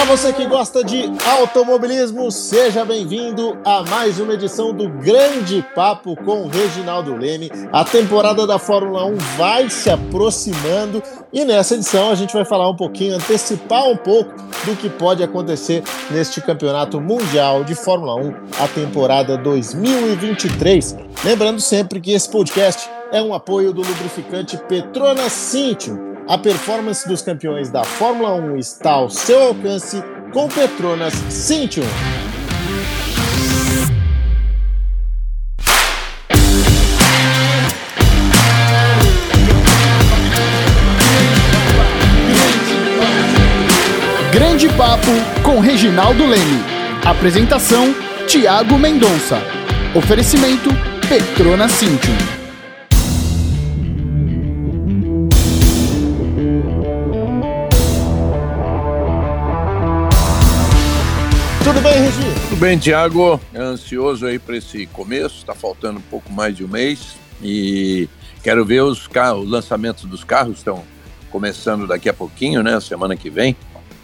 Para 0.00 0.16
você 0.16 0.32
que 0.32 0.46
gosta 0.46 0.82
de 0.82 1.12
automobilismo, 1.28 2.32
seja 2.32 2.86
bem-vindo 2.86 3.58
a 3.62 3.82
mais 3.82 4.18
uma 4.18 4.32
edição 4.32 4.72
do 4.72 4.88
Grande 4.88 5.62
Papo 5.74 6.16
com 6.16 6.48
Reginaldo 6.48 7.14
Leme. 7.14 7.50
A 7.70 7.84
temporada 7.84 8.46
da 8.46 8.58
Fórmula 8.58 9.04
1 9.04 9.16
vai 9.36 9.68
se 9.68 9.90
aproximando 9.90 11.02
e 11.30 11.44
nessa 11.44 11.74
edição 11.74 12.08
a 12.08 12.14
gente 12.14 12.32
vai 12.32 12.46
falar 12.46 12.70
um 12.70 12.74
pouquinho, 12.74 13.14
antecipar 13.14 13.86
um 13.90 13.96
pouco 13.96 14.32
do 14.64 14.74
que 14.74 14.88
pode 14.88 15.22
acontecer 15.22 15.82
neste 16.10 16.40
Campeonato 16.40 16.98
Mundial 16.98 17.62
de 17.62 17.74
Fórmula 17.74 18.14
1, 18.14 18.34
a 18.58 18.68
temporada 18.68 19.36
2023. 19.36 20.96
Lembrando 21.22 21.60
sempre 21.60 22.00
que 22.00 22.12
esse 22.12 22.30
podcast 22.30 22.88
é 23.12 23.20
um 23.20 23.34
apoio 23.34 23.70
do 23.70 23.82
lubrificante 23.82 24.56
Petronas 24.66 25.32
Cintium 25.32 26.09
a 26.30 26.38
performance 26.38 27.08
dos 27.08 27.22
campeões 27.22 27.70
da 27.70 27.82
Fórmula 27.82 28.32
1 28.34 28.56
está 28.56 28.92
ao 28.92 29.10
seu 29.10 29.48
alcance 29.48 30.00
com 30.32 30.46
Petronas 30.46 31.12
Cintium. 31.28 31.82
Grande 44.32 44.68
Papo 44.68 45.10
com 45.42 45.58
Reginaldo 45.58 46.24
Leme. 46.26 46.62
Apresentação: 47.04 47.92
Tiago 48.28 48.78
Mendonça. 48.78 49.42
Oferecimento: 49.96 50.70
Petronas 51.08 51.72
Cintium. 51.72 52.39
Bem, 62.60 62.76
Tiago. 62.76 63.40
Ansioso 63.54 64.26
aí 64.26 64.38
para 64.38 64.54
esse 64.54 64.84
começo. 64.88 65.38
Está 65.38 65.54
faltando 65.54 65.98
um 65.98 66.02
pouco 66.02 66.30
mais 66.30 66.54
de 66.54 66.62
um 66.62 66.68
mês 66.68 67.16
e 67.42 68.06
quero 68.42 68.66
ver 68.66 68.82
os 68.82 69.06
carros, 69.06 69.44
os 69.44 69.50
lançamentos 69.50 70.04
dos 70.04 70.22
carros 70.22 70.58
estão 70.58 70.84
começando 71.30 71.86
daqui 71.86 72.10
a 72.10 72.12
pouquinho, 72.12 72.62
né? 72.62 72.78
Semana 72.78 73.16
que 73.16 73.30
vem, 73.30 73.56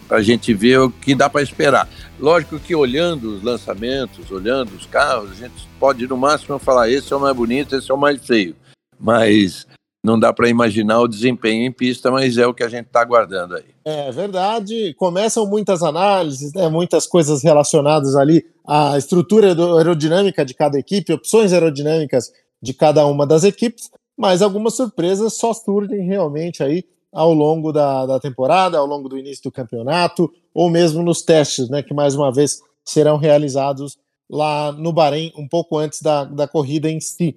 para 0.08 0.18
a 0.18 0.22
gente 0.22 0.54
ver 0.54 0.80
o 0.80 0.90
que 0.90 1.14
dá 1.14 1.28
para 1.28 1.42
esperar. 1.42 1.86
Lógico 2.18 2.58
que 2.58 2.74
olhando 2.74 3.36
os 3.36 3.42
lançamentos, 3.42 4.30
olhando 4.30 4.74
os 4.74 4.86
carros, 4.86 5.32
a 5.32 5.34
gente 5.34 5.68
pode 5.78 6.06
no 6.06 6.16
máximo 6.16 6.58
falar 6.58 6.88
esse 6.88 7.12
é 7.12 7.16
o 7.16 7.20
mais 7.20 7.36
bonito, 7.36 7.76
esse 7.76 7.90
é 7.90 7.94
o 7.94 7.98
mais 7.98 8.26
feio. 8.26 8.56
Mas 8.98 9.66
não 10.06 10.18
dá 10.18 10.32
para 10.32 10.48
imaginar 10.48 11.00
o 11.00 11.08
desempenho 11.08 11.66
em 11.66 11.72
pista, 11.72 12.12
mas 12.12 12.38
é 12.38 12.46
o 12.46 12.54
que 12.54 12.62
a 12.62 12.68
gente 12.68 12.86
está 12.86 13.00
aguardando 13.00 13.56
aí. 13.56 13.64
É 13.84 14.12
verdade, 14.12 14.94
começam 14.94 15.44
muitas 15.44 15.82
análises, 15.82 16.52
né, 16.54 16.68
muitas 16.68 17.08
coisas 17.08 17.42
relacionadas 17.42 18.14
ali 18.14 18.46
à 18.64 18.96
estrutura 18.96 19.48
aerodinâmica 19.48 20.44
de 20.44 20.54
cada 20.54 20.78
equipe, 20.78 21.12
opções 21.12 21.52
aerodinâmicas 21.52 22.30
de 22.62 22.72
cada 22.72 23.04
uma 23.04 23.26
das 23.26 23.42
equipes, 23.42 23.90
mas 24.16 24.42
algumas 24.42 24.76
surpresas 24.76 25.34
só 25.34 25.52
surgem 25.52 26.06
realmente 26.06 26.62
aí 26.62 26.84
ao 27.12 27.34
longo 27.34 27.72
da, 27.72 28.06
da 28.06 28.20
temporada, 28.20 28.78
ao 28.78 28.86
longo 28.86 29.08
do 29.08 29.18
início 29.18 29.42
do 29.42 29.52
campeonato, 29.52 30.30
ou 30.54 30.70
mesmo 30.70 31.02
nos 31.02 31.20
testes, 31.22 31.68
né, 31.68 31.82
que 31.82 31.92
mais 31.92 32.14
uma 32.14 32.32
vez 32.32 32.60
serão 32.84 33.16
realizados 33.16 33.98
lá 34.30 34.70
no 34.70 34.92
Bahrein, 34.92 35.32
um 35.36 35.48
pouco 35.48 35.76
antes 35.78 36.00
da, 36.00 36.22
da 36.24 36.46
corrida 36.46 36.88
em 36.88 37.00
si. 37.00 37.36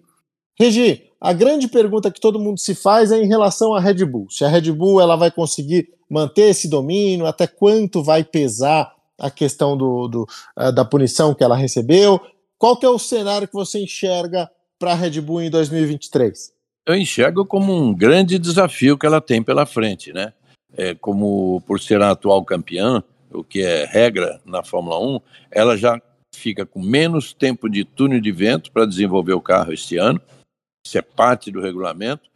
Regi, 0.62 1.04
a 1.22 1.32
grande 1.32 1.70
pergunta 1.70 2.12
que 2.12 2.20
todo 2.20 2.38
mundo 2.38 2.60
se 2.60 2.76
faz 2.76 3.14
é 3.14 3.18
em 3.18 3.28
relação 3.28 3.74
à 3.74 3.80
Red 3.80 4.04
Bull. 4.04 4.30
Se 4.30 4.44
a 4.44 4.50
Red 4.50 4.74
Bull 4.74 5.00
ela 5.00 5.16
vai 5.16 5.32
conseguir 5.32 5.90
manter 6.10 6.50
esse 6.50 6.70
domínio, 6.70 7.26
até 7.26 7.48
quanto 7.48 8.04
vai 8.04 8.26
pesar 8.26 8.94
a 9.18 9.32
questão 9.32 9.78
do, 9.78 10.08
do 10.10 10.28
uh, 10.58 10.72
da 10.74 10.84
punição 10.84 11.34
que 11.34 11.46
ela 11.46 11.56
recebeu. 11.56 12.20
Qual 12.58 12.76
que 12.76 12.86
é 12.86 12.90
o 12.90 13.00
cenário 13.00 13.48
que 13.48 13.54
você 13.54 13.82
enxerga 13.82 14.50
para 14.78 14.92
a 14.92 14.96
Red 14.96 15.22
Bull 15.22 15.44
em 15.44 15.50
2023? 15.50 16.52
Eu 16.86 16.96
enxergo 16.96 17.46
como 17.46 17.74
um 17.74 17.94
grande 17.94 18.38
desafio 18.38 18.98
que 18.98 19.06
ela 19.06 19.22
tem 19.22 19.42
pela 19.42 19.66
frente, 19.66 20.12
né? 20.12 20.34
É, 20.75 20.94
como 20.94 21.62
por 21.66 21.80
ser 21.80 22.02
a 22.02 22.12
atual 22.12 22.44
campeã, 22.44 23.02
o 23.31 23.46
que 23.46 23.62
é 23.62 23.86
regra 23.86 24.42
na 24.46 24.62
Fórmula 24.62 25.00
1, 25.00 25.19
ela 25.52 25.78
já 25.78 26.02
fica 26.36 26.66
com 26.66 26.81
menos 26.81 27.34
tempo 27.34 27.69
de 27.69 27.86
túnel 27.86 28.19
de 28.19 28.31
vento 28.31 28.72
para 28.72 28.86
desenvolver 28.86 29.34
o 29.34 29.42
carro 29.42 29.72
este 29.72 29.98
ano 29.98 30.22
isso 30.85 30.97
é 30.97 31.01
parte 31.01 31.51
do 31.51 31.62
regulamento. 31.62 32.29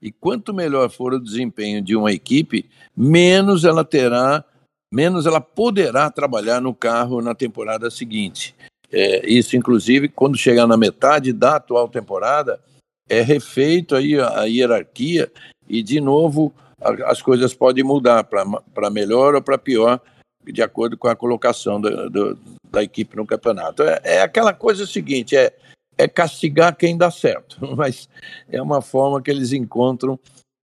E 0.00 0.12
quanto 0.12 0.54
melhor 0.54 0.90
for 0.90 1.14
o 1.14 1.22
desempenho 1.22 1.82
de 1.82 1.96
uma 1.96 2.12
equipe, 2.12 2.68
menos 2.96 3.64
ela 3.64 3.84
terá, 3.84 4.44
menos 4.92 5.26
ela 5.26 5.40
poderá 5.40 6.10
trabalhar 6.10 6.60
no 6.60 6.74
carro 6.74 7.22
na 7.22 7.34
temporada 7.34 7.90
seguinte. 7.90 8.54
É, 8.92 9.28
isso, 9.28 9.56
inclusive, 9.56 10.08
quando 10.08 10.36
chegar 10.36 10.66
na 10.66 10.76
metade 10.76 11.32
da 11.32 11.56
atual 11.56 11.88
temporada, 11.88 12.60
é 13.08 13.20
refeito 13.20 13.96
aí 13.96 14.18
a, 14.18 14.40
a 14.40 14.44
hierarquia 14.44 15.30
e, 15.68 15.82
de 15.82 16.00
novo, 16.00 16.52
a, 16.80 17.10
as 17.10 17.20
coisas 17.22 17.54
podem 17.54 17.82
mudar 17.82 18.24
para 18.24 18.90
melhor 18.90 19.34
ou 19.34 19.42
para 19.42 19.58
pior, 19.58 20.00
de 20.44 20.62
acordo 20.62 20.96
com 20.96 21.08
a 21.08 21.16
colocação 21.16 21.80
do, 21.80 22.08
do, 22.08 22.38
da 22.70 22.82
equipe 22.82 23.16
no 23.16 23.26
campeonato. 23.26 23.82
É, 23.82 24.00
é 24.04 24.22
aquela 24.22 24.52
coisa 24.52 24.86
seguinte: 24.86 25.36
é 25.36 25.52
é 25.98 26.06
castigar 26.06 26.76
quem 26.76 26.96
dá 26.96 27.10
certo, 27.10 27.58
mas 27.76 28.08
é 28.48 28.60
uma 28.60 28.80
forma 28.80 29.20
que 29.20 29.30
eles 29.30 29.52
encontram 29.52 30.18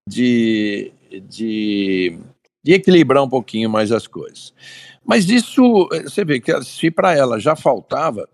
de, 0.07 0.91
de, 1.29 2.17
de 2.63 2.73
equilibrar 2.73 3.23
um 3.23 3.29
pouquinho 3.29 3.69
mais 3.69 3.91
as 3.91 4.07
coisas. 4.07 4.53
Mas 5.05 5.29
isso, 5.29 5.89
você 6.03 6.23
vê 6.23 6.39
que 6.39 6.63
se 6.63 6.89
para 6.89 7.15
ela 7.15 7.39
já 7.39 7.55
faltava 7.55 8.27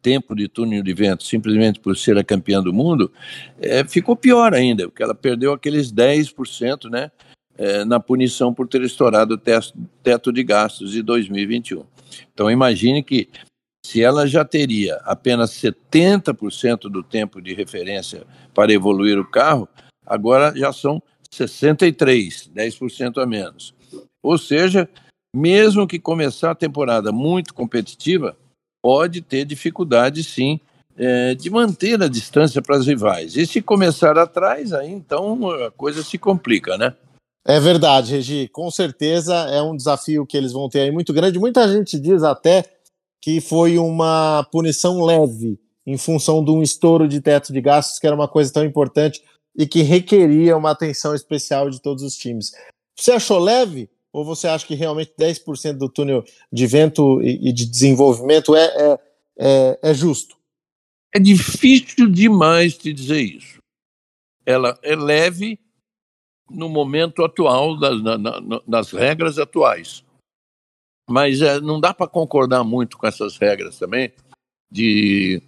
tempo 0.00 0.34
de 0.34 0.48
túnel 0.48 0.82
de 0.82 0.92
vento 0.92 1.22
simplesmente 1.22 1.78
por 1.78 1.96
ser 1.96 2.18
a 2.18 2.24
campeã 2.24 2.60
do 2.60 2.72
mundo, 2.72 3.12
é, 3.60 3.84
ficou 3.84 4.16
pior 4.16 4.52
ainda, 4.52 4.88
porque 4.88 5.02
ela 5.02 5.14
perdeu 5.14 5.52
aqueles 5.52 5.92
10% 5.92 6.90
né, 6.90 7.10
é, 7.56 7.84
na 7.84 8.00
punição 8.00 8.52
por 8.52 8.66
ter 8.66 8.82
estourado 8.82 9.34
o 9.34 9.38
teto, 9.38 9.72
teto 10.02 10.32
de 10.32 10.42
gastos 10.42 10.90
de 10.90 11.02
2021. 11.02 11.84
Então 12.34 12.50
imagine 12.50 13.02
que 13.02 13.28
se 13.84 14.02
ela 14.02 14.26
já 14.26 14.44
teria 14.44 14.96
apenas 15.04 15.50
70% 15.50 16.82
do 16.90 17.02
tempo 17.02 17.40
de 17.40 17.52
referência 17.52 18.24
para 18.54 18.72
evoluir 18.72 19.18
o 19.18 19.28
carro, 19.28 19.68
agora 20.06 20.52
já 20.56 20.72
são 20.72 21.02
63, 21.30 22.50
10% 22.54 23.22
a 23.22 23.26
menos. 23.26 23.74
Ou 24.22 24.38
seja, 24.38 24.88
mesmo 25.34 25.86
que 25.86 25.98
começar 25.98 26.52
a 26.52 26.54
temporada 26.54 27.10
muito 27.10 27.52
competitiva, 27.52 28.36
pode 28.82 29.20
ter 29.20 29.44
dificuldade 29.44 30.22
sim 30.22 30.60
é, 30.96 31.34
de 31.34 31.50
manter 31.50 32.00
a 32.02 32.08
distância 32.08 32.60
para 32.60 32.76
as 32.76 32.86
rivais. 32.86 33.36
E 33.36 33.46
se 33.46 33.62
começar 33.62 34.18
atrás, 34.18 34.72
aí 34.72 34.90
então 34.90 35.50
a 35.50 35.70
coisa 35.70 36.02
se 36.02 36.18
complica, 36.18 36.76
né? 36.76 36.94
É 37.44 37.58
verdade, 37.58 38.12
Regi. 38.12 38.48
Com 38.48 38.70
certeza 38.70 39.34
é 39.34 39.60
um 39.60 39.76
desafio 39.76 40.24
que 40.26 40.36
eles 40.36 40.52
vão 40.52 40.68
ter 40.68 40.80
aí 40.80 40.90
muito 40.92 41.12
grande. 41.12 41.38
Muita 41.38 41.66
gente 41.66 41.98
diz 41.98 42.22
até 42.22 42.64
que 43.22 43.40
foi 43.40 43.78
uma 43.78 44.42
punição 44.50 45.04
leve 45.04 45.56
em 45.86 45.96
função 45.96 46.44
de 46.44 46.50
um 46.50 46.60
estouro 46.60 47.06
de 47.06 47.20
teto 47.20 47.52
de 47.52 47.60
gastos, 47.60 48.00
que 48.00 48.06
era 48.06 48.16
uma 48.16 48.26
coisa 48.26 48.52
tão 48.52 48.64
importante 48.64 49.22
e 49.56 49.64
que 49.64 49.82
requeria 49.82 50.56
uma 50.56 50.72
atenção 50.72 51.14
especial 51.14 51.70
de 51.70 51.80
todos 51.80 52.02
os 52.02 52.16
times. 52.16 52.50
Você 52.98 53.12
achou 53.12 53.38
leve? 53.38 53.88
Ou 54.12 54.24
você 54.24 54.46
acha 54.46 54.66
que 54.66 54.74
realmente 54.74 55.14
10% 55.18 55.78
do 55.78 55.88
túnel 55.88 56.22
de 56.52 56.66
vento 56.66 57.22
e, 57.22 57.50
de 57.50 57.64
desenvolvimento 57.64 58.54
é, 58.54 58.64
é, 58.64 59.00
é, 59.38 59.78
é 59.82 59.94
justo? 59.94 60.36
É 61.14 61.18
difícil 61.18 62.10
demais 62.10 62.76
te 62.76 62.92
dizer 62.92 63.22
isso. 63.22 63.58
Ela 64.44 64.78
é 64.82 64.94
leve 64.94 65.58
no 66.50 66.68
momento 66.68 67.24
atual, 67.24 67.78
das, 67.78 68.02
na, 68.02 68.18
na, 68.18 68.62
nas 68.66 68.90
regras 68.90 69.38
atuais. 69.38 70.04
Mas 71.08 71.42
é, 71.42 71.60
não 71.60 71.80
dá 71.80 71.92
para 71.92 72.08
concordar 72.08 72.64
muito 72.64 72.96
com 72.96 73.06
essas 73.06 73.36
regras 73.36 73.78
também 73.78 74.12
de 74.70 75.42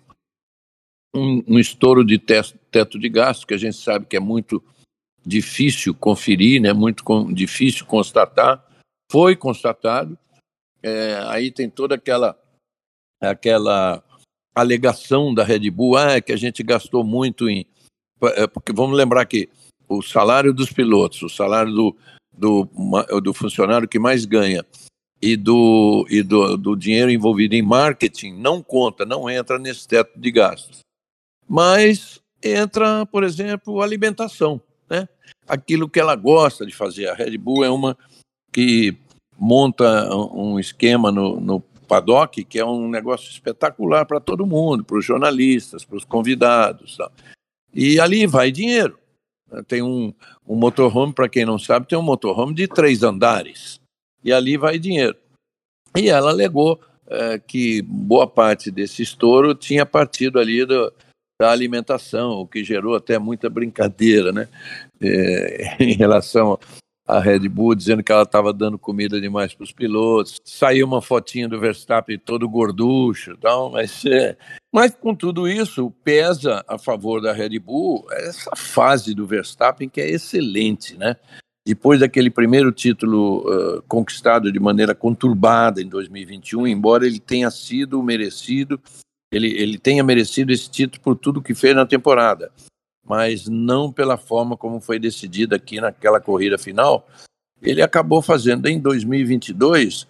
um, 1.14 1.42
um 1.46 1.58
estouro 1.58 2.04
de 2.04 2.18
teto, 2.18 2.98
de 2.98 3.08
gasto, 3.08 3.46
que 3.46 3.54
a 3.54 3.58
gente 3.58 3.76
sabe 3.76 4.06
que 4.06 4.16
é 4.16 4.20
muito 4.20 4.62
difícil 5.24 5.94
conferir, 5.94 6.60
né? 6.60 6.72
muito 6.72 7.04
com, 7.04 7.32
difícil 7.32 7.86
constatar. 7.86 8.62
Foi 9.10 9.36
constatado. 9.36 10.18
É, 10.82 11.18
aí 11.28 11.50
tem 11.50 11.70
toda 11.70 11.94
aquela, 11.94 12.38
aquela 13.20 14.02
alegação 14.54 15.32
da 15.32 15.42
Red 15.42 15.70
Bull, 15.70 15.96
ah, 15.96 16.12
é 16.12 16.20
que 16.20 16.32
a 16.32 16.36
gente 16.36 16.62
gastou 16.62 17.02
muito 17.02 17.48
em. 17.48 17.66
É, 18.36 18.46
porque 18.46 18.72
vamos 18.72 18.96
lembrar 18.96 19.24
que 19.24 19.48
o 19.88 20.02
salário 20.02 20.52
dos 20.52 20.70
pilotos, 20.70 21.22
o 21.22 21.28
salário 21.28 21.72
do, 21.72 21.96
do, 22.32 23.20
do 23.22 23.32
funcionário 23.32 23.88
que 23.88 23.98
mais 23.98 24.24
ganha 24.24 24.64
e 25.24 25.36
do, 25.36 26.06
e 26.10 26.22
do, 26.22 26.54
do 26.58 26.76
dinheiro 26.76 27.10
envolvido 27.10 27.54
em 27.54 27.62
marketing 27.62 28.34
não 28.34 28.62
conta, 28.62 29.06
não 29.06 29.30
entra 29.30 29.58
nesse 29.58 29.88
teto 29.88 30.20
de 30.20 30.30
gastos. 30.30 30.80
Mas 31.48 32.20
entra, 32.42 33.06
por 33.06 33.24
exemplo, 33.24 33.80
alimentação, 33.80 34.60
né? 34.88 35.08
Aquilo 35.48 35.88
que 35.88 35.98
ela 35.98 36.14
gosta 36.14 36.66
de 36.66 36.74
fazer. 36.74 37.08
A 37.08 37.14
Red 37.14 37.38
Bull 37.38 37.64
é 37.64 37.70
uma 37.70 37.96
que 38.52 38.94
monta 39.38 40.14
um 40.14 40.60
esquema 40.60 41.10
no, 41.10 41.40
no 41.40 41.60
paddock 41.88 42.44
que 42.44 42.58
é 42.58 42.64
um 42.64 42.86
negócio 42.86 43.30
espetacular 43.30 44.04
para 44.04 44.20
todo 44.20 44.44
mundo, 44.44 44.84
para 44.84 44.98
os 44.98 45.04
jornalistas, 45.06 45.86
para 45.86 45.96
os 45.96 46.04
convidados. 46.04 46.98
E 47.72 47.98
ali 47.98 48.26
vai 48.26 48.52
dinheiro. 48.52 48.98
Tem 49.66 49.80
um, 49.80 50.12
um 50.46 50.54
motorhome, 50.54 51.14
para 51.14 51.30
quem 51.30 51.46
não 51.46 51.58
sabe, 51.58 51.88
tem 51.88 51.96
um 51.96 52.02
motorhome 52.02 52.54
de 52.54 52.68
três 52.68 53.02
andares. 53.02 53.82
E 54.24 54.32
ali 54.32 54.56
vai 54.56 54.78
dinheiro. 54.78 55.16
E 55.96 56.08
ela 56.08 56.30
alegou 56.30 56.80
é, 57.06 57.38
que 57.38 57.82
boa 57.82 58.26
parte 58.26 58.70
desse 58.70 59.02
estouro 59.02 59.54
tinha 59.54 59.84
partido 59.84 60.38
ali 60.38 60.64
do, 60.64 60.92
da 61.40 61.50
alimentação, 61.50 62.32
o 62.32 62.46
que 62.46 62.64
gerou 62.64 62.94
até 62.94 63.18
muita 63.18 63.50
brincadeira, 63.50 64.32
né? 64.32 64.48
É, 65.00 65.76
em 65.82 65.92
relação 65.92 66.58
a 67.06 67.20
Red 67.20 67.48
Bull 67.48 67.74
dizendo 67.74 68.02
que 68.02 68.10
ela 68.10 68.22
estava 68.22 68.52
dando 68.52 68.78
comida 68.78 69.20
demais 69.20 69.54
para 69.54 69.64
os 69.64 69.72
pilotos. 69.72 70.40
Saiu 70.44 70.86
uma 70.86 71.02
fotinha 71.02 71.46
do 71.46 71.60
Verstappen 71.60 72.18
todo 72.18 72.48
gorducho, 72.48 73.36
tal, 73.36 73.70
mas, 73.70 74.04
é, 74.06 74.36
mas 74.72 74.94
com 74.94 75.14
tudo 75.14 75.46
isso 75.46 75.90
pesa 76.02 76.64
a 76.66 76.78
favor 76.78 77.20
da 77.20 77.32
Red 77.32 77.58
Bull 77.58 78.06
essa 78.10 78.52
fase 78.56 79.14
do 79.14 79.26
Verstappen 79.26 79.88
que 79.88 80.00
é 80.00 80.08
excelente, 80.08 80.96
né? 80.96 81.16
Depois 81.66 82.00
daquele 82.00 82.30
primeiro 82.30 82.70
título 82.70 83.38
uh, 83.48 83.82
conquistado 83.88 84.52
de 84.52 84.60
maneira 84.60 84.94
conturbada 84.94 85.80
em 85.80 85.88
2021, 85.88 86.66
embora 86.66 87.06
ele 87.06 87.18
tenha 87.18 87.50
sido 87.50 88.02
merecido, 88.02 88.80
ele, 89.32 89.48
ele 89.48 89.78
tenha 89.78 90.04
merecido 90.04 90.52
esse 90.52 90.70
título 90.70 91.02
por 91.02 91.16
tudo 91.16 91.42
que 91.42 91.54
fez 91.54 91.74
na 91.74 91.86
temporada 91.86 92.52
mas 93.04 93.46
não 93.46 93.92
pela 93.92 94.16
forma 94.16 94.56
como 94.56 94.80
foi 94.80 94.98
decidida 94.98 95.56
aqui 95.56 95.80
naquela 95.80 96.20
corrida 96.20 96.56
final. 96.56 97.06
Ele 97.60 97.82
acabou 97.82 98.22
fazendo 98.22 98.66
em 98.66 98.80
2022 98.80 100.06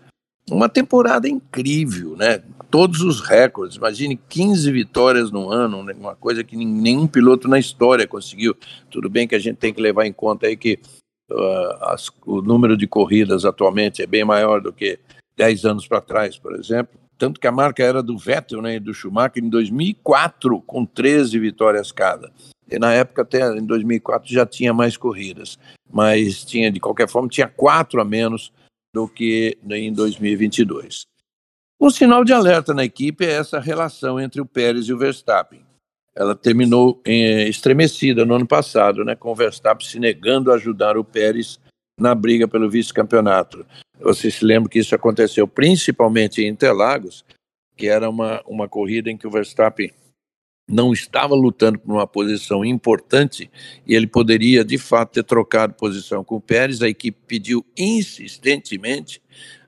uma 0.51 0.69
temporada 0.69 1.29
incrível, 1.29 2.17
né? 2.17 2.43
Todos 2.71 3.01
os 3.01 3.21
recordes, 3.21 3.77
imagine 3.77 4.17
15 4.29 4.71
vitórias 4.71 5.31
no 5.31 5.51
ano, 5.51 5.83
né? 5.83 5.95
uma 5.99 6.15
coisa 6.15 6.43
que 6.43 6.57
nenhum 6.57 7.07
piloto 7.07 7.49
na 7.49 7.59
história 7.59 8.07
conseguiu. 8.07 8.55
Tudo 8.91 9.09
bem 9.09 9.29
que 9.29 9.35
a 9.35 9.39
gente 9.39 9.57
tem 9.57 9.73
que 9.73 9.81
levar 9.81 10.07
em 10.07 10.13
conta 10.13 10.47
aí 10.47 10.57
que 10.57 10.79
uh, 11.31 11.85
as, 11.85 12.11
o 12.27 12.41
número 12.41 12.77
de 12.77 12.87
corridas 12.87 13.45
atualmente 13.45 14.03
é 14.03 14.07
bem 14.07 14.25
maior 14.25 14.61
do 14.61 14.73
que 14.73 14.99
10 15.37 15.65
anos 15.65 15.87
para 15.87 16.01
trás, 16.01 16.39
por 16.39 16.55
exemplo. 16.55 16.99
Tanto 17.17 17.41
que 17.41 17.47
a 17.47 17.53
marca 17.53 17.83
era 17.83 18.03
do 18.03 18.19
Vettel 18.19 18.61
né, 18.61 18.77
e 18.77 18.81
do 18.81 18.93
Schumacher 18.93 19.43
em 19.43 19.49
2004, 19.49 20.61
com 20.63 20.85
13 20.85 21.39
vitórias 21.39 21.93
cada. 21.93 22.33
E 22.71 22.79
na 22.79 22.93
época, 22.93 23.23
até 23.23 23.57
em 23.57 23.65
2004, 23.65 24.33
já 24.33 24.45
tinha 24.45 24.73
mais 24.73 24.97
corridas, 24.97 25.59
mas 25.93 26.45
tinha, 26.45 26.71
de 26.71 26.81
qualquer 26.81 27.09
forma, 27.09 27.29
tinha 27.29 27.47
quatro 27.47 28.01
a 28.01 28.05
menos 28.05 28.53
do 28.93 29.07
que 29.09 29.57
em 29.69 29.93
2022. 29.93 31.03
Um 31.81 31.91
sinal 31.91 32.25
de 32.25 32.33
alerta 32.33 32.73
na 32.73 32.85
equipe 32.85 33.25
é 33.25 33.33
essa 33.33 33.61
relação 33.61 34.19
entre 34.19 34.41
o 34.41 34.47
Pérez 34.47 34.87
e 34.87 34.93
o 34.93 34.99
Verstappen. 34.99 35.64
Ela 36.17 36.35
terminou 36.35 37.01
eh, 37.05 37.49
estremecida 37.49 38.25
no 38.25 38.35
ano 38.35 38.47
passado, 38.47 39.05
né, 39.05 39.17
com 39.17 39.33
o 39.33 39.35
Verstappen 39.35 39.87
se 39.87 39.99
negando 39.99 40.53
a 40.53 40.55
ajudar 40.55 40.97
o 40.97 41.05
Pérez 41.05 41.59
na 41.99 42.15
briga 42.15 42.47
pelo 42.47 42.71
vice-campeonato. 42.71 43.67
Você 44.01 44.31
se 44.31 44.45
lembra 44.45 44.69
que 44.69 44.79
isso 44.79 44.95
aconteceu 44.95 45.47
principalmente 45.47 46.43
em 46.43 46.49
Interlagos, 46.49 47.25
que 47.77 47.89
era 47.89 48.09
uma, 48.09 48.43
uma 48.47 48.69
corrida 48.69 49.11
em 49.11 49.17
que 49.17 49.27
o 49.27 49.31
Verstappen 49.31 49.93
não 50.69 50.93
estava 50.93 51.35
lutando 51.35 51.79
por 51.79 51.93
uma 51.93 52.07
posição 52.07 52.65
importante 52.65 53.51
e 53.87 53.95
ele 53.95 54.07
poderia 54.07 54.65
de 54.65 54.79
fato 54.79 55.13
ter 55.13 55.25
trocado 55.25 55.75
posição 55.75 56.25
com 56.25 56.37
o 56.37 56.41
Pérez. 56.41 56.81
A 56.81 56.89
equipe 56.89 57.19
pediu 57.27 57.65
insistentemente 57.77 59.21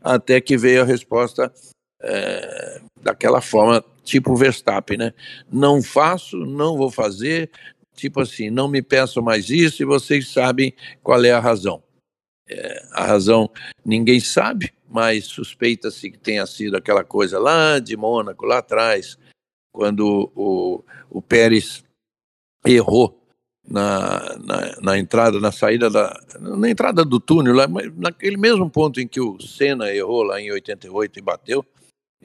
até 0.03 0.41
que 0.41 0.57
veio 0.57 0.83
a 0.83 0.87
resposta 0.87 1.53
é, 2.01 2.81
daquela 3.03 3.41
forma, 3.41 3.85
tipo 4.07 4.37
Verstappen, 4.37 4.97
né? 4.97 5.13
Não 5.53 5.83
faço, 5.83 6.39
não 6.39 6.77
vou 6.77 6.91
fazer, 6.91 7.51
tipo 7.95 8.21
assim, 8.21 8.49
não 8.49 8.69
me 8.69 8.81
peçam 8.81 9.23
mais 9.23 9.51
isso 9.51 9.83
e 9.83 9.87
vocês 9.87 10.33
sabem 10.33 10.73
qual 11.03 11.23
é 11.25 11.33
a 11.33 11.41
razão. 11.41 11.83
É, 12.49 12.87
a 12.93 13.05
razão 13.05 13.51
ninguém 13.85 14.21
sabe, 14.21 14.73
mas 14.89 15.25
suspeita-se 15.25 16.11
que 16.11 16.19
tenha 16.19 16.47
sido 16.47 16.77
aquela 16.77 17.03
coisa 17.03 17.39
lá 17.39 17.81
de 17.81 17.97
Mônaco, 17.97 18.47
lá 18.47 18.59
atrás, 18.59 19.19
quando 19.73 20.31
o, 20.35 20.85
o 21.11 21.21
Pérez 21.21 21.85
errou 22.65 23.21
na, 23.69 24.39
na, 24.39 24.81
na, 24.81 24.99
entrada, 24.99 25.41
na 25.41 25.51
saída 25.51 25.91
da. 25.91 26.17
na 26.39 26.71
entrada 26.71 27.05
do 27.05 27.19
túnel, 27.19 27.55
lá, 27.55 27.67
naquele 27.97 28.37
mesmo 28.37 28.71
ponto 28.71 29.01
em 29.01 29.09
que 29.09 29.21
o 29.21 29.41
Senna 29.41 29.93
errou 29.93 30.23
lá 30.23 30.41
em 30.41 30.53
88 30.53 31.19
e 31.19 31.23
bateu, 31.23 31.67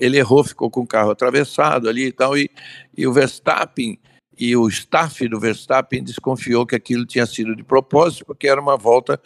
ele 0.02 0.18
errou, 0.18 0.44
ficou 0.44 0.70
com 0.70 0.82
o 0.82 0.88
carro 0.88 1.12
atravessado 1.12 1.88
ali 1.88 2.08
e 2.08 2.12
tal, 2.12 2.36
e, 2.36 2.50
e 2.98 3.06
o 3.06 3.14
Verstappen 3.14 4.00
e 4.38 4.56
o 4.56 4.68
staff 4.68 5.28
do 5.28 5.40
Verstappen 5.40 6.04
desconfiou 6.04 6.66
que 6.66 6.76
aquilo 6.76 7.06
tinha 7.06 7.28
sido 7.28 7.56
de 7.56 7.64
propósito, 7.64 8.26
porque 8.26 8.48
era 8.48 8.60
uma 8.60 8.76
volta 8.76 9.22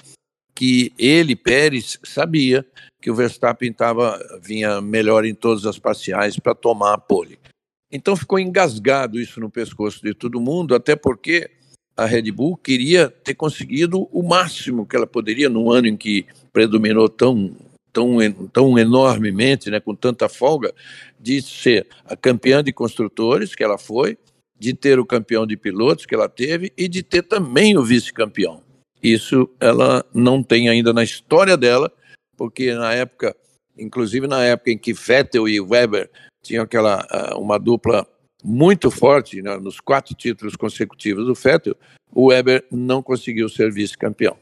que 0.54 0.92
ele, 0.98 1.36
Pérez, 1.36 1.98
sabia 2.04 2.66
que 3.02 3.10
o 3.10 3.16
Verstappen 3.16 3.72
tava, 3.72 4.20
vinha 4.42 4.82
melhor 4.82 5.24
em 5.24 5.34
todas 5.34 5.66
as 5.66 5.80
parciais 5.80 6.38
para 6.38 6.54
tomar 6.54 6.94
a 6.94 6.98
pole. 6.98 7.40
Então 7.90 8.16
ficou 8.16 8.38
engasgado 8.38 9.20
isso 9.20 9.40
no 9.40 9.50
pescoço 9.50 10.02
de 10.02 10.14
todo 10.14 10.42
mundo, 10.42 10.76
até 10.76 10.96
porque 10.96 11.50
a 11.96 12.06
Red 12.06 12.32
Bull 12.32 12.58
queria 12.58 13.10
ter 13.10 13.36
conseguido 13.36 14.10
o 14.12 14.22
máximo 14.22 14.86
que 14.86 14.98
ela 14.98 15.08
poderia 15.08 15.50
num 15.50 15.72
ano 15.72 15.88
em 15.88 15.96
que 15.96 16.26
predominou 16.52 17.08
tão 17.08 17.56
tão, 17.96 18.18
tão 18.52 18.78
enormemente, 18.78 19.72
né, 19.72 19.80
com 19.80 19.96
tanta 19.96 20.28
folga, 20.28 20.74
de 21.18 21.42
ser 21.42 21.88
a 22.04 22.18
campeã 22.18 22.62
de 22.62 22.74
construtores, 22.74 23.56
que 23.56 23.64
ela 23.64 23.78
foi, 23.78 24.18
de 24.60 24.74
ter 24.74 25.00
o 25.00 25.06
campeão 25.06 25.48
de 25.48 25.56
pilotos, 25.56 26.06
que 26.06 26.14
ela 26.14 26.28
teve, 26.28 26.74
e 26.78 26.90
de 26.90 27.02
ter 27.02 27.24
também 27.24 27.78
o 27.78 27.84
vice-campeão. 27.84 28.62
Isso 29.02 29.50
ela 29.62 30.06
não 30.14 30.44
tem 30.44 30.68
ainda 30.68 30.92
na 30.92 31.04
história 31.04 31.56
dela, 31.56 31.90
porque 32.36 32.74
na 32.74 32.94
época, 32.94 33.34
inclusive 33.78 34.28
na 34.28 34.44
época 34.44 34.72
em 34.72 34.78
que 34.78 34.92
Vettel 34.92 35.48
e 35.48 35.62
Weber 35.62 36.10
tinha 36.44 36.64
aquela 36.64 37.08
uma 37.38 37.58
dupla 37.58 38.06
muito 38.44 38.92
forte 38.92 39.42
né, 39.42 39.58
nos 39.58 39.80
quatro 39.80 40.14
títulos 40.14 40.56
consecutivos 40.56 41.26
do 41.26 41.34
Vettel, 41.34 41.76
o 42.12 42.28
Weber 42.28 42.66
não 42.70 43.02
conseguiu 43.02 43.48
ser 43.48 43.72
vice-campeão. 43.72 44.38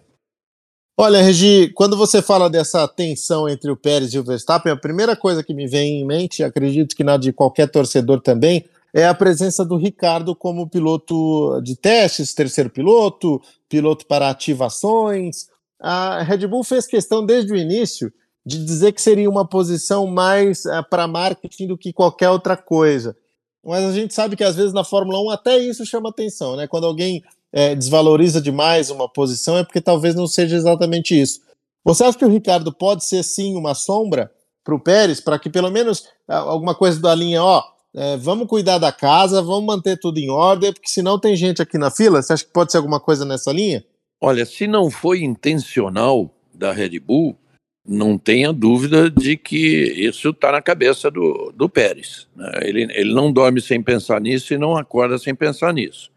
Olha, 0.95 1.23
Regi, 1.23 1.69
quando 1.73 1.97
você 1.97 2.21
fala 2.21 2.47
dessa 2.47 2.87
tensão 2.87 3.49
entre 3.49 3.71
o 3.71 3.75
Pérez 3.75 4.13
e 4.13 4.19
o 4.19 4.23
Verstappen, 4.23 4.71
a 4.71 4.77
primeira 4.77 5.15
coisa 5.15 5.43
que 5.43 5.51
me 5.51 5.65
vem 5.65 6.01
em 6.01 6.05
mente, 6.05 6.43
acredito 6.43 6.95
que 6.95 7.03
na 7.03 7.17
de 7.17 7.33
qualquer 7.33 7.67
torcedor 7.67 8.21
também, 8.21 8.63
é 8.93 9.07
a 9.07 9.13
presença 9.15 9.65
do 9.65 9.75
Ricardo 9.75 10.35
como 10.35 10.69
piloto 10.69 11.59
de 11.63 11.75
testes, 11.75 12.35
terceiro 12.35 12.69
piloto, 12.69 13.41
piloto 13.67 14.05
para 14.05 14.29
ativações. 14.29 15.47
A 15.79 16.21
Red 16.21 16.45
Bull 16.45 16.63
fez 16.63 16.85
questão 16.85 17.25
desde 17.25 17.51
o 17.51 17.55
início 17.55 18.13
de 18.45 18.63
dizer 18.63 18.91
que 18.91 19.01
seria 19.01 19.27
uma 19.27 19.47
posição 19.47 20.05
mais 20.05 20.63
é, 20.67 20.79
para 20.83 21.07
marketing 21.07 21.67
do 21.67 21.77
que 21.77 21.91
qualquer 21.91 22.29
outra 22.29 22.55
coisa. 22.55 23.17
Mas 23.65 23.83
a 23.83 23.93
gente 23.93 24.13
sabe 24.13 24.35
que 24.35 24.43
às 24.43 24.55
vezes 24.55 24.73
na 24.73 24.83
Fórmula 24.83 25.19
1 25.21 25.29
até 25.31 25.57
isso 25.57 25.83
chama 25.87 26.09
atenção, 26.09 26.55
né? 26.55 26.67
Quando 26.67 26.85
alguém 26.85 27.23
é, 27.53 27.75
desvaloriza 27.75 28.41
demais 28.41 28.89
uma 28.89 29.07
posição 29.07 29.57
é 29.57 29.63
porque 29.63 29.79
talvez 29.79 30.15
não 30.15 30.25
seja 30.25 30.55
exatamente 30.55 31.19
isso. 31.19 31.39
Você 31.85 32.03
acha 32.03 32.17
que 32.17 32.25
o 32.25 32.29
Ricardo 32.29 32.73
pode 32.73 33.05
ser 33.05 33.21
sim 33.23 33.55
uma 33.55 33.75
sombra 33.75 34.31
para 34.63 34.73
o 34.73 34.79
Pérez, 34.79 35.21
para 35.21 35.37
que 35.37 35.49
pelo 35.49 35.69
menos 35.69 36.07
alguma 36.27 36.73
coisa 36.73 36.99
da 36.99 37.13
linha, 37.13 37.43
ó, 37.43 37.63
é, 37.93 38.17
vamos 38.17 38.47
cuidar 38.47 38.79
da 38.79 38.91
casa, 38.91 39.41
vamos 39.41 39.65
manter 39.65 39.99
tudo 39.99 40.17
em 40.17 40.29
ordem, 40.29 40.73
porque 40.73 40.89
senão 40.89 41.19
tem 41.19 41.35
gente 41.35 41.61
aqui 41.61 41.77
na 41.77 41.91
fila. 41.91 42.21
Você 42.21 42.33
acha 42.33 42.45
que 42.45 42.51
pode 42.51 42.71
ser 42.71 42.77
alguma 42.77 42.99
coisa 42.99 43.23
nessa 43.23 43.51
linha? 43.51 43.85
Olha, 44.19 44.45
se 44.45 44.65
não 44.65 44.89
foi 44.89 45.21
intencional 45.21 46.33
da 46.53 46.71
Red 46.71 46.97
Bull, 46.99 47.37
não 47.85 48.17
tenha 48.17 48.53
dúvida 48.53 49.11
de 49.11 49.35
que 49.35 49.57
isso 49.57 50.29
está 50.29 50.53
na 50.53 50.61
cabeça 50.61 51.11
do, 51.11 51.53
do 51.55 51.67
Pérez. 51.69 52.27
Né? 52.33 52.49
Ele, 52.61 52.83
ele 52.93 53.13
não 53.13 53.31
dorme 53.31 53.61
sem 53.61 53.83
pensar 53.83 54.21
nisso 54.21 54.53
e 54.53 54.57
não 54.57 54.77
acorda 54.77 55.19
sem 55.19 55.35
pensar 55.35 55.73
nisso. 55.73 56.09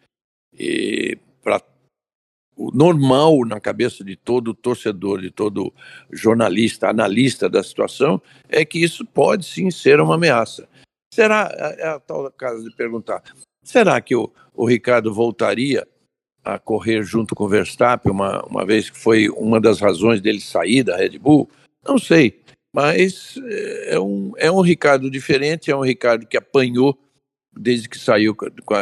E 0.57 1.19
para 1.47 1.63
o 2.57 2.73
normal 2.73 3.45
na 3.47 3.61
cabeça 3.61 4.03
de 4.03 4.17
todo 4.17 4.53
torcedor, 4.53 5.21
de 5.21 5.31
todo 5.31 5.73
jornalista, 6.11 6.89
analista 6.89 7.49
da 7.49 7.63
situação, 7.63 8.21
é 8.49 8.65
que 8.65 8.83
isso 8.83 9.07
pode 9.07 9.47
sim 9.47 9.71
ser 9.71 10.01
uma 10.01 10.17
ameaça. 10.17 10.69
Será, 11.15 11.49
é, 11.55 11.83
é 11.83 11.89
a 11.89 12.01
tal 12.01 12.29
caso 12.33 12.69
de 12.69 12.75
perguntar, 12.75 13.23
será 13.63 14.01
que 14.01 14.17
o, 14.17 14.33
o 14.53 14.67
Ricardo 14.67 15.15
voltaria 15.15 15.87
a 16.43 16.59
correr 16.59 17.05
junto 17.05 17.33
com 17.33 17.45
o 17.45 17.49
Verstappen, 17.49 18.11
uma, 18.11 18.45
uma 18.45 18.67
vez 18.67 18.91
que 18.91 18.99
foi 18.99 19.29
uma 19.29 19.61
das 19.61 19.79
razões 19.79 20.21
dele 20.21 20.41
sair 20.41 20.83
da 20.83 20.97
Red 20.97 21.17
Bull? 21.19 21.49
Não 21.85 21.97
sei, 21.97 22.43
mas 22.75 23.37
é, 23.45 23.95
é 23.95 24.01
um, 24.01 24.33
é 24.37 24.51
um 24.51 24.63
Ricardo 24.63 25.09
diferente, 25.09 25.71
é 25.71 25.77
um 25.77 25.85
Ricardo 25.85 26.27
que 26.27 26.37
apanhou 26.37 26.99
desde 27.57 27.89
que 27.89 27.99
saiu 27.99 28.37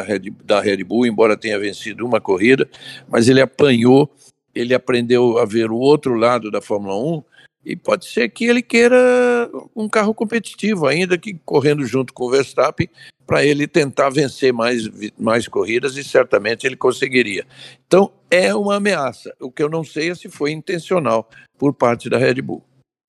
Red, 0.07 0.31
da 0.45 0.61
Red 0.61 0.85
Bull, 0.85 1.07
embora 1.07 1.37
tenha 1.37 1.59
vencido 1.59 2.05
uma 2.05 2.21
corrida, 2.21 2.69
mas 3.09 3.29
ele 3.29 3.41
apanhou, 3.41 4.11
ele 4.55 4.75
aprendeu 4.75 5.39
a 5.39 5.45
ver 5.45 5.71
o 5.71 5.77
outro 5.77 6.15
lado 6.15 6.51
da 6.51 6.61
Fórmula 6.61 6.97
1 6.97 7.25
E 7.65 7.77
pode 7.77 8.07
ser 8.07 8.29
que 8.29 8.45
ele 8.45 8.63
queira 8.63 9.51
um 9.75 9.89
carro 9.89 10.15
competitivo, 10.15 10.87
ainda 10.87 11.17
que 11.17 11.35
correndo 11.45 11.85
junto 11.87 12.13
com 12.13 12.25
o 12.25 12.31
Verstappen, 12.31 12.89
para 13.27 13.45
ele 13.45 13.67
tentar 13.67 14.11
vencer 14.11 14.53
mais, 14.53 14.89
mais 15.19 15.49
corridas 15.49 15.97
e 15.97 16.05
certamente 16.05 16.67
ele 16.67 16.77
conseguiria. 16.77 17.47
Então 17.87 18.13
é 18.31 18.55
uma 18.55 18.77
ameaça. 18.77 19.35
O 19.41 19.51
que 19.51 19.63
eu 19.63 19.71
não 19.71 19.83
sei 19.83 20.11
é 20.11 20.15
se 20.15 20.29
foi 20.29 20.53
intencional 20.53 21.29
por 21.59 21.73
parte 21.73 22.11
da 22.11 22.19
Red 22.19 22.43
Bull. 22.43 22.63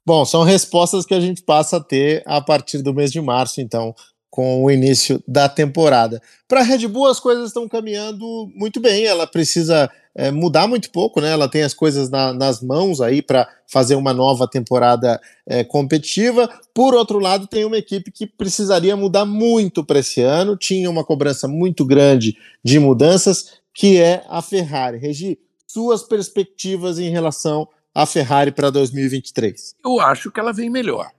Bom, 0.07 0.23
são 0.23 0.43
respostas 0.43 1.03
que 1.03 1.15
a 1.15 1.19
gente 1.19 1.41
passa 1.41 1.77
a 1.77 1.83
ter 1.83 2.21
a 2.27 2.39
partir 2.39 2.83
do 2.83 2.93
mês 2.93 3.11
de 3.11 3.19
março, 3.19 3.59
então, 3.59 3.95
com 4.35 4.65
o 4.65 4.69
início 4.69 5.23
da 5.25 5.47
temporada. 5.47 6.21
Para 6.45 6.59
a 6.59 6.63
Red 6.63 6.89
Bull, 6.89 7.07
as 7.07 7.21
coisas 7.21 7.47
estão 7.47 7.69
caminhando 7.69 8.51
muito 8.53 8.81
bem. 8.81 9.05
Ela 9.05 9.25
precisa 9.25 9.89
é, 10.13 10.29
mudar 10.29 10.67
muito 10.67 10.91
pouco, 10.91 11.21
né? 11.21 11.31
Ela 11.31 11.47
tem 11.47 11.63
as 11.63 11.73
coisas 11.73 12.09
na, 12.09 12.33
nas 12.33 12.61
mãos 12.61 12.99
aí 12.99 13.21
para 13.21 13.47
fazer 13.65 13.95
uma 13.95 14.13
nova 14.13 14.45
temporada 14.45 15.21
é, 15.47 15.63
competitiva. 15.63 16.49
Por 16.73 16.93
outro 16.93 17.17
lado, 17.17 17.47
tem 17.47 17.63
uma 17.63 17.77
equipe 17.77 18.11
que 18.11 18.27
precisaria 18.27 18.93
mudar 18.97 19.23
muito 19.23 19.85
para 19.85 19.99
esse 19.99 20.19
ano. 20.19 20.57
Tinha 20.57 20.89
uma 20.89 21.05
cobrança 21.05 21.47
muito 21.47 21.85
grande 21.85 22.37
de 22.61 22.77
mudanças, 22.77 23.53
que 23.73 24.01
é 24.01 24.25
a 24.27 24.41
Ferrari. 24.41 24.97
Regi, 24.97 25.39
suas 25.65 26.03
perspectivas 26.03 26.99
em 26.99 27.09
relação 27.09 27.69
à 27.93 28.05
Ferrari 28.05 28.51
para 28.51 28.69
2023? 28.69 29.75
Eu 29.85 30.01
acho 30.01 30.29
que 30.29 30.41
ela 30.41 30.51
vem 30.51 30.69
melhor. 30.69 31.14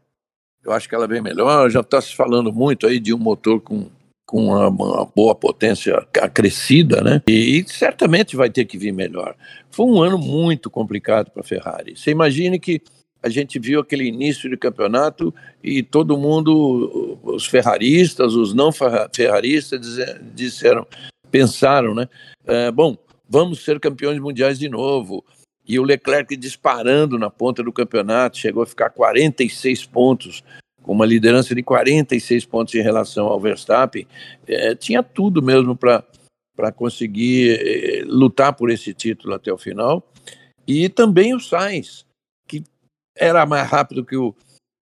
Eu 0.66 0.72
acho 0.72 0.88
que 0.88 0.94
ela 0.94 1.06
vem 1.06 1.22
melhor. 1.22 1.70
Já 1.70 1.80
está 1.80 2.00
se 2.00 2.14
falando 2.14 2.52
muito 2.52 2.86
aí 2.86 2.98
de 2.98 3.14
um 3.14 3.18
motor 3.18 3.60
com 3.60 3.86
com 4.26 4.46
uma, 4.46 4.66
uma, 4.68 5.06
boa 5.14 5.36
potência 5.36 6.04
acrescida, 6.20 7.00
né? 7.00 7.22
E, 7.28 7.60
e, 7.60 7.68
certamente 7.68 8.34
vai 8.34 8.50
ter 8.50 8.64
que 8.64 8.76
vir 8.76 8.92
melhor. 8.92 9.36
Foi 9.70 9.86
um 9.86 10.02
ano 10.02 10.18
muito 10.18 10.68
complicado 10.68 11.30
para 11.30 11.42
a 11.42 11.44
Ferrari. 11.44 11.96
Você 11.96 12.10
imagine 12.10 12.58
que 12.58 12.82
a 13.22 13.28
gente 13.28 13.58
viu 13.60 13.80
aquele 13.80 14.04
início 14.04 14.50
de 14.50 14.56
campeonato 14.56 15.32
e 15.62 15.80
todo 15.80 16.18
mundo, 16.18 17.18
os 17.22 17.46
ferraristas, 17.46 18.34
os 18.34 18.52
não 18.52 18.70
ferraristas, 18.72 19.80
disseram, 20.34 20.84
pensaram, 21.30 21.94
né? 21.94 22.08
É, 22.44 22.72
bom, 22.72 22.96
vamos 23.28 23.64
ser 23.64 23.78
campeões 23.78 24.18
mundiais 24.18 24.58
de 24.58 24.68
novo. 24.68 25.24
E 25.66 25.78
o 25.78 25.82
Leclerc 25.82 26.36
disparando 26.36 27.18
na 27.18 27.30
ponta 27.30 27.62
do 27.62 27.72
campeonato, 27.72 28.38
chegou 28.38 28.62
a 28.62 28.66
ficar 28.66 28.90
46 28.90 29.84
pontos 29.86 30.44
com 30.86 30.92
uma 30.92 31.04
liderança 31.04 31.52
de 31.52 31.64
46 31.64 32.44
pontos 32.44 32.72
em 32.76 32.80
relação 32.80 33.26
ao 33.26 33.40
Verstappen, 33.40 34.06
é, 34.46 34.72
tinha 34.76 35.02
tudo 35.02 35.42
mesmo 35.42 35.76
para 35.76 36.72
conseguir 36.72 37.58
é, 37.60 38.04
lutar 38.06 38.52
por 38.52 38.70
esse 38.70 38.94
título 38.94 39.34
até 39.34 39.52
o 39.52 39.58
final. 39.58 40.08
E 40.64 40.88
também 40.88 41.34
o 41.34 41.40
Sainz, 41.40 42.06
que 42.46 42.62
era 43.16 43.44
mais 43.44 43.68
rápido 43.68 44.04
que 44.04 44.16
o, 44.16 44.32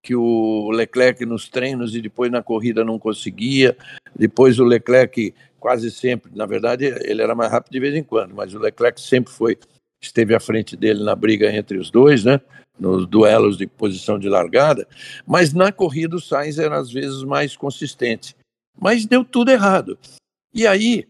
que 0.03 0.15
o 0.15 0.71
Leclerc 0.71 1.25
nos 1.25 1.49
treinos 1.49 1.95
e 1.95 2.03
depois 2.03 2.31
na 2.31 2.43
corrida 2.43 2.85
não 2.85 2.99
conseguia. 2.99 3.75
Depois 4.15 4.59
o 4.59 4.65
Leclerc 4.65 5.35
quase 5.59 5.91
sempre, 5.91 6.31
na 6.35 6.45
verdade, 6.45 6.85
ele 6.85 7.23
era 7.23 7.35
mais 7.35 7.51
rápido 7.51 7.73
de 7.73 7.81
vez 7.81 7.95
em 7.95 8.03
quando, 8.03 8.35
mas 8.35 8.53
o 8.53 8.59
Leclerc 8.59 9.01
sempre 9.01 9.33
foi 9.33 9.59
esteve 10.05 10.35
à 10.35 10.41
frente 10.41 10.77
dele 10.77 11.03
na 11.03 11.15
briga 11.15 11.55
entre 11.55 11.79
os 11.79 11.91
dois, 11.91 12.25
né? 12.25 12.41
nos 12.79 13.07
duelos 13.07 13.57
de 13.57 13.67
posição 13.67 14.19
de 14.19 14.29
largada, 14.29 14.87
mas 15.27 15.53
na 15.53 15.71
corrida 15.71 16.17
o 16.17 16.21
Sainz 16.21 16.59
era 16.59 16.77
às 16.77 16.91
vezes 16.91 17.23
mais 17.23 17.57
consistente. 17.57 18.35
Mas 18.77 19.07
deu 19.07 19.25
tudo 19.25 19.51
errado. 19.51 19.97
E 20.53 20.67
aí 20.67 21.07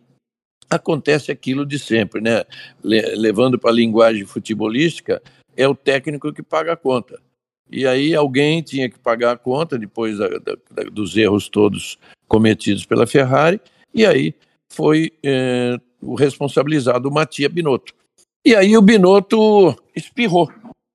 acontece 0.68 1.32
aquilo 1.32 1.64
de 1.64 1.78
sempre, 1.78 2.20
né? 2.20 2.44
Le 2.82 3.00
levando 3.16 3.58
para 3.58 3.70
a 3.70 3.74
linguagem 3.74 4.26
futebolística, 4.26 5.22
é 5.56 5.66
o 5.66 5.74
técnico 5.74 6.32
que 6.32 6.42
paga 6.42 6.72
a 6.72 6.76
conta. 6.76 7.20
E 7.70 7.86
aí 7.86 8.14
alguém 8.14 8.62
tinha 8.62 8.90
que 8.90 8.98
pagar 8.98 9.32
a 9.32 9.38
conta 9.38 9.78
depois 9.78 10.18
da, 10.18 10.28
da, 10.28 10.82
dos 10.92 11.16
erros 11.16 11.48
todos 11.48 11.98
cometidos 12.28 12.84
pela 12.84 13.06
Ferrari, 13.06 13.60
e 13.94 14.04
aí 14.04 14.34
foi 14.70 15.12
é, 15.24 15.78
o 16.00 16.14
responsabilizado 16.14 17.08
o 17.08 17.12
Matia 17.12 17.48
Binotto. 17.48 17.94
E 18.44 18.54
aí 18.54 18.76
o 18.76 18.82
Binotto 18.82 19.74
espirrou 19.96 20.50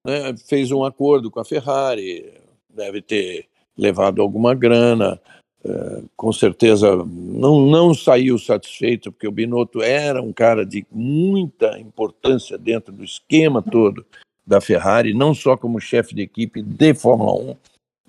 né, 0.05 0.35
fez 0.47 0.71
um 0.71 0.83
acordo 0.83 1.29
com 1.29 1.39
a 1.39 1.45
Ferrari, 1.45 2.33
deve 2.69 3.01
ter 3.01 3.47
levado 3.77 4.21
alguma 4.21 4.53
grana, 4.53 5.19
é, 5.63 6.01
com 6.15 6.31
certeza 6.31 6.95
não, 6.95 7.65
não 7.65 7.93
saiu 7.93 8.37
satisfeito, 8.37 9.11
porque 9.11 9.27
o 9.27 9.31
Binotto 9.31 9.81
era 9.81 10.21
um 10.21 10.33
cara 10.33 10.65
de 10.65 10.85
muita 10.91 11.79
importância 11.79 12.57
dentro 12.57 12.91
do 12.93 13.03
esquema 13.03 13.61
todo 13.61 14.05
da 14.45 14.59
Ferrari, 14.59 15.13
não 15.13 15.33
só 15.33 15.55
como 15.55 15.79
chefe 15.79 16.15
de 16.15 16.21
equipe 16.21 16.61
de 16.61 16.93
Fórmula 16.93 17.33
1, 17.51 17.55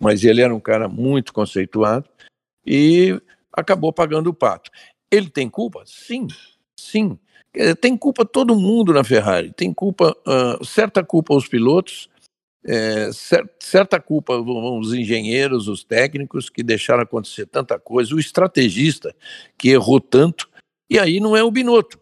mas 0.01 0.25
ele 0.25 0.41
era 0.41 0.55
um 0.55 0.61
cara 0.61 0.89
muito 0.89 1.33
conceituado 1.33 2.09
e 2.65 3.21
acabou 3.53 3.93
pagando 3.93 4.31
o 4.31 4.35
pato. 4.35 4.71
Ele 5.11 5.29
tem 5.29 5.51
culpa? 5.51 5.83
Sim, 5.85 6.29
sim. 6.79 7.19
Tem 7.80 7.97
culpa 7.97 8.25
todo 8.25 8.54
mundo 8.54 8.92
na 8.92 9.02
Ferrari. 9.02 9.52
Tem 9.52 9.73
culpa, 9.73 10.16
uh, 10.26 10.64
certa 10.64 11.02
culpa 11.02 11.35
aos 11.35 11.49
pilotos, 11.49 12.09
é, 12.64 13.11
certa 13.59 13.99
culpa 13.99 14.35
aos 14.35 14.92
engenheiros, 14.92 15.66
os 15.66 15.83
técnicos 15.83 16.50
que 16.50 16.62
deixaram 16.62 17.02
acontecer 17.02 17.47
tanta 17.47 17.78
coisa, 17.78 18.14
o 18.14 18.21
estrategista 18.21 19.14
que 19.57 19.71
errou 19.71 20.00
tanto. 20.00 20.49
E 20.88 20.99
aí 20.99 21.21
não 21.21 21.37
é 21.37 21.42
o 21.42 21.50
Binotto. 21.50 21.99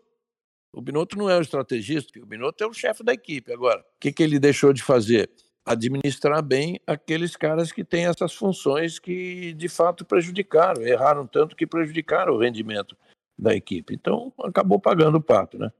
O 0.75 0.83
Binotto 0.83 1.17
não 1.17 1.31
é 1.31 1.39
o 1.39 1.41
estrategista, 1.41 2.19
o 2.21 2.27
Binotto 2.27 2.63
é 2.63 2.67
o 2.67 2.73
chefe 2.73 3.03
da 3.03 3.13
equipe. 3.13 3.53
Agora, 3.53 3.81
o 3.81 4.01
que, 4.01 4.13
que 4.13 4.23
ele 4.23 4.39
deixou 4.39 4.73
de 4.73 4.83
fazer? 4.83 5.31
Administrar 5.65 6.43
bem 6.43 6.81
aqueles 6.87 7.37
caras 7.37 7.71
que 7.71 7.85
têm 7.85 8.07
essas 8.07 8.35
funções 8.35 8.99
que 8.99 9.53
de 9.53 9.69
fato 9.69 10.05
prejudicaram, 10.05 10.83
erraram 10.83 11.27
tanto 11.27 11.55
que 11.55 11.67
prejudicaram 11.67 12.35
o 12.35 12.39
rendimento 12.39 12.97
da 13.39 13.55
equipe. 13.55 13.95
Então 13.95 14.33
acabou 14.45 14.81
pagando 14.81 15.19
o 15.19 15.23
pato, 15.23 15.59
né? 15.59 15.71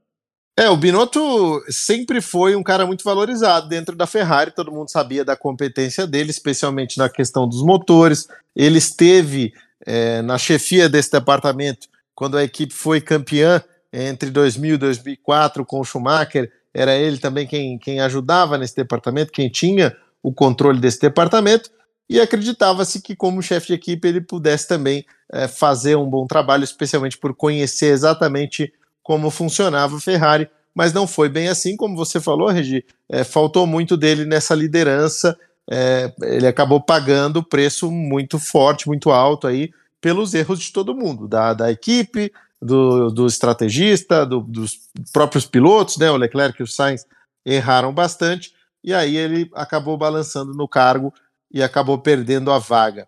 É, 0.57 0.69
o 0.69 0.75
Binotto 0.75 1.63
sempre 1.69 2.19
foi 2.19 2.53
um 2.53 2.61
cara 2.61 2.85
muito 2.85 3.01
valorizado 3.01 3.69
dentro 3.69 3.95
da 3.95 4.05
Ferrari, 4.05 4.51
todo 4.51 4.73
mundo 4.73 4.91
sabia 4.91 5.23
da 5.23 5.33
competência 5.33 6.05
dele, 6.05 6.31
especialmente 6.31 6.97
na 6.97 7.07
questão 7.07 7.47
dos 7.47 7.63
motores. 7.63 8.27
Ele 8.53 8.77
esteve 8.77 9.53
é, 9.85 10.21
na 10.21 10.37
chefia 10.37 10.89
desse 10.89 11.11
departamento 11.11 11.87
quando 12.13 12.35
a 12.35 12.43
equipe 12.43 12.73
foi 12.73 12.99
campeã 12.99 13.63
entre 13.91 14.29
2000 14.29 14.75
e 14.75 14.77
2004 14.77 15.65
com 15.65 15.79
o 15.79 15.85
Schumacher. 15.85 16.51
Era 16.73 16.93
ele 16.93 17.19
também 17.19 17.47
quem, 17.47 17.79
quem 17.79 18.01
ajudava 18.01 18.57
nesse 18.57 18.75
departamento, 18.75 19.31
quem 19.31 19.49
tinha 19.49 19.95
o 20.21 20.33
controle 20.33 20.81
desse 20.81 20.99
departamento 20.99 21.71
e 22.09 22.19
acreditava-se 22.19 23.01
que, 23.01 23.15
como 23.15 23.43
chefe 23.43 23.67
de 23.67 23.73
equipe, 23.73 24.07
ele 24.07 24.19
pudesse 24.19 24.67
também 24.67 25.05
é, 25.31 25.47
fazer 25.47 25.95
um 25.95 26.09
bom 26.09 26.25
trabalho, 26.25 26.63
especialmente 26.63 27.17
por 27.17 27.35
conhecer 27.35 27.93
exatamente 27.93 28.73
como 29.03 29.29
funcionava 29.29 29.95
a 29.95 30.01
Ferrari. 30.01 30.49
Mas 30.73 30.91
não 30.91 31.05
foi 31.05 31.29
bem 31.29 31.49
assim, 31.49 31.77
como 31.77 31.95
você 31.95 32.19
falou, 32.19 32.49
Regi. 32.49 32.83
É, 33.07 33.23
faltou 33.23 33.67
muito 33.67 33.95
dele 33.95 34.25
nessa 34.25 34.55
liderança. 34.55 35.37
É, 35.69 36.11
ele 36.23 36.47
acabou 36.47 36.81
pagando 36.81 37.43
preço 37.43 37.91
muito 37.91 38.39
forte, 38.39 38.87
muito 38.87 39.11
alto 39.11 39.45
aí, 39.45 39.71
pelos 40.01 40.33
erros 40.33 40.59
de 40.59 40.71
todo 40.71 40.95
mundo, 40.95 41.27
da, 41.27 41.53
da 41.53 41.71
equipe, 41.71 42.31
do, 42.59 43.11
do 43.11 43.27
estrategista, 43.27 44.25
do, 44.25 44.41
dos 44.41 44.79
próprios 45.13 45.45
pilotos, 45.45 45.97
né? 45.97 46.09
O 46.09 46.17
Leclerc 46.17 46.59
e 46.59 46.63
o 46.63 46.67
Sainz 46.67 47.05
erraram 47.45 47.93
bastante, 47.93 48.53
e 48.83 48.93
aí 48.93 49.15
ele 49.15 49.49
acabou 49.53 49.97
balançando 49.97 50.53
no 50.53 50.67
cargo 50.67 51.13
e 51.51 51.63
acabou 51.63 51.97
perdendo 51.97 52.51
a 52.51 52.59
vaga. 52.59 53.07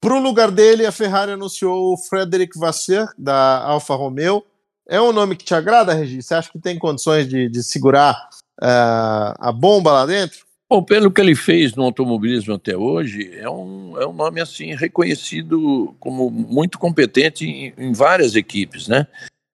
Para 0.00 0.14
o 0.14 0.20
lugar 0.20 0.50
dele, 0.50 0.84
a 0.84 0.92
Ferrari 0.92 1.32
anunciou 1.32 1.92
o 1.92 1.96
Frederic 1.96 2.58
Vasseur, 2.58 3.08
da 3.16 3.62
Alfa 3.62 3.94
Romeo. 3.94 4.44
É 4.86 5.00
um 5.00 5.12
nome 5.12 5.34
que 5.34 5.44
te 5.44 5.54
agrada, 5.54 5.94
Regi? 5.94 6.20
Você 6.20 6.34
acha 6.34 6.52
que 6.52 6.58
tem 6.58 6.78
condições 6.78 7.26
de, 7.26 7.48
de 7.48 7.62
segurar 7.62 8.28
uh, 8.60 9.32
a 9.38 9.50
bomba 9.50 9.92
lá 9.92 10.04
dentro? 10.04 10.44
Bom, 10.68 10.82
pelo 10.82 11.10
que 11.10 11.20
ele 11.20 11.34
fez 11.34 11.74
no 11.74 11.84
automobilismo 11.84 12.54
até 12.54 12.76
hoje, 12.76 13.30
é 13.34 13.48
um, 13.48 13.98
é 14.00 14.06
um 14.06 14.12
nome 14.12 14.40
assim 14.40 14.74
reconhecido 14.74 15.94
como 16.00 16.30
muito 16.30 16.78
competente 16.78 17.46
em, 17.46 17.72
em 17.78 17.92
várias 17.92 18.34
equipes, 18.34 18.88
né? 18.88 19.06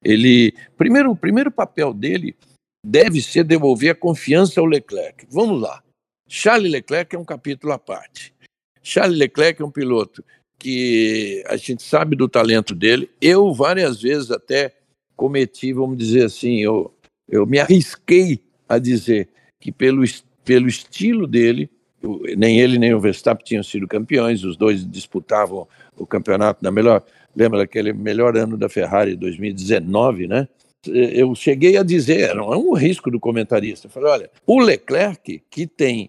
Ele, 0.03 0.55
primeiro, 0.77 1.11
o 1.11 1.17
primeiro 1.17 1.51
papel 1.51 1.93
dele 1.93 2.35
deve 2.85 3.21
ser 3.21 3.45
devolver 3.45 3.91
a 3.91 3.95
confiança 3.95 4.61
ao 4.61 4.67
Leclerc. 4.67 5.27
Vamos 5.31 5.61
lá. 5.61 5.83
Charles 6.33 6.71
Leclerc 6.71 7.17
é 7.17 7.19
um 7.19 7.25
capítulo 7.25 7.73
à 7.73 7.79
parte. 7.79 8.33
Charles 8.81 9.19
Leclerc 9.19 9.61
é 9.61 9.65
um 9.65 9.71
piloto 9.71 10.25
que 10.57 11.43
a 11.49 11.57
gente 11.57 11.83
sabe 11.83 12.15
do 12.15 12.29
talento 12.29 12.73
dele. 12.73 13.11
Eu, 13.21 13.53
várias 13.53 14.01
vezes, 14.01 14.31
até 14.31 14.73
cometi, 15.17 15.73
vamos 15.73 15.99
dizer 15.99 16.27
assim, 16.27 16.61
eu, 16.61 16.95
eu 17.29 17.45
me 17.45 17.59
arrisquei 17.59 18.41
a 18.69 18.79
dizer 18.79 19.29
que, 19.59 19.73
pelo, 19.73 20.05
pelo 20.45 20.69
estilo 20.69 21.27
dele, 21.27 21.69
nem 22.37 22.61
ele 22.61 22.79
nem 22.79 22.95
o 22.95 23.01
Verstappen 23.01 23.45
tinham 23.45 23.65
sido 23.65 23.89
campeões, 23.89 24.45
os 24.45 24.57
dois 24.57 24.89
disputavam 24.89 25.67
o 25.99 26.07
campeonato 26.07 26.63
na 26.63 26.71
melhor. 26.71 27.03
Lembra 27.35 27.59
daquele 27.59 27.93
melhor 27.93 28.37
ano 28.37 28.57
da 28.57 28.69
Ferrari 28.69 29.17
2019, 29.17 30.29
né? 30.29 30.47
Eu 30.87 31.35
cheguei 31.35 31.77
a 31.77 31.83
dizer, 31.83 32.31
é 32.31 32.41
um 32.41 32.73
risco 32.73 33.11
do 33.11 33.19
comentarista. 33.19 33.89
Falei: 33.89 34.11
olha, 34.11 34.31
o 34.47 34.61
Leclerc, 34.61 35.43
que 35.51 35.67
tem 35.67 36.09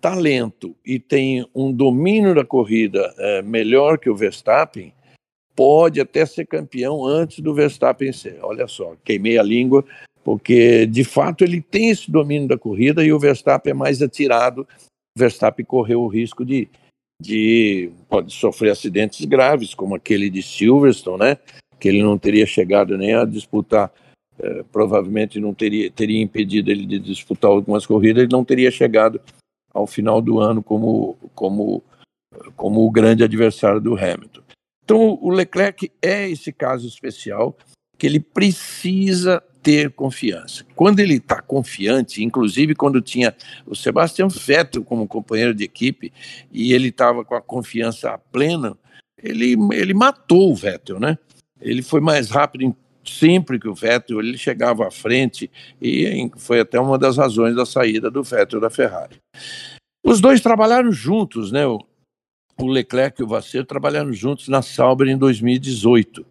talento 0.00 0.74
e 0.84 0.98
tem 0.98 1.46
um 1.54 1.72
domínio 1.72 2.34
da 2.34 2.44
corrida 2.44 3.14
é, 3.18 3.42
melhor 3.42 3.98
que 3.98 4.08
o 4.08 4.16
Verstappen, 4.16 4.92
pode 5.54 6.00
até 6.00 6.24
ser 6.24 6.46
campeão 6.46 7.04
antes 7.04 7.40
do 7.40 7.52
Verstappen 7.52 8.12
ser. 8.12 8.38
Olha 8.42 8.66
só, 8.66 8.96
queimei 9.04 9.38
a 9.38 9.42
língua, 9.42 9.84
porque 10.24 10.86
de 10.86 11.04
fato 11.04 11.44
ele 11.44 11.60
tem 11.60 11.90
esse 11.90 12.10
domínio 12.10 12.48
da 12.48 12.56
corrida 12.56 13.04
e 13.04 13.12
o 13.12 13.18
Verstappen 13.18 13.72
é 13.72 13.74
mais 13.74 14.00
atirado. 14.00 14.66
O 15.16 15.18
Verstappen 15.18 15.64
correu 15.64 16.00
o 16.00 16.08
risco 16.08 16.44
de, 16.44 16.66
de 17.20 17.90
pode 18.08 18.32
sofrer 18.32 18.70
acidentes 18.70 19.24
graves, 19.26 19.74
como 19.74 19.94
aquele 19.94 20.30
de 20.30 20.42
Silverstone, 20.42 21.18
né? 21.18 21.38
Que 21.78 21.88
ele 21.88 22.02
não 22.02 22.16
teria 22.16 22.46
chegado 22.46 22.96
nem 22.96 23.14
a 23.14 23.24
disputar, 23.24 23.92
eh, 24.38 24.64
provavelmente 24.72 25.38
não 25.38 25.52
teria, 25.52 25.90
teria 25.90 26.22
impedido 26.22 26.70
ele 26.70 26.86
de 26.86 26.98
disputar 26.98 27.50
algumas 27.50 27.84
corridas, 27.84 28.22
ele 28.22 28.32
não 28.32 28.44
teria 28.44 28.70
chegado 28.70 29.20
ao 29.72 29.86
final 29.86 30.20
do 30.20 30.40
ano 30.40 30.62
como, 30.62 31.16
como, 31.34 31.82
como 32.56 32.86
o 32.86 32.90
grande 32.90 33.24
adversário 33.24 33.80
do 33.80 33.94
Hamilton. 33.94 34.42
Então, 34.84 35.18
o 35.20 35.30
Leclerc 35.30 35.90
é 36.02 36.28
esse 36.28 36.52
caso 36.52 36.86
especial 36.86 37.56
que 37.96 38.06
ele 38.06 38.18
precisa 38.18 39.42
ter 39.62 39.90
confiança. 39.90 40.64
Quando 40.74 41.00
ele 41.00 41.16
está 41.16 41.40
confiante, 41.40 42.24
inclusive 42.24 42.74
quando 42.74 43.00
tinha 43.00 43.34
o 43.66 43.74
Sebastian 43.74 44.28
Vettel 44.28 44.82
como 44.82 45.06
companheiro 45.06 45.54
de 45.54 45.64
equipe 45.64 46.12
e 46.50 46.72
ele 46.72 46.88
estava 46.88 47.24
com 47.24 47.34
a 47.34 47.42
confiança 47.42 48.18
plena, 48.32 48.76
ele, 49.22 49.54
ele 49.72 49.92
matou 49.92 50.50
o 50.50 50.54
Vettel, 50.54 50.98
né? 50.98 51.18
Ele 51.60 51.82
foi 51.82 52.00
mais 52.00 52.30
rápido 52.30 52.74
sempre 53.04 53.58
que 53.58 53.68
o 53.68 53.74
Vettel, 53.74 54.20
ele 54.20 54.36
chegava 54.36 54.86
à 54.86 54.90
frente 54.90 55.50
e 55.80 56.30
foi 56.36 56.60
até 56.60 56.78
uma 56.78 56.98
das 56.98 57.16
razões 57.16 57.54
da 57.54 57.66
saída 57.66 58.10
do 58.10 58.22
Vettel 58.22 58.60
da 58.60 58.70
Ferrari. 58.70 59.16
Os 60.04 60.20
dois 60.20 60.40
trabalharam 60.40 60.90
juntos, 60.92 61.52
né? 61.52 61.66
O 61.66 61.86
Leclerc 62.60 63.20
e 63.20 63.24
o 63.24 63.28
Vasser 63.28 63.64
trabalharam 63.64 64.12
juntos 64.12 64.48
na 64.48 64.62
Sauber 64.62 65.08
em 65.08 65.16
2018. 65.16 66.26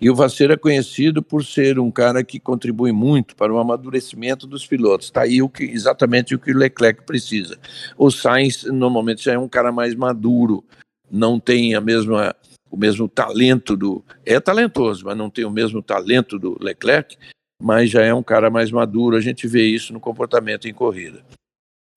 E 0.00 0.10
o 0.10 0.14
Vasser 0.16 0.50
é 0.50 0.56
conhecido 0.56 1.22
por 1.22 1.44
ser 1.44 1.78
um 1.78 1.88
cara 1.88 2.24
que 2.24 2.40
contribui 2.40 2.90
muito 2.90 3.36
para 3.36 3.54
o 3.54 3.58
amadurecimento 3.58 4.48
dos 4.48 4.66
pilotos. 4.66 5.06
Está 5.06 5.22
aí 5.22 5.40
o 5.40 5.48
que, 5.48 5.62
exatamente 5.62 6.34
o 6.34 6.40
que 6.40 6.50
o 6.50 6.58
Leclerc 6.58 7.04
precisa. 7.04 7.56
O 7.96 8.10
Sainz 8.10 8.64
normalmente 8.64 9.22
já 9.22 9.34
é 9.34 9.38
um 9.38 9.48
cara 9.48 9.70
mais 9.70 9.94
maduro, 9.94 10.64
não 11.08 11.38
tem 11.38 11.76
a 11.76 11.80
mesma, 11.80 12.34
o 12.72 12.76
mesmo 12.76 13.06
talento 13.06 13.76
do. 13.76 14.02
É 14.24 14.40
talentoso, 14.40 15.04
mas 15.04 15.16
não 15.16 15.28
tem 15.28 15.44
o 15.44 15.50
mesmo 15.50 15.82
talento 15.82 16.38
do 16.38 16.56
Leclerc, 16.58 17.18
mas 17.62 17.90
já 17.90 18.02
é 18.02 18.14
um 18.14 18.22
cara 18.22 18.48
mais 18.48 18.70
maduro. 18.70 19.14
A 19.14 19.20
gente 19.20 19.46
vê 19.46 19.66
isso 19.66 19.92
no 19.92 20.00
comportamento 20.00 20.66
em 20.66 20.72
corrida. 20.72 21.22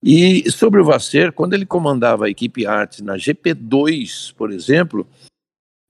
E 0.04 0.50
sobre 0.52 0.78
o 0.78 0.84
Vasser, 0.84 1.32
quando 1.32 1.54
ele 1.54 1.64
comandava 1.64 2.26
a 2.26 2.30
equipe 2.30 2.66
Arte 2.66 3.02
na 3.02 3.14
GP2, 3.14 4.34
por 4.34 4.52
exemplo, 4.52 5.08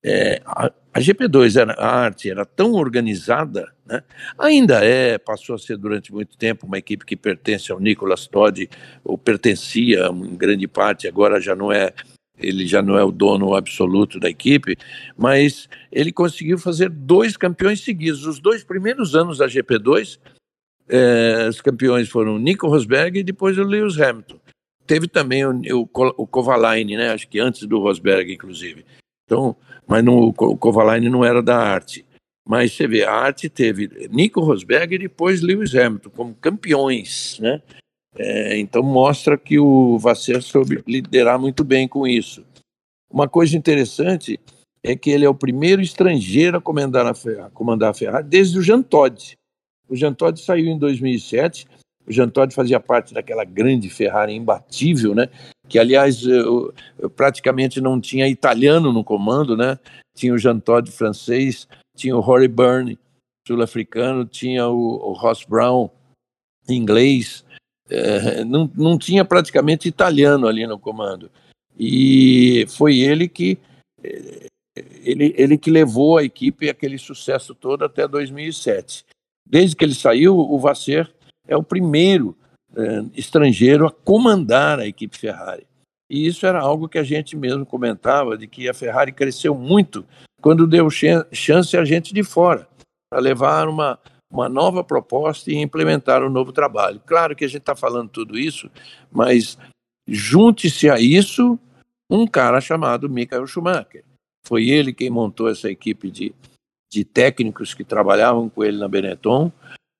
é, 0.05 0.41
a, 0.47 0.73
a, 0.95 1.01
GP2 1.01 1.61
era 1.61 1.73
a 1.73 1.99
arte 2.05 2.31
era 2.31 2.47
tão 2.47 2.75
organizada, 2.75 3.75
né? 3.85 4.05
ainda 4.39 4.85
é, 4.85 5.19
passou 5.19 5.57
a 5.57 5.59
ser 5.59 5.77
durante 5.77 6.13
muito 6.13 6.39
tempo 6.39 6.65
uma 6.65 6.79
equipe 6.79 7.05
que 7.05 7.17
pertence 7.17 7.73
ao 7.73 7.81
Nicolas 7.81 8.29
Todd, 8.29 8.71
ou 9.03 9.19
pertencia 9.19 10.07
em 10.07 10.37
grande 10.37 10.69
parte, 10.69 11.09
agora 11.09 11.41
já 11.41 11.57
não 11.57 11.73
é, 11.73 11.93
ele 12.39 12.67
já 12.67 12.83
não 12.83 12.99
é 12.99 13.05
o 13.05 13.11
dono 13.11 13.55
absoluto 13.55 14.21
da 14.21 14.29
equipe, 14.29 14.77
mas 15.17 15.69
ele 15.91 16.13
conseguiu 16.13 16.59
fazer 16.59 16.89
dois 16.91 17.37
campeões 17.37 17.81
seguidos. 17.81 18.27
Os 18.27 18.39
dois 18.39 18.63
primeiros 18.63 19.15
anos 19.15 19.39
da 19.39 19.47
GP2, 19.47 20.19
é, 20.89 21.47
os 21.49 21.61
campeões 21.61 22.09
foram 22.09 22.39
Nico 22.39 22.69
Rosberg 22.69 23.19
e 23.19 23.25
depois 23.25 23.59
o 23.59 23.63
Lewis 23.63 24.01
Hamilton. 24.01 24.39
Teve 24.87 25.09
também 25.09 25.45
o, 25.45 25.53
o, 25.53 25.89
o 25.93 26.27
Kovalainen, 26.27 26.97
né? 26.97 27.11
acho 27.11 27.29
que 27.29 27.41
antes 27.41 27.67
do 27.67 27.81
Rosberg, 27.81 28.33
inclusive. 28.33 28.85
Então, 29.25 29.57
mas 29.87 30.05
no, 30.05 30.29
o 30.29 30.57
Kovalainen 30.57 31.11
não 31.11 31.25
era 31.25 31.43
da 31.43 31.57
arte. 31.57 32.07
Mas 32.47 32.73
você 32.73 32.87
vê, 32.87 33.03
a 33.03 33.13
arte 33.13 33.49
teve 33.49 34.09
Nico 34.09 34.41
Rosberg 34.41 34.95
e 34.95 34.99
depois 34.99 35.43
Lewis 35.43 35.75
Hamilton 35.75 36.11
como 36.11 36.35
campeões, 36.35 37.39
né? 37.41 37.61
É, 38.19 38.59
então 38.59 38.83
mostra 38.83 39.37
que 39.37 39.59
o 39.59 39.99
Vasser 39.99 40.43
soube 40.43 40.83
liderar 40.87 41.39
muito 41.39 41.63
bem 41.63 41.87
com 41.87 42.07
isso. 42.07 42.45
Uma 43.11 43.29
coisa 43.29 43.57
interessante 43.57 44.41
é 44.83 44.97
que 44.97 45.11
ele 45.11 45.25
é 45.25 45.29
o 45.29 45.35
primeiro 45.35 45.83
estrangeiro 45.83 46.59
a 46.59 46.61
comandar 46.61 47.07
a 47.07 47.15
Ferrari, 47.15 47.53
comandar 47.53 47.91
a 47.91 47.95
Ferrari 47.95 48.27
desde 48.27 48.59
o 48.59 48.63
Jean 48.63 48.83
Todt. 48.83 49.37
O 49.89 49.95
Jean 49.95 50.15
Todt 50.15 50.41
saiu 50.41 50.67
em 50.67 50.79
2007 50.79 51.67
o 52.07 52.13
Jean 52.13 52.29
Todt 52.29 52.55
fazia 52.55 52.79
parte 52.79 53.13
daquela 53.13 53.45
grande 53.45 53.91
Ferrari 53.91 54.33
imbatível, 54.33 55.15
né? 55.15 55.29
Que, 55.69 55.79
aliás, 55.79 56.23
eu, 56.23 56.73
eu 56.97 57.11
praticamente 57.11 57.81
não 57.81 58.01
tinha 58.01 58.29
italiano 58.29 58.93
no 58.93 59.03
comando, 59.03 59.57
né? 59.57 59.77
Tinha 60.15 60.33
o 60.33 60.39
Jean 60.39 60.61
Todt 60.61 60.91
francês, 60.93 61.67
tinha 61.97 62.17
o 62.17 62.21
Rory 62.21 62.47
Byrne 62.47 62.97
sul-africano, 63.47 64.25
tinha 64.25 64.69
o, 64.69 65.11
o, 65.11 65.13
Ross 65.13 65.45
Brown 65.45 65.91
inglês, 66.69 67.45
é, 67.91 68.45
não, 68.45 68.71
não 68.75 68.99
tinha 68.99 69.25
praticamente 69.25 69.89
italiano 69.89 70.47
ali 70.47 70.67
no 70.67 70.79
comando. 70.79 71.31
E 71.79 72.67
foi 72.69 72.99
ele 72.99 73.29
que 73.29 73.59
é, 74.03 74.47
ele, 75.03 75.35
ele 75.37 75.57
que 75.57 75.71
levou 75.71 76.19
a 76.19 76.25
equipe 76.25 76.69
aquele 76.69 76.99
sucesso 76.99 77.55
todo 77.55 77.85
até 77.85 78.07
2007. 78.07 79.05
Desde 79.49 79.77
que 79.77 79.85
ele 79.85 79.95
saiu, 79.95 80.37
o 80.37 80.59
Vasser 80.59 81.11
é 81.47 81.57
o 81.57 81.63
primeiro 81.63 82.37
é, 82.75 83.05
estrangeiro 83.15 83.87
a 83.87 83.91
comandar 83.91 84.81
a 84.81 84.87
equipe 84.87 85.17
Ferrari. 85.17 85.67
E 86.11 86.27
isso 86.27 86.47
era 86.47 86.61
algo 86.61 86.89
que 86.89 86.99
a 86.99 87.03
gente 87.03 87.37
mesmo 87.37 87.65
comentava, 87.65 88.37
de 88.37 88.47
que 88.47 88.69
a 88.69 88.75
Ferrari 88.75 89.13
cresceu 89.13 89.55
muito 89.55 90.05
quando 90.41 90.67
deu 90.67 90.89
chance 90.91 91.77
a 91.77 91.85
gente 91.85 92.15
de 92.15 92.23
fora, 92.23 92.69
para 93.11 93.21
levar 93.21 93.69
uma, 93.69 93.99
uma 94.31 94.49
nova 94.49 94.83
proposta 94.83 95.51
e 95.51 95.57
implementar 95.57 96.23
um 96.23 96.31
novo 96.31 96.53
trabalho. 96.53 97.01
Claro 97.07 97.35
que 97.35 97.45
a 97.45 97.49
gente 97.49 97.61
está 97.61 97.77
falando 97.77 98.11
tudo 98.11 98.39
isso, 98.39 98.71
mas 99.11 99.57
junte-se 100.07 100.89
a 100.91 100.99
isso 100.99 101.59
um 102.11 102.27
cara 102.27 102.61
chamado 102.61 103.09
Michael 103.09 103.47
Schumacher. 103.47 104.05
Foi 104.47 104.69
ele 104.69 104.93
quem 104.93 105.11
montou 105.11 105.49
essa 105.49 105.71
equipe 105.71 106.11
de, 106.11 106.35
de 106.93 107.05
técnicos 107.05 107.75
que 107.75 107.83
trabalhavam 107.83 108.49
com 108.49 108.63
ele 108.63 108.79
na 108.79 108.89
Benetton. 108.89 109.51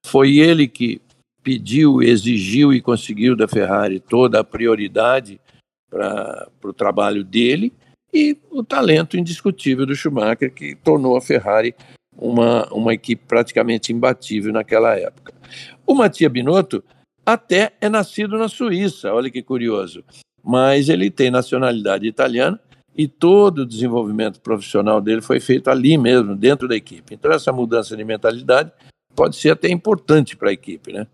Foi 0.05 0.37
ele 0.39 0.69
que 0.69 1.01
pediu, 1.43 2.03
exigiu 2.03 2.73
e 2.73 2.81
conseguiu 2.81 3.37
da 3.37 3.49
Ferrari 3.49 4.01
toda 4.01 4.41
a 4.41 4.45
prioridade 4.45 5.41
para 5.89 6.49
o 6.65 6.73
trabalho 6.73 7.25
dele 7.25 7.73
e 8.13 8.37
o 8.51 8.65
talento 8.65 9.17
indiscutível 9.17 9.85
do 9.85 9.95
Schumacher, 9.95 10.53
que 10.53 10.75
tornou 10.77 11.17
a 11.17 11.21
Ferrari 11.21 11.75
uma, 12.19 12.67
uma 12.73 12.95
equipe 12.95 13.25
praticamente 13.27 13.93
imbatível 13.93 14.53
naquela 14.53 14.97
época. 14.97 15.35
O 15.87 15.95
Mattia 15.95 16.29
Binotto 16.29 16.83
até 17.25 17.73
é 17.81 17.89
nascido 17.89 18.39
na 18.39 18.49
Suíça, 18.49 19.13
olha 19.13 19.31
que 19.31 19.43
curioso, 19.43 20.05
mas 20.43 20.89
ele 20.89 21.11
tem 21.11 21.31
nacionalidade 21.31 22.07
italiana 22.07 22.61
e 22.97 23.07
todo 23.07 23.61
o 23.61 23.67
desenvolvimento 23.67 24.41
profissional 24.41 25.01
dele 25.01 25.21
foi 25.21 25.39
feito 25.39 25.69
ali 25.69 25.99
mesmo, 25.99 26.35
dentro 26.35 26.67
da 26.67 26.75
equipe. 26.75 27.15
Então, 27.15 27.31
essa 27.31 27.53
mudança 27.53 27.97
de 27.97 28.05
mentalidade 28.05 28.73
pode 29.15 29.37
ser 29.37 29.51
até 29.51 29.69
importante 29.69 30.37
para 30.37 30.49
a 30.51 30.53
equipe, 30.53 30.93
né? 30.93 31.07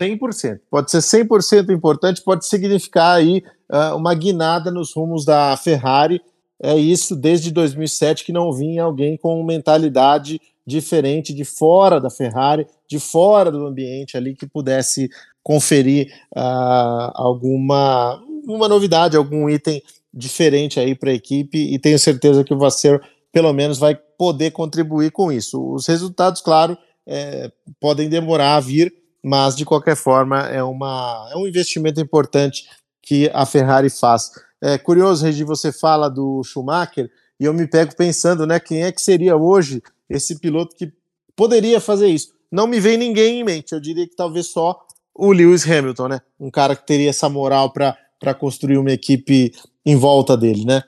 100%. 0.00 0.60
Pode 0.70 0.90
ser 0.90 0.98
100% 0.98 1.70
importante, 1.70 2.22
pode 2.22 2.46
significar 2.46 3.16
aí 3.16 3.44
uh, 3.70 3.94
uma 3.94 4.14
guinada 4.14 4.70
nos 4.70 4.94
rumos 4.94 5.24
da 5.24 5.56
Ferrari. 5.56 6.20
É 6.62 6.76
isso 6.76 7.16
desde 7.16 7.50
2007 7.50 8.24
que 8.24 8.32
não 8.32 8.52
vinha 8.52 8.84
alguém 8.84 9.16
com 9.16 9.42
mentalidade 9.42 10.40
diferente 10.64 11.34
de 11.34 11.44
fora 11.44 12.00
da 12.00 12.08
Ferrari, 12.08 12.66
de 12.88 13.00
fora 13.00 13.50
do 13.50 13.66
ambiente 13.66 14.16
ali 14.16 14.34
que 14.34 14.46
pudesse 14.46 15.10
conferir 15.42 16.12
uh, 16.36 17.10
alguma 17.14 18.22
uma 18.46 18.68
novidade, 18.68 19.16
algum 19.16 19.48
item 19.48 19.82
diferente 20.12 20.78
aí 20.78 20.94
para 20.94 21.10
a 21.10 21.14
equipe 21.14 21.58
e 21.58 21.78
tenho 21.78 21.98
certeza 21.98 22.44
que 22.44 22.54
o 22.54 22.58
Vasser 22.58 23.00
pelo 23.32 23.52
menos 23.52 23.78
vai 23.78 23.96
poder 24.18 24.50
contribuir 24.50 25.10
com 25.10 25.32
isso. 25.32 25.72
Os 25.72 25.86
resultados, 25.86 26.40
claro, 26.42 26.76
é, 27.06 27.50
podem 27.80 28.08
demorar 28.08 28.56
a 28.56 28.60
vir, 28.60 28.92
mas 29.24 29.56
de 29.56 29.64
qualquer 29.64 29.96
forma 29.96 30.40
é, 30.48 30.62
uma, 30.62 31.28
é 31.32 31.36
um 31.36 31.46
investimento 31.46 32.00
importante 32.00 32.64
que 33.00 33.30
a 33.32 33.46
Ferrari 33.46 33.88
faz. 33.88 34.30
É 34.62 34.78
curioso, 34.78 35.24
Regi, 35.24 35.44
você 35.44 35.72
fala 35.72 36.08
do 36.08 36.42
Schumacher 36.44 37.10
e 37.38 37.44
eu 37.44 37.52
me 37.52 37.66
pego 37.66 37.96
pensando, 37.96 38.46
né, 38.46 38.60
quem 38.60 38.84
é 38.84 38.92
que 38.92 39.02
seria 39.02 39.36
hoje 39.36 39.82
esse 40.08 40.38
piloto 40.38 40.76
que 40.76 40.92
poderia 41.34 41.80
fazer 41.80 42.08
isso? 42.08 42.32
Não 42.50 42.66
me 42.66 42.78
vem 42.78 42.96
ninguém 42.96 43.40
em 43.40 43.44
mente, 43.44 43.72
eu 43.72 43.80
diria 43.80 44.06
que 44.06 44.14
talvez 44.14 44.46
só 44.46 44.78
o 45.14 45.32
Lewis 45.32 45.68
Hamilton, 45.68 46.08
né? 46.08 46.20
Um 46.38 46.50
cara 46.50 46.76
que 46.76 46.86
teria 46.86 47.10
essa 47.10 47.28
moral 47.28 47.72
para 47.72 48.34
construir 48.34 48.78
uma 48.78 48.92
equipe 48.92 49.52
em 49.84 49.96
volta 49.96 50.36
dele, 50.36 50.64
né? 50.64 50.82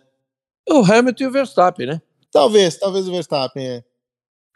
O 0.68 0.80
Hamilton 0.80 1.24
e 1.24 1.26
o 1.26 1.32
Verstappen, 1.32 1.86
né? 1.86 2.02
Talvez, 2.30 2.76
talvez 2.76 3.08
o 3.08 3.12
Verstappen, 3.12 3.66
é. 3.66 3.84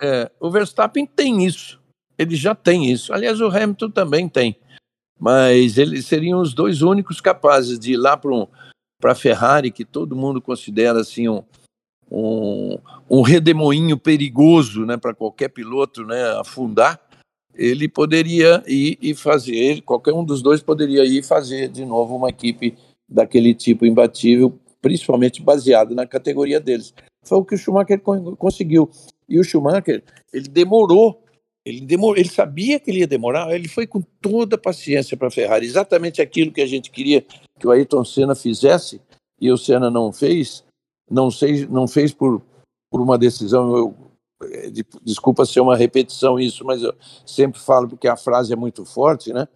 é 0.01 0.31
o 0.41 0.51
Verstappen 0.51 1.05
tem 1.05 1.45
isso 1.45 1.79
ele 2.19 2.35
já 2.35 2.55
tem 2.55 2.91
isso. 2.91 3.15
Aliás, 3.15 3.41
o 3.41 3.47
Hamilton 3.47 3.91
também 3.91 4.29
tem. 4.29 4.59
mas 5.21 5.79
eles 5.79 6.07
seriam 6.07 6.41
os 6.41 6.55
dois 6.55 6.81
únicos 6.81 7.21
capazes 7.21 7.77
de 7.77 7.95
ir 7.95 7.97
lá 7.97 8.17
para 8.17 8.31
um, 8.31 8.47
a 9.05 9.15
Ferrari, 9.15 9.71
que 9.71 9.85
todo 9.85 10.17
mundo 10.17 10.41
considera 10.41 11.01
assim 11.01 11.29
um, 11.29 11.43
um, 12.11 12.79
um 13.09 13.23
redemoinho 13.23 13.97
perigoso 13.97 14.85
né, 14.85 14.97
para 14.97 15.15
qualquer 15.15 15.49
piloto 15.49 16.05
né, 16.05 16.33
afundar, 16.39 17.01
ele 17.55 17.89
poderia 17.89 18.63
ir 18.67 18.99
e 19.01 19.15
fazer, 19.15 19.83
qualquer 19.83 20.13
um 20.13 20.25
dos 20.25 20.43
dois 20.43 20.63
poderia 20.63 21.05
ir 21.05 21.23
fazer 21.25 21.69
de 21.69 21.85
novo 21.85 22.17
uma 22.17 22.29
equipe 22.29 22.77
daquele 23.09 23.55
tipo 23.55 23.87
imbatível, 23.87 24.59
principalmente 24.83 25.43
baseado 25.43 25.95
na 25.95 26.07
categoria 26.07 26.61
deles. 26.61 26.93
Foi 27.25 27.39
o 27.39 27.45
que 27.45 27.55
o 27.55 27.59
Schumacher 27.59 28.01
conseguiu. 28.01 28.91
E 29.29 29.39
o 29.39 29.45
Schumacher, 29.45 30.03
ele 30.33 30.49
demorou 30.49 31.23
ele, 31.69 31.87
ele 32.17 32.29
sabia 32.29 32.81
que 32.81 32.91
ele 32.91 33.01
ia 33.01 33.07
demorar, 33.07 33.55
ele 33.55 33.69
foi 33.69 33.87
com 33.87 34.01
toda 34.21 34.57
a 34.57 34.61
paciência 34.61 35.17
para 35.17 35.29
a 35.29 35.31
Ferrari, 35.31 35.67
exatamente 35.67 36.23
aquilo 36.23 36.53
que 36.53 36.61
a 36.61 36.67
gente 36.67 36.91
queria 36.91 37.25
que 37.59 37.67
o 37.67 37.71
Ayrton 37.71 38.05
Senna 38.05 38.35
fizesse, 38.35 39.01
e 39.41 39.51
o 39.51 39.57
Senna 39.57 39.91
não 39.91 40.13
fez, 40.13 40.65
não, 41.11 41.31
sei, 41.31 41.67
não 41.67 41.87
fez 41.87 42.13
por, 42.13 42.43
por 42.91 43.01
uma 43.01 43.19
decisão, 43.19 43.77
eu, 43.77 43.95
é, 44.43 44.71
de, 44.71 44.85
desculpa 45.03 45.45
ser 45.45 45.61
uma 45.61 45.77
repetição 45.77 46.39
isso, 46.39 46.65
mas 46.65 46.83
eu 46.83 46.95
sempre 47.27 47.61
falo 47.61 47.89
porque 47.89 48.09
a 48.09 48.17
frase 48.17 48.53
é 48.53 48.57
muito 48.57 48.85
forte, 48.85 49.33
né? 49.33 49.47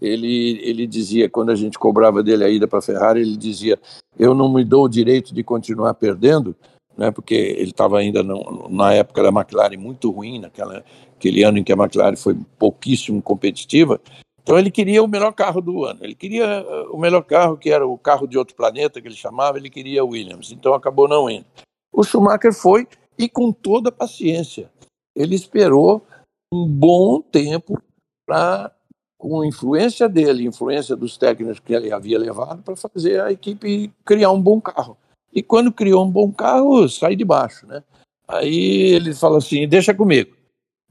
Ele, 0.00 0.58
ele 0.62 0.86
dizia, 0.86 1.30
quando 1.30 1.50
a 1.50 1.54
gente 1.54 1.78
cobrava 1.78 2.24
dele 2.24 2.42
a 2.42 2.48
ida 2.48 2.66
para 2.66 2.80
a 2.80 2.82
Ferrari, 2.82 3.20
ele 3.20 3.36
dizia: 3.36 3.78
Eu 4.18 4.34
não 4.34 4.52
me 4.52 4.64
dou 4.64 4.86
o 4.86 4.88
direito 4.88 5.32
de 5.32 5.44
continuar 5.44 5.94
perdendo, 5.94 6.56
né, 6.96 7.10
porque 7.10 7.34
ele 7.34 7.70
estava 7.70 7.98
ainda 7.98 8.22
no, 8.22 8.68
na 8.68 8.92
época 8.92 9.22
da 9.22 9.28
McLaren 9.28 9.76
muito 9.76 10.10
ruim, 10.10 10.38
naquela, 10.38 10.84
aquele 11.16 11.42
ano 11.42 11.58
em 11.58 11.64
que 11.64 11.72
a 11.72 11.76
McLaren 11.76 12.16
foi 12.16 12.36
pouquíssimo 12.58 13.22
competitiva. 13.22 14.00
Então 14.42 14.58
ele 14.58 14.70
queria 14.70 15.02
o 15.02 15.08
melhor 15.08 15.32
carro 15.32 15.60
do 15.60 15.84
ano. 15.84 16.00
Ele 16.02 16.14
queria 16.14 16.44
eh, 16.44 16.86
o 16.90 16.98
melhor 16.98 17.22
carro, 17.22 17.56
que 17.56 17.70
era 17.70 17.86
o 17.86 17.96
carro 17.96 18.26
de 18.26 18.36
outro 18.36 18.56
planeta, 18.56 19.00
que 19.00 19.06
ele 19.06 19.14
chamava, 19.14 19.56
ele 19.56 19.70
queria 19.70 20.04
Williams. 20.04 20.50
Então 20.50 20.74
acabou 20.74 21.08
não 21.08 21.30
indo. 21.30 21.46
O 21.92 22.02
Schumacher 22.02 22.52
foi 22.52 22.88
e 23.18 23.28
com 23.28 23.52
toda 23.52 23.90
a 23.90 23.92
paciência. 23.92 24.70
Ele 25.14 25.34
esperou 25.34 26.04
um 26.52 26.66
bom 26.66 27.20
tempo 27.20 27.80
para, 28.26 28.72
com 29.16 29.44
influência 29.44 30.08
dele, 30.08 30.46
influência 30.46 30.96
dos 30.96 31.16
técnicos 31.16 31.60
que 31.60 31.72
ele 31.72 31.92
havia 31.92 32.18
levado, 32.18 32.62
para 32.62 32.74
fazer 32.74 33.20
a 33.20 33.30
equipe 33.30 33.92
criar 34.04 34.32
um 34.32 34.40
bom 34.40 34.60
carro. 34.60 34.96
E 35.32 35.42
quando 35.42 35.72
criou 35.72 36.04
um 36.04 36.10
bom 36.10 36.30
carro, 36.30 36.88
sai 36.88 37.16
de 37.16 37.24
baixo, 37.24 37.66
né? 37.66 37.82
Aí 38.28 38.94
ele 38.94 39.14
fala 39.14 39.38
assim: 39.38 39.66
deixa 39.66 39.94
comigo 39.94 40.42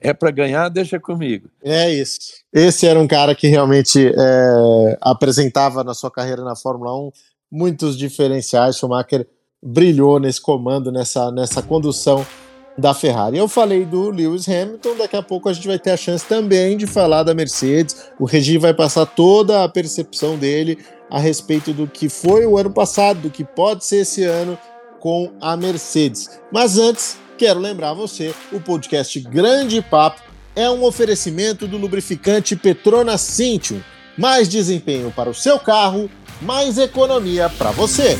é 0.01 0.13
para 0.13 0.31
ganhar, 0.31 0.67
deixa 0.67 0.99
comigo. 0.99 1.47
É 1.63 1.89
isso. 1.91 2.17
Esse 2.51 2.87
era 2.87 2.99
um 2.99 3.07
cara 3.07 3.35
que 3.35 3.47
realmente 3.47 4.07
é, 4.07 4.97
apresentava 4.99 5.83
na 5.83 5.93
sua 5.93 6.09
carreira 6.09 6.43
na 6.43 6.55
Fórmula 6.55 6.93
1 6.95 7.11
muitos 7.51 7.95
diferenciais. 7.95 8.77
Schumacher 8.77 9.27
brilhou 9.61 10.19
nesse 10.19 10.41
comando, 10.41 10.91
nessa, 10.91 11.31
nessa 11.31 11.61
condução 11.61 12.25
da 12.77 12.93
Ferrari. 12.93 13.37
Eu 13.37 13.47
falei 13.47 13.85
do 13.85 14.09
Lewis 14.09 14.47
Hamilton, 14.47 14.97
daqui 14.97 15.15
a 15.15 15.21
pouco 15.21 15.49
a 15.49 15.53
gente 15.53 15.67
vai 15.67 15.79
ter 15.79 15.91
a 15.91 15.97
chance 15.97 16.25
também 16.25 16.77
de 16.77 16.87
falar 16.87 17.23
da 17.23 17.33
Mercedes. 17.33 18.11
O 18.19 18.25
Regi 18.25 18.57
vai 18.57 18.73
passar 18.73 19.05
toda 19.05 19.63
a 19.63 19.69
percepção 19.69 20.37
dele 20.37 20.77
a 21.09 21.19
respeito 21.19 21.73
do 21.73 21.87
que 21.87 22.07
foi 22.07 22.45
o 22.45 22.57
ano 22.57 22.71
passado, 22.71 23.21
do 23.21 23.29
que 23.29 23.43
pode 23.43 23.85
ser 23.85 23.97
esse 23.97 24.23
ano 24.23 24.57
com 24.99 25.31
a 25.41 25.57
Mercedes. 25.57 26.39
Mas 26.51 26.77
antes, 26.77 27.17
Quero 27.41 27.59
lembrar 27.59 27.95
você, 27.95 28.35
o 28.51 28.59
podcast 28.59 29.19
Grande 29.19 29.81
Papo 29.81 30.21
é 30.55 30.69
um 30.69 30.83
oferecimento 30.83 31.67
do 31.67 31.75
lubrificante 31.75 32.55
Petronas 32.55 33.21
Cintium. 33.21 33.81
Mais 34.15 34.47
desempenho 34.47 35.09
para 35.09 35.27
o 35.27 35.33
seu 35.33 35.57
carro, 35.57 36.07
mais 36.39 36.77
economia 36.77 37.49
para 37.49 37.71
você. 37.71 38.15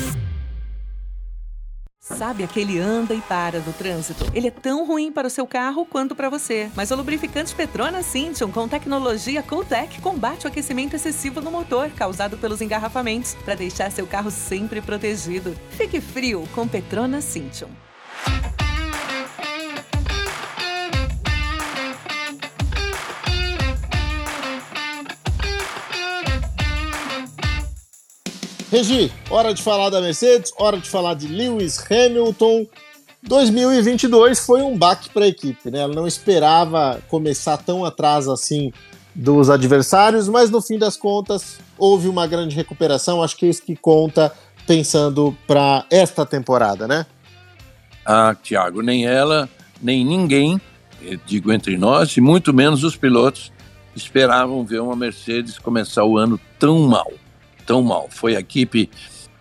Sabe 2.16 2.44
aquele 2.44 2.78
anda 2.78 3.14
e 3.14 3.20
para 3.22 3.58
no 3.60 3.72
trânsito? 3.72 4.30
Ele 4.34 4.48
é 4.48 4.50
tão 4.50 4.86
ruim 4.86 5.10
para 5.10 5.26
o 5.26 5.30
seu 5.30 5.46
carro 5.46 5.84
quanto 5.84 6.14
para 6.14 6.28
você. 6.28 6.70
Mas 6.74 6.90
o 6.90 6.96
lubrificante 6.96 7.54
Petronas 7.54 8.06
Cintium 8.06 8.50
com 8.50 8.68
tecnologia 8.68 9.42
Cooltech 9.42 10.00
combate 10.00 10.44
o 10.44 10.48
aquecimento 10.48 10.94
excessivo 10.94 11.40
no 11.40 11.50
motor 11.50 11.90
causado 11.90 12.36
pelos 12.36 12.60
engarrafamentos 12.60 13.34
para 13.44 13.54
deixar 13.54 13.90
seu 13.90 14.06
carro 14.06 14.30
sempre 14.30 14.80
protegido. 14.80 15.56
Fique 15.70 16.00
frio 16.00 16.48
com 16.54 16.68
Petronas 16.68 17.24
Cintium. 17.24 17.68
Regi, 28.72 29.12
hora 29.28 29.52
de 29.52 29.62
falar 29.62 29.90
da 29.90 30.00
Mercedes, 30.00 30.50
hora 30.58 30.78
de 30.78 30.88
falar 30.88 31.12
de 31.12 31.28
Lewis 31.28 31.78
Hamilton. 31.90 32.66
2022 33.22 34.46
foi 34.46 34.62
um 34.62 34.78
baque 34.78 35.10
para 35.10 35.26
a 35.26 35.28
equipe, 35.28 35.70
né? 35.70 35.80
Ela 35.80 35.94
não 35.94 36.06
esperava 36.06 36.98
começar 37.06 37.58
tão 37.58 37.84
atrás 37.84 38.26
assim 38.26 38.72
dos 39.14 39.50
adversários, 39.50 40.26
mas 40.26 40.48
no 40.48 40.62
fim 40.62 40.78
das 40.78 40.96
contas 40.96 41.58
houve 41.76 42.08
uma 42.08 42.26
grande 42.26 42.56
recuperação. 42.56 43.22
Acho 43.22 43.36
que 43.36 43.44
é 43.44 43.50
isso 43.50 43.62
que 43.62 43.76
conta 43.76 44.32
pensando 44.66 45.36
para 45.46 45.84
esta 45.90 46.24
temporada, 46.24 46.88
né? 46.88 47.04
Ah, 48.06 48.34
Thiago, 48.42 48.80
nem 48.80 49.04
ela, 49.04 49.50
nem 49.82 50.02
ninguém, 50.02 50.58
digo 51.26 51.52
entre 51.52 51.76
nós, 51.76 52.16
e 52.16 52.22
muito 52.22 52.54
menos 52.54 52.82
os 52.84 52.96
pilotos, 52.96 53.52
esperavam 53.94 54.64
ver 54.64 54.80
uma 54.80 54.96
Mercedes 54.96 55.58
começar 55.58 56.04
o 56.04 56.16
ano 56.16 56.40
tão 56.58 56.78
mal 56.88 57.12
tão 57.64 57.82
mal. 57.82 58.08
Foi 58.10 58.36
a 58.36 58.40
equipe 58.40 58.90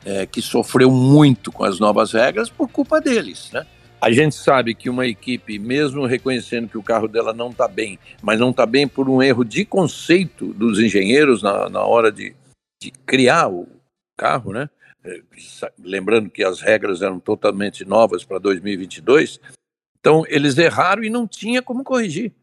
é, 0.06 0.26
que 0.26 0.42
sofreu 0.42 0.92
muito 0.92 1.52
com 1.52 1.64
as 1.64 1.80
novas 1.80 2.14
regras 2.14 2.50
por 2.50 2.68
culpa 2.70 3.00
deles, 3.00 3.52
né? 3.52 3.66
A 4.02 4.12
gente 4.12 4.34
sabe 4.34 4.74
que 4.74 4.90
uma 4.90 5.06
equipe, 5.06 5.60
mesmo 5.60 6.08
reconhecendo 6.08 6.68
que 6.68 6.78
o 6.78 6.82
carro 6.82 7.08
dela 7.08 7.34
não 7.34 7.52
está 7.52 7.68
bem, 7.68 8.00
mas 8.20 8.40
não 8.40 8.50
está 8.50 8.66
bem 8.66 8.88
por 8.88 9.08
um 9.08 9.22
erro 9.22 9.46
de 9.46 9.64
conceito 9.64 10.54
dos 10.54 10.80
engenheiros 10.80 11.44
na, 11.44 11.70
na 11.70 11.86
hora 11.86 12.12
de, 12.12 12.36
de 12.82 12.90
criar 13.06 13.48
o 13.48 13.68
carro, 14.18 14.54
né? 14.54 14.68
É, 15.04 15.22
lembrando 15.80 16.32
que 16.32 16.44
as 16.44 16.62
regras 16.62 17.04
eram 17.04 17.20
totalmente 17.20 17.86
novas 17.86 18.24
para 18.24 18.40
2022, 18.40 19.40
então 20.00 20.24
eles 20.28 20.58
erraram 20.58 21.04
e 21.04 21.10
não 21.10 21.28
tinha 21.28 21.62
como 21.62 21.84
corrigir. 21.84 22.34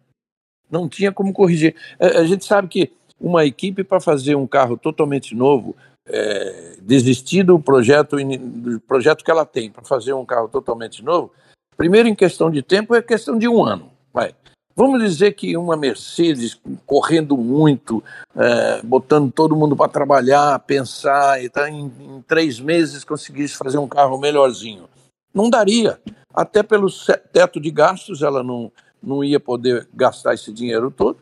Não 0.70 0.88
tinha 0.88 1.10
como 1.10 1.32
corrigir. 1.32 1.74
É, 1.98 2.18
a 2.18 2.24
gente 2.24 2.44
sabe 2.44 2.68
que 2.68 2.92
uma 3.20 3.44
equipe 3.44 3.82
para 3.82 4.00
fazer 4.00 4.34
um 4.34 4.46
carro 4.46 4.76
totalmente 4.76 5.34
novo, 5.34 5.74
é, 6.06 6.76
desistir 6.80 7.42
do 7.42 7.58
projeto, 7.58 8.16
do 8.16 8.80
projeto 8.80 9.24
que 9.24 9.30
ela 9.30 9.44
tem 9.44 9.70
para 9.70 9.84
fazer 9.84 10.12
um 10.12 10.24
carro 10.24 10.48
totalmente 10.48 11.04
novo, 11.04 11.32
primeiro 11.76 12.08
em 12.08 12.14
questão 12.14 12.50
de 12.50 12.62
tempo 12.62 12.94
é 12.94 13.02
questão 13.02 13.38
de 13.38 13.48
um 13.48 13.62
ano. 13.64 13.90
Vai. 14.12 14.34
Vamos 14.74 15.02
dizer 15.02 15.32
que 15.32 15.56
uma 15.56 15.76
Mercedes 15.76 16.58
correndo 16.86 17.36
muito, 17.36 18.02
é, 18.36 18.80
botando 18.82 19.32
todo 19.32 19.56
mundo 19.56 19.74
para 19.74 19.90
trabalhar, 19.90 20.56
pensar, 20.60 21.42
e 21.42 21.48
tá, 21.48 21.68
em, 21.68 21.92
em 22.00 22.22
três 22.22 22.60
meses 22.60 23.02
conseguisse 23.02 23.56
fazer 23.56 23.78
um 23.78 23.88
carro 23.88 24.16
melhorzinho. 24.18 24.88
Não 25.34 25.50
daria. 25.50 26.00
Até 26.32 26.62
pelo 26.62 26.88
teto 27.32 27.60
de 27.60 27.72
gastos, 27.72 28.22
ela 28.22 28.44
não, 28.44 28.70
não 29.02 29.24
ia 29.24 29.40
poder 29.40 29.88
gastar 29.92 30.34
esse 30.34 30.52
dinheiro 30.52 30.92
todo 30.92 31.18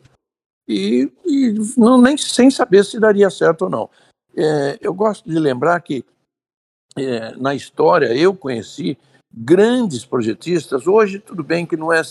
e, 0.67 1.09
e 1.25 1.55
não, 1.77 2.01
nem 2.01 2.17
sem 2.17 2.51
saber 2.51 2.83
se 2.83 2.99
daria 2.99 3.29
certo 3.29 3.63
ou 3.63 3.69
não. 3.69 3.89
É, 4.35 4.77
eu 4.81 4.93
gosto 4.93 5.29
de 5.29 5.39
lembrar 5.39 5.79
que 5.81 6.03
é, 6.97 7.35
na 7.37 7.55
história 7.55 8.15
eu 8.15 8.35
conheci 8.35 8.97
grandes 9.33 10.03
projetistas. 10.03 10.87
Hoje, 10.87 11.19
tudo 11.19 11.43
bem 11.43 11.65
que 11.65 11.77
não 11.77 11.93
é, 11.93 12.01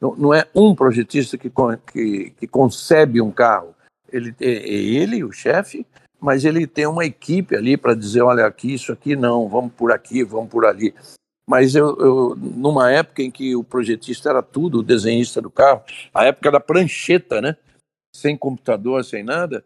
não, 0.00 0.32
é 0.32 0.46
um 0.54 0.74
projetista 0.74 1.36
que, 1.36 1.50
que, 1.92 2.30
que 2.30 2.46
concebe 2.46 3.20
um 3.20 3.30
carro. 3.30 3.74
Ele 4.10 4.34
é, 4.40 4.50
é 4.50 4.72
ele, 4.72 5.22
o 5.22 5.32
chefe, 5.32 5.86
mas 6.20 6.44
ele 6.44 6.66
tem 6.66 6.86
uma 6.86 7.04
equipe 7.04 7.54
ali 7.54 7.76
para 7.76 7.94
dizer: 7.94 8.22
olha, 8.22 8.46
aqui, 8.46 8.74
isso 8.74 8.92
aqui 8.92 9.14
não, 9.14 9.48
vamos 9.48 9.72
por 9.72 9.92
aqui, 9.92 10.24
vamos 10.24 10.48
por 10.48 10.64
ali. 10.64 10.94
Mas 11.46 11.74
eu, 11.74 11.96
eu, 11.98 12.36
numa 12.36 12.90
época 12.90 13.22
em 13.22 13.30
que 13.30 13.56
o 13.56 13.64
projetista 13.64 14.28
era 14.28 14.42
tudo, 14.42 14.80
o 14.80 14.82
desenhista 14.82 15.40
do 15.40 15.50
carro, 15.50 15.82
a 16.12 16.26
época 16.26 16.50
da 16.50 16.60
prancheta, 16.60 17.40
né? 17.40 17.56
Sem 18.18 18.36
computador, 18.36 19.04
sem 19.04 19.22
nada, 19.22 19.64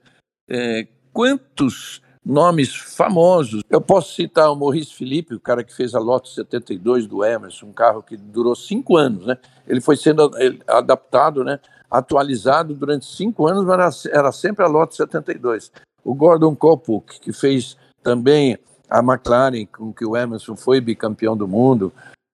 é, 0.49 0.87
quantos 1.13 2.03
nomes 2.25 2.75
famosos. 2.75 3.63
Eu 3.69 3.81
posso 3.81 4.15
citar 4.15 4.51
o 4.51 4.57
Maurice 4.57 4.95
Felipe, 4.95 5.35
o 5.35 5.41
cara 5.41 5.65
que 5.65 5.75
fez 5.75 5.95
a 5.95 5.99
Lotus 5.99 6.35
72 6.35 7.07
do 7.07 7.25
Emerson, 7.25 7.67
um 7.67 7.73
carro 7.73 8.03
que 8.03 8.17
durou 8.17 8.55
cinco 8.55 8.97
anos, 8.97 9.27
né? 9.27 9.37
Ele 9.67 9.81
foi 9.81 9.97
sendo 9.97 10.31
adaptado, 10.69 11.43
né? 11.43 11.59
atualizado 11.93 12.75
durante 12.75 13.05
cinco 13.05 13.47
anos, 13.47 13.65
mas 13.67 14.07
era, 14.07 14.21
era 14.21 14.33
sempre 14.33 14.65
a 14.65 14.69
Lotus 14.69 14.97
72. 14.97 15.71
O 16.03 16.15
Gordon 16.15 16.57
Kopuk, 16.57 17.21
que 17.21 17.33
fez 17.35 17.77
também 18.03 18.59
a 18.89 19.01
McLaren, 19.01 19.67
com 19.67 19.93
que 19.93 20.05
o 20.05 20.17
Emerson 20.17 20.57
foi 20.57 20.81
bicampeão 20.81 21.37
do 21.37 21.47
mundo, 21.47 21.93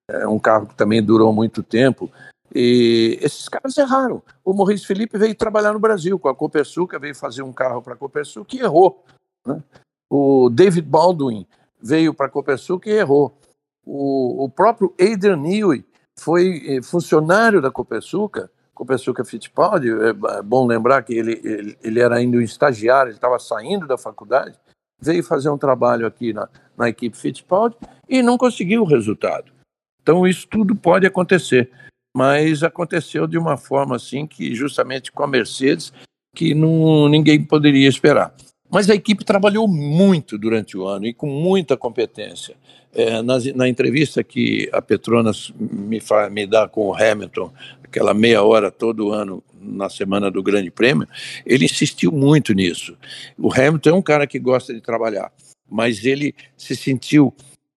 é 0.09 0.25
um 0.25 0.39
carro 0.39 0.65
que 0.65 0.75
também 0.75 1.03
durou 1.03 1.33
muito 1.33 1.61
tempo. 1.61 2.09
E 2.53 3.17
esses 3.21 3.47
caras 3.47 3.77
erraram. 3.77 4.21
O 4.43 4.53
Maurice 4.53 4.85
Felipe 4.85 5.17
veio 5.17 5.35
trabalhar 5.35 5.73
no 5.73 5.79
Brasil 5.79 6.17
com 6.17 6.29
a 6.29 6.35
Copersuca, 6.35 6.99
veio 6.99 7.15
fazer 7.15 7.43
um 7.43 7.53
carro 7.53 7.81
para 7.81 7.93
a 7.93 7.97
Copersuca 7.97 8.55
e 8.55 8.59
errou. 8.59 9.03
Né? 9.45 9.61
O 10.09 10.49
David 10.49 10.87
Baldwin 10.87 11.45
veio 11.81 12.13
para 12.13 12.25
a 12.25 12.29
Copersuca 12.29 12.89
e 12.89 12.93
errou. 12.93 13.37
O, 13.85 14.45
o 14.45 14.49
próprio 14.49 14.93
Adrian 14.99 15.37
Newey 15.37 15.85
foi 16.19 16.61
eh, 16.67 16.81
funcionário 16.81 17.61
da 17.61 17.71
Copersuca, 17.71 18.51
Copersuca 18.73 19.25
Fittipaldi, 19.25 19.89
é, 19.89 20.37
é 20.37 20.41
bom 20.41 20.65
lembrar 20.65 21.03
que 21.03 21.13
ele, 21.13 21.41
ele, 21.43 21.77
ele 21.83 21.99
era 21.99 22.15
ainda 22.15 22.37
um 22.37 22.41
estagiário, 22.41 23.09
ele 23.09 23.17
estava 23.17 23.37
saindo 23.37 23.85
da 23.85 23.97
faculdade, 23.97 24.57
veio 25.01 25.23
fazer 25.23 25.49
um 25.49 25.57
trabalho 25.57 26.07
aqui 26.07 26.31
na, 26.31 26.47
na 26.77 26.87
equipe 26.87 27.17
Fittipaldi 27.17 27.75
e 28.07 28.21
não 28.21 28.37
conseguiu 28.37 28.83
o 28.83 28.85
resultado. 28.85 29.51
Então 30.01 30.25
isso 30.25 30.47
tudo 30.47 30.75
pode 30.75 31.05
acontecer 31.05 31.69
mas 32.19 32.63
aconteceu 32.63 33.25
de 33.25 33.37
uma 33.37 33.55
forma 33.55 33.95
assim 33.95 34.27
que 34.27 34.53
justamente 34.53 35.09
com 35.09 35.23
a 35.23 35.27
Mercedes 35.27 35.93
que 36.35 36.53
não, 36.53 37.07
ninguém 37.07 37.41
poderia 37.41 37.87
esperar. 37.87 38.35
Mas 38.69 38.89
a 38.89 38.93
equipe 38.93 39.23
trabalhou 39.23 39.69
muito 39.69 40.37
durante 40.37 40.77
o 40.77 40.85
ano 40.85 41.07
e 41.07 41.13
com 41.13 41.27
muita 41.27 41.77
competência. 41.77 42.57
É, 42.93 43.21
na, 43.21 43.35
na, 43.55 43.69
entrevista 43.69 44.21
que 44.21 44.69
a 44.73 44.81
Petronas 44.81 45.53
me, 45.57 46.01
fa, 46.01 46.29
me 46.29 46.45
dá 46.45 46.67
com 46.67 46.87
o 46.87 46.93
Hamilton, 46.93 47.53
aquela 47.81 48.13
meia 48.13 48.43
hora 48.43 48.69
todo 48.69 49.13
ano 49.13 49.41
na 49.53 49.89
semana 49.89 50.29
do 50.29 50.43
Grande 50.43 50.69
Prêmio, 50.69 51.07
ele 51.45 51.63
insistiu 51.63 52.11
muito 52.11 52.53
nisso. 52.53 52.97
O 53.37 53.53
Hamilton 53.53 53.91
é 53.91 53.93
um 53.93 54.01
cara 54.01 54.27
que 54.27 54.39
gosta 54.39 54.73
de 54.73 54.81
trabalhar, 54.81 55.31
mas 55.71 56.03
ele 56.03 56.35
se 56.57 56.75
sentiu 56.75 57.33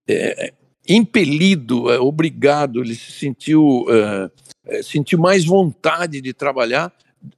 é, 0.09 0.53
impelido, 0.89 1.91
é, 1.91 1.99
obrigado, 1.99 2.81
ele 2.81 2.95
se 2.95 3.13
sentiu, 3.13 3.87
é, 3.89 4.31
é, 4.67 4.83
sentiu 4.83 5.19
mais 5.19 5.45
vontade 5.45 6.21
de 6.21 6.33
trabalhar, 6.33 6.93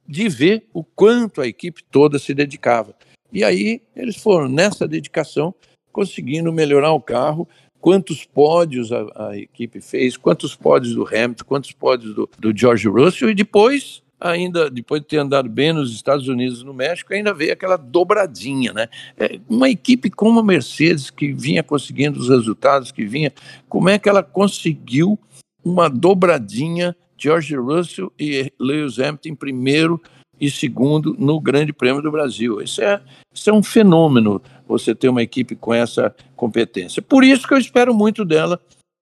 de 0.07 0.27
ver 0.27 0.67
o 0.73 0.83
quanto 0.83 1.41
a 1.41 1.47
equipe 1.47 1.83
toda 1.91 2.17
se 2.17 2.33
dedicava. 2.33 2.95
E 3.31 3.43
aí 3.43 3.81
eles 3.95 4.15
foram 4.15 4.47
nessa 4.49 4.87
dedicação 4.87 5.53
conseguindo 5.91 6.51
melhorar 6.51 6.91
o 6.91 7.01
carro. 7.01 7.47
Quantos 7.79 8.25
pódios 8.25 8.91
a, 8.91 9.29
a 9.29 9.37
equipe 9.37 9.79
fez, 9.79 10.17
quantos 10.17 10.55
pódios 10.55 10.95
do 10.95 11.07
Hamilton, 11.07 11.45
quantos 11.45 11.71
pódios 11.71 12.15
do, 12.15 12.29
do 12.39 12.57
George 12.57 12.87
Russell, 12.87 13.29
e 13.29 13.35
depois 13.35 14.01
ainda, 14.31 14.69
depois 14.69 15.01
de 15.01 15.07
ter 15.07 15.17
andado 15.17 15.49
bem 15.49 15.73
nos 15.73 15.93
Estados 15.93 16.27
Unidos 16.27 16.61
e 16.61 16.65
no 16.65 16.73
México, 16.73 17.13
ainda 17.13 17.33
veio 17.33 17.53
aquela 17.53 17.77
dobradinha, 17.77 18.73
né? 18.73 18.87
É 19.17 19.39
uma 19.49 19.69
equipe 19.69 20.09
como 20.09 20.39
a 20.39 20.43
Mercedes, 20.43 21.09
que 21.09 21.33
vinha 21.33 21.63
conseguindo 21.63 22.19
os 22.19 22.29
resultados, 22.29 22.91
que 22.91 23.05
vinha, 23.05 23.31
como 23.69 23.89
é 23.89 23.99
que 23.99 24.09
ela 24.09 24.23
conseguiu 24.23 25.19
uma 25.63 25.89
dobradinha 25.89 26.95
George 27.17 27.55
Russell 27.55 28.11
e 28.19 28.51
Lewis 28.59 28.99
Hamilton 28.99 29.35
primeiro 29.35 30.01
e 30.39 30.51
segundo 30.51 31.15
no 31.17 31.39
Grande 31.39 31.71
Prêmio 31.71 32.01
do 32.01 32.11
Brasil. 32.11 32.61
Isso 32.61 32.81
é, 32.81 33.01
isso 33.33 33.49
é 33.49 33.53
um 33.53 33.63
fenômeno, 33.63 34.41
você 34.67 34.93
ter 34.93 35.09
uma 35.09 35.23
equipe 35.23 35.55
com 35.55 35.73
essa 35.73 36.13
competência. 36.35 37.01
Por 37.01 37.23
isso 37.23 37.47
que 37.47 37.53
eu 37.53 37.57
espero 37.57 37.93
muito 37.93 38.25
dela 38.25 38.59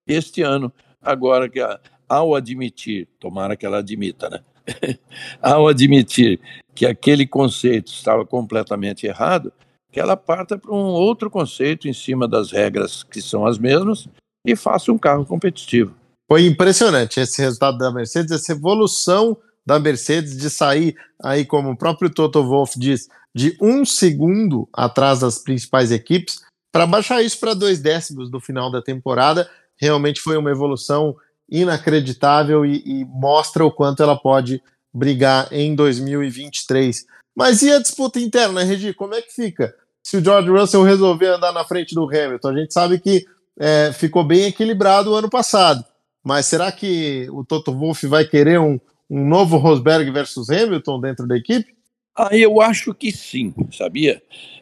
este 0.07 0.41
ano, 0.41 0.71
agora 1.01 1.49
que 1.49 1.59
ao 2.07 2.36
admitir, 2.36 3.07
tomara 3.19 3.55
que 3.55 3.65
ela 3.65 3.79
admita, 3.79 4.29
né? 4.29 4.39
ao 5.41 5.67
admitir 5.67 6.39
que 6.76 6.86
aquele 6.86 7.28
conceito 7.28 7.91
estava 7.91 8.26
completamente 8.26 9.06
errado, 9.06 9.52
que 9.91 9.99
ela 9.99 10.17
parta 10.17 10.58
para 10.58 10.73
um 10.73 10.86
outro 10.86 11.30
conceito 11.30 11.88
em 11.88 11.93
cima 11.93 12.28
das 12.28 12.52
regras 12.52 13.04
que 13.04 13.21
são 13.21 13.45
as 13.45 13.60
mesmas 13.60 14.08
e 14.45 14.56
faça 14.56 14.91
um 14.91 14.97
carro 14.97 15.26
competitivo. 15.26 15.93
Foi 16.28 16.45
impressionante 16.45 17.19
esse 17.19 17.41
resultado 17.41 17.78
da 17.78 17.91
Mercedes, 17.91 18.32
essa 18.32 18.54
evolução 18.54 19.38
da 19.65 19.80
Mercedes 19.80 20.38
de 20.38 20.49
sair 20.49 20.95
aí, 21.21 21.45
como 21.45 21.71
o 21.71 21.78
próprio 21.78 22.10
Toto 22.10 22.43
Wolff 22.43 22.78
diz, 22.80 23.08
de 23.36 23.56
um 23.62 23.86
segundo 23.86 24.67
atrás 24.73 25.19
das 25.19 25.39
principais 25.39 25.91
equipes, 25.91 26.41
para 26.71 26.88
baixar 26.88 27.21
isso 27.21 27.39
para 27.39 27.54
dois 27.54 27.80
décimos 27.80 28.32
no 28.32 28.39
final 28.39 28.71
da 28.71 28.82
temporada. 28.82 29.49
Realmente 29.78 30.19
foi 30.19 30.38
uma 30.38 30.52
evolução 30.52 31.15
inacreditável 31.49 32.65
e, 32.65 32.82
e 32.86 33.06
mostra 33.06 33.65
o 33.65 33.71
quanto 33.71 34.01
ela 34.01 34.17
pode 34.17 34.62
brigar 34.93 35.47
em 35.51 35.75
2023. 35.75 37.06
Mas 37.36 37.62
e 37.62 37.71
a 37.71 37.79
disputa 37.79 38.19
interna, 38.19 38.63
Regi? 38.63 38.93
Como 38.93 39.15
é 39.15 39.21
que 39.21 39.34
fica? 39.34 39.73
Se 40.03 40.17
o 40.17 40.23
George 40.23 40.49
Russell 40.49 40.84
resolver 40.84 41.27
andar 41.27 41.51
na 41.51 41.63
frente 41.63 41.95
do 41.95 42.03
Hamilton, 42.03 42.49
a 42.49 42.60
gente 42.60 42.73
sabe 42.73 42.99
que 42.99 43.25
é, 43.60 43.91
ficou 43.93 44.23
bem 44.23 44.45
equilibrado 44.45 45.12
o 45.12 45.15
ano 45.15 45.29
passado. 45.29 45.84
Mas 46.23 46.45
será 46.45 46.71
que 46.71 47.27
o 47.32 47.43
Toto 47.43 47.73
Wolff 47.73 48.06
vai 48.08 48.25
querer 48.25 48.60
um, 48.60 48.79
um 49.10 49.27
novo 49.27 49.58
Rosberg 49.58 50.10
versus 50.12 50.49
Hamilton 50.49 50.99
dentro 50.99 51.27
da 51.27 51.36
equipe? 51.36 51.73
Ah, 52.15 52.36
eu 52.36 52.62
acho 52.62 52.93
que 52.93 53.12
sim, 53.12 53.53
sabia? 53.71 54.21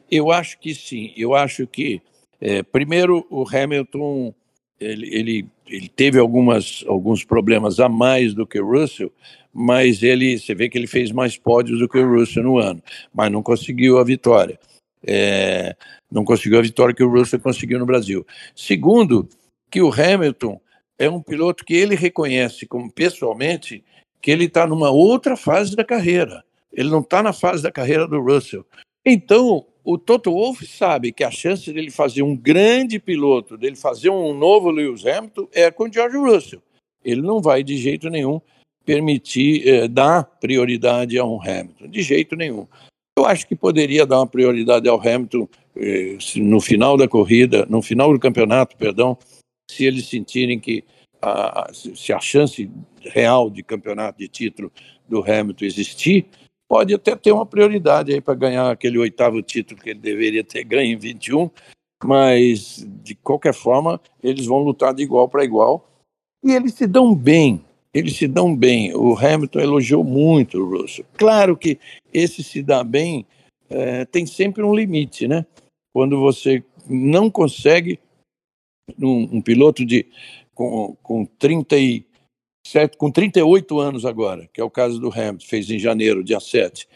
Eu 0.09 0.31
acho 0.31 0.57
que 0.59 0.73
sim. 0.73 1.13
Eu 1.15 1.35
acho 1.35 1.67
que, 1.67 2.01
é, 2.39 2.63
primeiro, 2.63 3.25
o 3.29 3.45
Hamilton 3.47 4.33
ele, 4.81 5.15
ele, 5.15 5.47
ele, 5.67 5.87
teve 5.87 6.17
algumas, 6.19 6.83
alguns 6.87 7.23
problemas 7.23 7.79
a 7.79 7.87
mais 7.87 8.33
do 8.33 8.47
que 8.47 8.59
o 8.59 8.67
Russell, 8.67 9.11
mas 9.53 10.01
ele, 10.01 10.37
você 10.37 10.55
vê 10.55 10.67
que 10.67 10.77
ele 10.77 10.87
fez 10.87 11.11
mais 11.11 11.37
pódios 11.37 11.79
do 11.79 11.87
que 11.87 11.97
o 11.97 12.19
Russell 12.19 12.43
no 12.43 12.57
ano, 12.57 12.81
mas 13.13 13.31
não 13.31 13.43
conseguiu 13.43 13.99
a 13.99 14.03
vitória. 14.03 14.59
É, 15.05 15.75
não 16.11 16.23
conseguiu 16.23 16.59
a 16.59 16.61
vitória 16.61 16.93
que 16.93 17.03
o 17.03 17.09
Russell 17.09 17.39
conseguiu 17.39 17.79
no 17.79 17.85
Brasil. 17.85 18.25
Segundo, 18.55 19.27
que 19.69 19.81
o 19.81 19.91
Hamilton 19.91 20.59
é 20.99 21.09
um 21.09 21.21
piloto 21.21 21.63
que 21.65 21.73
ele 21.73 21.95
reconhece 21.95 22.65
como 22.65 22.91
pessoalmente 22.91 23.83
que 24.21 24.29
ele 24.29 24.45
está 24.45 24.67
numa 24.67 24.91
outra 24.91 25.35
fase 25.35 25.75
da 25.75 25.83
carreira. 25.83 26.43
Ele 26.71 26.89
não 26.89 26.99
está 26.99 27.23
na 27.23 27.33
fase 27.33 27.63
da 27.63 27.71
carreira 27.71 28.07
do 28.07 28.21
Russell. 28.21 28.65
Então, 29.05 29.65
o 29.83 29.97
Toto 29.97 30.31
Wolff 30.31 30.65
sabe 30.65 31.11
que 31.11 31.23
a 31.23 31.31
chance 31.31 31.71
dele 31.71 31.89
fazer 31.89 32.21
um 32.21 32.35
grande 32.35 32.99
piloto, 32.99 33.57
dele 33.57 33.75
fazer 33.75 34.09
um 34.09 34.33
novo 34.33 34.69
Lewis 34.69 35.05
Hamilton, 35.05 35.47
é 35.51 35.71
com 35.71 35.91
George 35.91 36.17
Russell. 36.17 36.61
Ele 37.03 37.21
não 37.21 37.41
vai 37.41 37.63
de 37.63 37.77
jeito 37.77 38.09
nenhum 38.09 38.39
permitir 38.85 39.67
eh, 39.67 39.87
dar 39.87 40.23
prioridade 40.23 41.17
a 41.17 41.25
um 41.25 41.41
Hamilton, 41.41 41.87
de 41.87 42.01
jeito 42.01 42.35
nenhum. 42.35 42.67
Eu 43.17 43.25
acho 43.25 43.47
que 43.47 43.55
poderia 43.55 44.05
dar 44.05 44.19
uma 44.19 44.27
prioridade 44.27 44.87
ao 44.87 44.99
Hamilton 44.99 45.47
eh, 45.75 46.17
no 46.37 46.59
final 46.59 46.95
da 46.97 47.07
corrida, 47.07 47.65
no 47.69 47.81
final 47.81 48.13
do 48.13 48.19
campeonato, 48.19 48.77
perdão, 48.77 49.17
se 49.69 49.85
eles 49.85 50.07
sentirem 50.07 50.59
que 50.59 50.83
a, 51.21 51.69
se 51.73 52.11
a 52.11 52.19
chance 52.19 52.69
real 53.01 53.49
de 53.49 53.63
campeonato 53.63 54.19
de 54.19 54.27
título 54.27 54.71
do 55.07 55.23
Hamilton 55.23 55.65
existir, 55.65 56.25
pode 56.71 56.93
até 56.93 57.17
ter 57.17 57.33
uma 57.33 57.45
prioridade 57.45 58.13
aí 58.13 58.21
para 58.21 58.33
ganhar 58.33 58.71
aquele 58.71 58.97
oitavo 58.97 59.41
título 59.41 59.81
que 59.81 59.89
ele 59.89 59.99
deveria 59.99 60.41
ter 60.41 60.63
ganho 60.63 60.93
em 60.93 60.97
21, 60.97 61.49
mas 62.01 62.87
de 63.03 63.13
qualquer 63.13 63.53
forma 63.53 63.99
eles 64.23 64.45
vão 64.45 64.59
lutar 64.59 64.93
de 64.93 65.03
igual 65.03 65.27
para 65.27 65.43
igual 65.43 65.85
e 66.41 66.53
eles 66.53 66.73
se 66.75 66.87
dão 66.87 67.13
bem. 67.13 67.61
Eles 67.93 68.15
se 68.15 68.25
dão 68.25 68.55
bem. 68.55 68.95
O 68.95 69.17
Hamilton 69.17 69.59
elogiou 69.59 70.01
muito 70.01 70.59
o 70.59 70.77
Russell. 70.77 71.03
Claro 71.17 71.57
que 71.57 71.77
esse 72.13 72.41
se 72.41 72.63
dar 72.63 72.85
bem 72.85 73.25
é, 73.69 74.05
tem 74.05 74.25
sempre 74.25 74.63
um 74.63 74.73
limite, 74.73 75.27
né? 75.27 75.45
Quando 75.93 76.21
você 76.21 76.63
não 76.87 77.29
consegue 77.29 77.99
um, 78.97 79.23
um 79.29 79.41
piloto 79.41 79.85
de 79.85 80.07
com, 80.55 80.95
com 81.03 81.25
37, 82.63 82.97
com 82.97 83.11
38 83.11 83.79
anos 83.79 84.05
agora, 84.05 84.47
que 84.53 84.61
é 84.61 84.63
o 84.63 84.69
caso 84.69 84.99
do 84.99 85.11
Hamilton, 85.11 85.45
fez 85.45 85.69
em 85.69 85.79
janeiro, 85.79 86.23
dia 86.23 86.39
7, 86.39 86.87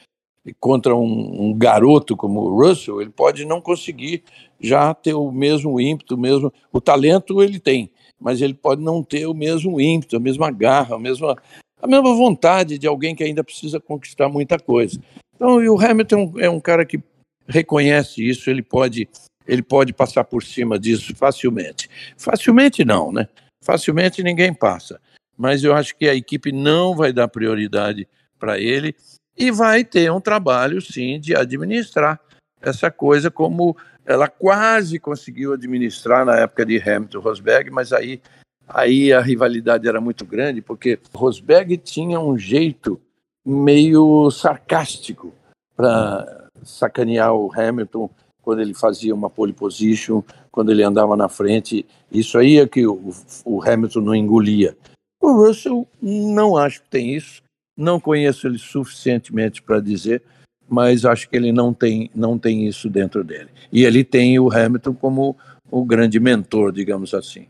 e 0.46 0.54
contra 0.54 0.96
um, 0.96 1.50
um, 1.50 1.54
garoto 1.54 2.16
como 2.16 2.42
o 2.42 2.62
Russell, 2.62 3.02
ele 3.02 3.10
pode 3.10 3.46
não 3.46 3.60
conseguir 3.60 4.24
já 4.60 4.94
ter 4.94 5.14
o 5.14 5.32
mesmo 5.32 5.82
ímpeto, 5.82 6.16
o 6.16 6.18
mesmo 6.18 6.54
o 6.72 6.80
talento 6.80 7.42
ele 7.42 7.60
tem, 7.60 7.92
mas 8.20 8.42
ele 8.42 8.54
pode 8.54 8.82
não 8.82 9.02
ter 9.04 9.26
o 9.26 9.34
mesmo 9.34 9.82
ímpeto, 9.82 10.16
a 10.16 10.20
mesma 10.20 10.52
garra, 10.52 10.96
a 10.96 11.00
mesma 11.00 11.36
a 11.82 11.88
mesma 11.88 12.16
vontade 12.16 12.78
de 12.78 12.88
alguém 12.88 13.14
que 13.14 13.24
ainda 13.24 13.44
precisa 13.44 13.80
conquistar 13.80 14.30
muita 14.30 14.58
coisa. 14.58 15.00
Então, 15.36 15.58
o 15.58 15.80
Hamilton 15.80 16.34
é 16.38 16.50
um 16.50 16.60
cara 16.60 16.86
que 16.86 17.00
reconhece 17.48 18.28
isso, 18.28 18.50
ele 18.50 18.64
pode 18.64 19.08
ele 19.48 19.62
pode 19.62 19.94
passar 19.94 20.24
por 20.24 20.44
cima 20.44 20.80
disso 20.80 21.16
facilmente. 21.16 21.88
Facilmente 22.18 22.84
não, 22.84 23.12
né? 23.12 23.28
Facilmente 23.64 24.24
ninguém 24.24 24.54
passa. 24.54 25.00
Mas 25.38 25.64
eu 25.64 25.74
acho 25.74 25.96
que 25.96 26.08
a 26.08 26.16
equipe 26.16 26.52
não 26.52 26.96
vai 26.96 27.12
dar 27.12 27.28
prioridade 27.28 28.08
para 28.40 28.60
ele 28.60 28.96
e 29.38 29.52
vai 29.52 29.84
ter 29.84 30.12
um 30.12 30.22
trabalho, 30.22 30.82
sim, 30.82 31.20
de 31.20 31.36
administrar 31.36 32.20
essa 32.62 32.90
coisa 32.90 33.30
como 33.30 33.76
ela 34.06 34.28
quase 34.28 35.00
conseguiu 35.00 35.54
administrar 35.54 36.26
na 36.26 36.38
época 36.38 36.66
de 36.66 36.78
Hamilton 36.78 37.20
Rosberg, 37.20 37.72
mas 37.72 37.92
aí, 37.92 38.22
aí 38.68 39.12
a 39.12 39.20
rivalidade 39.20 39.88
era 39.88 40.00
muito 40.00 40.26
grande, 40.26 40.62
porque 40.62 41.00
Rosberg 41.14 41.78
tinha 41.78 42.20
um 42.20 42.38
jeito 42.38 43.02
meio 43.46 44.30
sarcástico 44.32 45.34
para 45.76 46.50
sacanear 46.64 47.34
o 47.34 47.52
Hamilton 47.54 48.10
quando 48.42 48.62
ele 48.62 48.74
fazia 48.74 49.14
uma 49.14 49.30
pole 49.30 49.54
position, 49.54 50.22
quando 50.52 50.72
ele 50.72 50.84
andava 50.84 51.18
na 51.18 51.28
frente. 51.28 51.86
Isso 52.12 52.38
aí 52.38 52.60
é 52.60 52.68
que 52.68 52.86
o, 52.86 53.12
o 53.44 53.62
Hamilton 53.64 54.02
não 54.02 54.16
engolia. 54.16 54.78
O 55.26 55.44
Russell 55.44 55.88
não 56.00 56.56
acho 56.56 56.84
que 56.84 56.90
tem 56.90 57.16
isso, 57.16 57.42
não 57.76 58.00
conheço 58.00 58.46
ele 58.46 58.60
suficientemente 58.60 59.60
para 59.60 59.80
dizer, 59.80 60.22
mas 60.70 61.04
acho 61.04 61.28
que 61.28 61.36
ele 61.36 61.52
não 61.52 61.74
tem, 61.74 62.12
não 62.14 62.38
tem 62.38 62.68
isso 62.68 62.88
dentro 62.88 63.24
dele. 63.24 63.50
E 63.74 63.84
ele 63.84 64.04
tem 64.04 64.38
o 64.38 64.54
Hamilton 64.54 64.94
como 64.94 65.36
o 65.72 65.84
grande 65.84 66.20
mentor, 66.20 66.72
digamos 66.72 67.12
assim. 67.16 67.48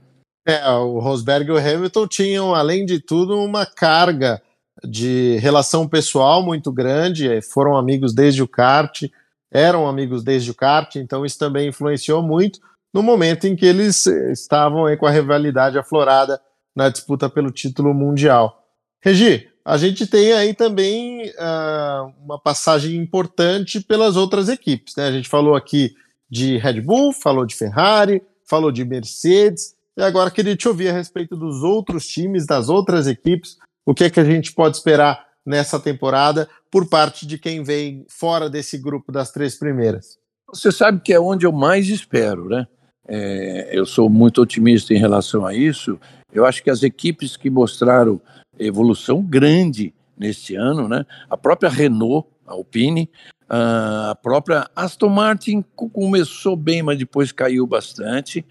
É, 0.47 0.65
o 0.69 0.99
Rosberg 0.99 1.49
e 1.49 1.51
o 1.51 1.57
Hamilton 1.57 2.07
tinham, 2.07 2.55
além 2.55 2.85
de 2.85 3.01
tudo, 3.01 3.37
uma 3.43 3.65
carga 3.65 4.41
de 4.81 5.35
relação 5.41 5.85
pessoal 5.85 6.41
muito 6.41 6.71
grande, 6.71 7.29
eh, 7.29 7.41
foram 7.41 7.75
amigos 7.75 8.13
desde 8.13 8.41
o 8.41 8.47
kart, 8.47 9.03
eram 9.51 9.85
amigos 9.85 10.23
desde 10.23 10.49
o 10.49 10.55
kart, 10.55 10.95
então 10.95 11.25
isso 11.25 11.37
também 11.37 11.67
influenciou 11.67 12.23
muito 12.23 12.59
no 12.93 13.03
momento 13.03 13.47
em 13.47 13.55
que 13.55 13.65
eles 13.65 14.07
eh, 14.07 14.31
estavam 14.31 14.85
com 14.95 15.05
a 15.05 15.11
rivalidade 15.11 15.77
aflorada 15.77 16.39
na 16.75 16.89
disputa 16.89 17.29
pelo 17.29 17.51
título 17.51 17.93
mundial. 17.93 18.63
Regi, 19.01 19.47
a 19.63 19.77
gente 19.77 20.05
tem 20.05 20.33
aí 20.33 20.53
também 20.53 21.29
uh, 21.29 22.13
uma 22.23 22.39
passagem 22.39 22.95
importante 22.97 23.79
pelas 23.79 24.15
outras 24.15 24.49
equipes. 24.49 24.95
Né? 24.95 25.07
A 25.07 25.11
gente 25.11 25.29
falou 25.29 25.55
aqui 25.55 25.95
de 26.29 26.57
Red 26.57 26.81
Bull, 26.81 27.13
falou 27.13 27.45
de 27.45 27.55
Ferrari, 27.55 28.21
falou 28.43 28.71
de 28.71 28.83
Mercedes, 28.83 29.75
e 29.97 30.03
agora 30.03 30.29
queria 30.29 30.55
te 30.55 30.67
ouvir 30.67 30.89
a 30.89 30.93
respeito 30.93 31.35
dos 31.35 31.63
outros 31.63 32.05
times, 32.07 32.45
das 32.45 32.67
outras 32.69 33.07
equipes, 33.07 33.57
o 33.85 33.93
que 33.93 34.03
é 34.03 34.09
que 34.09 34.19
a 34.19 34.23
gente 34.23 34.51
pode 34.51 34.75
esperar 34.75 35.25
nessa 35.45 35.79
temporada 35.79 36.49
por 36.69 36.87
parte 36.87 37.25
de 37.25 37.37
quem 37.37 37.63
vem 37.63 38.05
fora 38.09 38.49
desse 38.49 38.77
grupo 38.77 39.11
das 39.11 39.31
três 39.31 39.55
primeiras? 39.55 40.17
Você 40.49 40.71
sabe 40.71 41.01
que 41.01 41.13
é 41.13 41.19
onde 41.19 41.45
eu 41.45 41.51
mais 41.51 41.87
espero, 41.87 42.49
né? 42.49 42.67
É, 43.07 43.69
eu 43.71 43.85
sou 43.85 44.09
muito 44.09 44.41
otimista 44.41 44.93
em 44.93 44.97
relação 44.97 45.45
a 45.45 45.53
isso. 45.53 45.99
Eu 46.33 46.45
acho 46.45 46.63
que 46.63 46.69
as 46.69 46.83
equipes 46.83 47.37
que 47.37 47.49
mostraram 47.49 48.19
evolução 48.59 49.21
grande 49.21 49.93
neste 50.17 50.55
ano, 50.55 50.87
né? 50.87 51.05
A 51.29 51.37
própria 51.37 51.69
Renault, 51.69 52.27
a 52.47 52.53
Alpine, 52.53 53.09
a 53.49 54.17
própria 54.21 54.69
Aston 54.75 55.09
Martin 55.09 55.63
começou 55.75 56.55
bem, 56.55 56.81
mas 56.81 56.97
depois 56.97 57.31
caiu 57.31 57.67
bastante. 57.67 58.45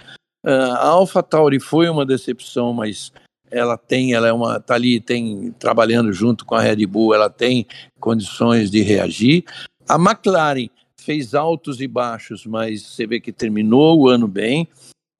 A 0.44 0.88
Alpha 0.88 1.22
Tauri 1.22 1.58
foi 1.58 1.88
uma 1.88 2.04
decepção, 2.04 2.72
mas 2.72 3.12
ela 3.50 3.76
tem, 3.78 4.14
ela 4.14 4.28
é 4.28 4.32
uma, 4.32 4.60
tá 4.60 4.74
ali, 4.74 5.00
tem 5.00 5.52
trabalhando 5.58 6.12
junto 6.12 6.44
com 6.44 6.54
a 6.54 6.60
Red 6.60 6.86
Bull, 6.86 7.14
ela 7.14 7.30
tem 7.30 7.66
condições 7.98 8.70
de 8.70 8.82
reagir. 8.82 9.44
A 9.88 9.96
McLaren 9.96 10.68
fez 11.04 11.34
altos 11.34 11.80
e 11.80 11.86
baixos, 11.86 12.46
mas 12.46 12.82
você 12.82 13.06
vê 13.06 13.20
que 13.20 13.32
terminou 13.32 14.00
o 14.00 14.08
ano 14.08 14.26
bem. 14.26 14.68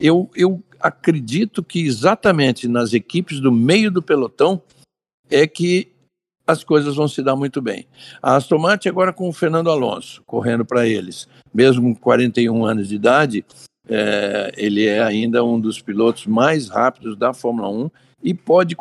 Eu, 0.01 0.31
eu 0.35 0.63
acredito 0.81 1.63
que 1.63 1.81
exatamente 1.81 2.67
nas 2.67 2.93
equipes 2.93 3.41
do 3.41 3.53
meio 3.53 3.91
do 3.91 4.03
pelotão 4.03 4.61
é 5.31 5.47
que 5.47 5.93
as 6.47 6.63
coisas 6.63 6.97
vão 6.97 7.09
se 7.09 7.23
dar 7.23 7.37
muito 7.37 7.63
bem. 7.63 7.87
A 8.23 8.37
Aston 8.37 8.59
Martin 8.59 8.89
agora 8.89 9.13
com 9.13 9.29
o 9.29 9.33
Fernando 9.33 9.71
Alonso 9.71 10.23
correndo 10.27 10.65
para 10.65 10.87
eles, 10.87 11.29
mesmo 11.53 11.95
com 11.95 12.01
41 12.01 12.65
anos 12.65 12.89
de 12.89 12.97
idade, 12.97 13.45
é, 13.89 14.53
ele 14.57 14.87
é 14.87 15.03
ainda 15.03 15.45
um 15.45 15.59
dos 15.61 15.81
pilotos 15.81 16.27
mais 16.27 16.69
rápidos 16.69 17.17
da 17.17 17.33
Fórmula 17.33 17.69
1 17.69 17.91
e 18.25 18.33
pode 18.33 18.75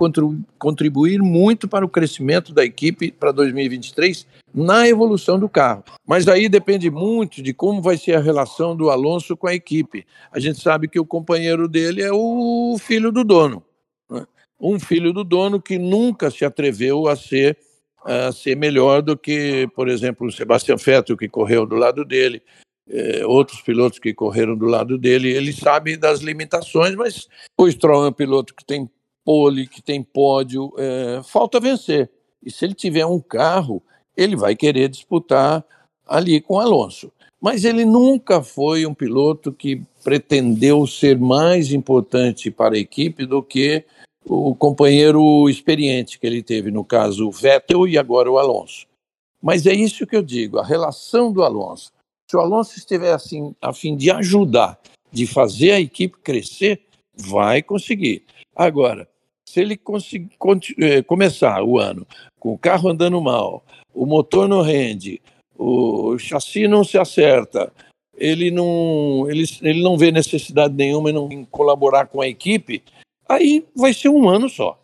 contribuir 0.57 1.21
muito 1.21 1.67
para 1.67 1.85
o 1.85 1.89
crescimento 1.89 2.53
da 2.53 2.63
equipe 2.63 3.11
para 3.11 3.33
2023 3.33 4.25
na 4.55 4.87
evolução 4.87 5.37
do 5.37 5.49
carro. 5.49 5.83
Mas 6.07 6.29
aí 6.29 6.47
depende 6.47 6.89
muito 6.89 7.43
de 7.43 7.53
como 7.53 7.81
vai 7.81 7.97
ser 7.97 8.13
a 8.13 8.21
relação 8.21 8.73
do 8.73 8.89
Alonso 8.89 9.35
com 9.35 9.47
a 9.47 9.53
equipe. 9.53 10.05
A 10.31 10.39
gente 10.39 10.61
sabe 10.61 10.87
que 10.87 10.97
o 10.97 11.05
companheiro 11.05 11.67
dele 11.67 12.01
é 12.01 12.11
o 12.13 12.77
filho 12.79 13.11
do 13.11 13.25
dono. 13.25 13.61
Né? 14.09 14.25
Um 14.57 14.79
filho 14.79 15.11
do 15.11 15.25
dono 15.25 15.61
que 15.61 15.77
nunca 15.77 16.31
se 16.31 16.45
atreveu 16.45 17.09
a 17.09 17.17
ser, 17.17 17.57
a 18.05 18.31
ser 18.31 18.55
melhor 18.55 19.01
do 19.01 19.17
que, 19.17 19.67
por 19.75 19.89
exemplo, 19.89 20.25
o 20.25 20.31
Sebastian 20.31 20.77
Vettel, 20.77 21.17
que 21.17 21.27
correu 21.27 21.65
do 21.65 21.75
lado 21.75 22.05
dele, 22.05 22.41
é, 22.89 23.25
outros 23.25 23.61
pilotos 23.61 23.99
que 23.99 24.13
correram 24.13 24.55
do 24.55 24.67
lado 24.67 24.97
dele, 24.97 25.29
ele 25.29 25.51
sabe 25.51 25.97
das 25.97 26.21
limitações, 26.21 26.95
mas 26.95 27.27
o 27.57 27.69
Stroll 27.69 28.05
é 28.05 28.09
um 28.09 28.13
piloto 28.13 28.55
que 28.55 28.63
tem 28.63 28.89
pole, 29.23 29.67
que 29.67 29.81
tem 29.81 30.03
pódio, 30.03 30.73
é, 30.77 31.21
falta 31.23 31.59
vencer. 31.59 32.09
E 32.43 32.51
se 32.51 32.65
ele 32.65 32.73
tiver 32.73 33.05
um 33.05 33.19
carro, 33.19 33.81
ele 34.15 34.35
vai 34.35 34.55
querer 34.55 34.89
disputar 34.89 35.63
ali 36.05 36.41
com 36.41 36.55
o 36.55 36.59
Alonso. 36.59 37.11
Mas 37.41 37.65
ele 37.65 37.83
nunca 37.83 38.41
foi 38.41 38.85
um 38.85 38.93
piloto 38.93 39.51
que 39.51 39.81
pretendeu 40.03 40.87
ser 40.87 41.17
mais 41.17 41.71
importante 41.71 42.49
para 42.49 42.75
a 42.75 42.79
equipe 42.79 43.25
do 43.25 43.43
que 43.43 43.83
o 44.25 44.55
companheiro 44.55 45.49
experiente 45.49 46.17
que 46.17 46.25
ele 46.25 46.41
teve, 46.41 46.71
no 46.71 46.83
caso 46.83 47.27
o 47.27 47.31
Vettel 47.31 47.87
e 47.87 47.97
agora 47.97 48.31
o 48.31 48.37
Alonso. 48.37 48.87
Mas 49.41 49.65
é 49.65 49.73
isso 49.73 50.07
que 50.07 50.15
eu 50.15 50.23
digo, 50.23 50.57
a 50.57 50.65
relação 50.65 51.31
do 51.31 51.43
Alonso. 51.43 51.91
Se 52.29 52.37
o 52.37 52.39
Alonso 52.39 52.77
estiver 52.77 53.13
assim, 53.13 53.53
a 53.61 53.73
fim 53.73 53.95
de 53.97 54.09
ajudar, 54.09 54.79
de 55.11 55.27
fazer 55.27 55.71
a 55.71 55.81
equipe 55.81 56.17
crescer, 56.19 56.81
vai 57.13 57.61
conseguir. 57.61 58.23
Agora, 58.55 59.07
se 59.53 59.61
ele 59.61 59.79
eh, 60.79 61.03
começar 61.03 61.63
o 61.63 61.77
ano 61.77 62.07
com 62.39 62.53
o 62.53 62.57
carro 62.57 62.89
andando 62.89 63.21
mal, 63.21 63.63
o 63.93 64.03
motor 64.03 64.47
não 64.47 64.63
rende, 64.63 65.21
o 65.55 66.17
chassi 66.17 66.67
não 66.67 66.83
se 66.83 66.97
acerta, 66.97 67.71
ele 68.17 68.49
não, 68.49 69.27
ele, 69.29 69.43
ele 69.61 69.83
não 69.83 69.95
vê 69.95 70.11
necessidade 70.11 70.73
nenhuma 70.73 71.11
em, 71.11 71.13
não, 71.13 71.31
em 71.31 71.45
colaborar 71.45 72.07
com 72.07 72.19
a 72.19 72.27
equipe, 72.27 72.81
aí 73.29 73.63
vai 73.75 73.93
ser 73.93 74.09
um 74.09 74.27
ano 74.27 74.49
só. 74.49 74.81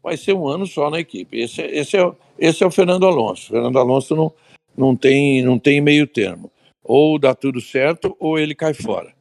Vai 0.00 0.16
ser 0.16 0.34
um 0.34 0.46
ano 0.46 0.68
só 0.68 0.88
na 0.88 1.00
equipe. 1.00 1.40
Esse, 1.40 1.62
esse, 1.62 1.96
é, 1.96 2.12
esse 2.38 2.62
é 2.62 2.66
o 2.66 2.70
Fernando 2.70 3.06
Alonso. 3.06 3.48
O 3.48 3.54
Fernando 3.54 3.76
Alonso 3.76 4.14
não, 4.14 4.32
não, 4.76 4.94
tem, 4.94 5.42
não 5.42 5.58
tem 5.58 5.80
meio 5.80 6.06
termo. 6.06 6.48
Ou 6.84 7.18
dá 7.18 7.34
tudo 7.34 7.60
certo, 7.60 8.16
ou 8.20 8.38
ele 8.38 8.54
cai 8.54 8.72
fora. 8.72 9.12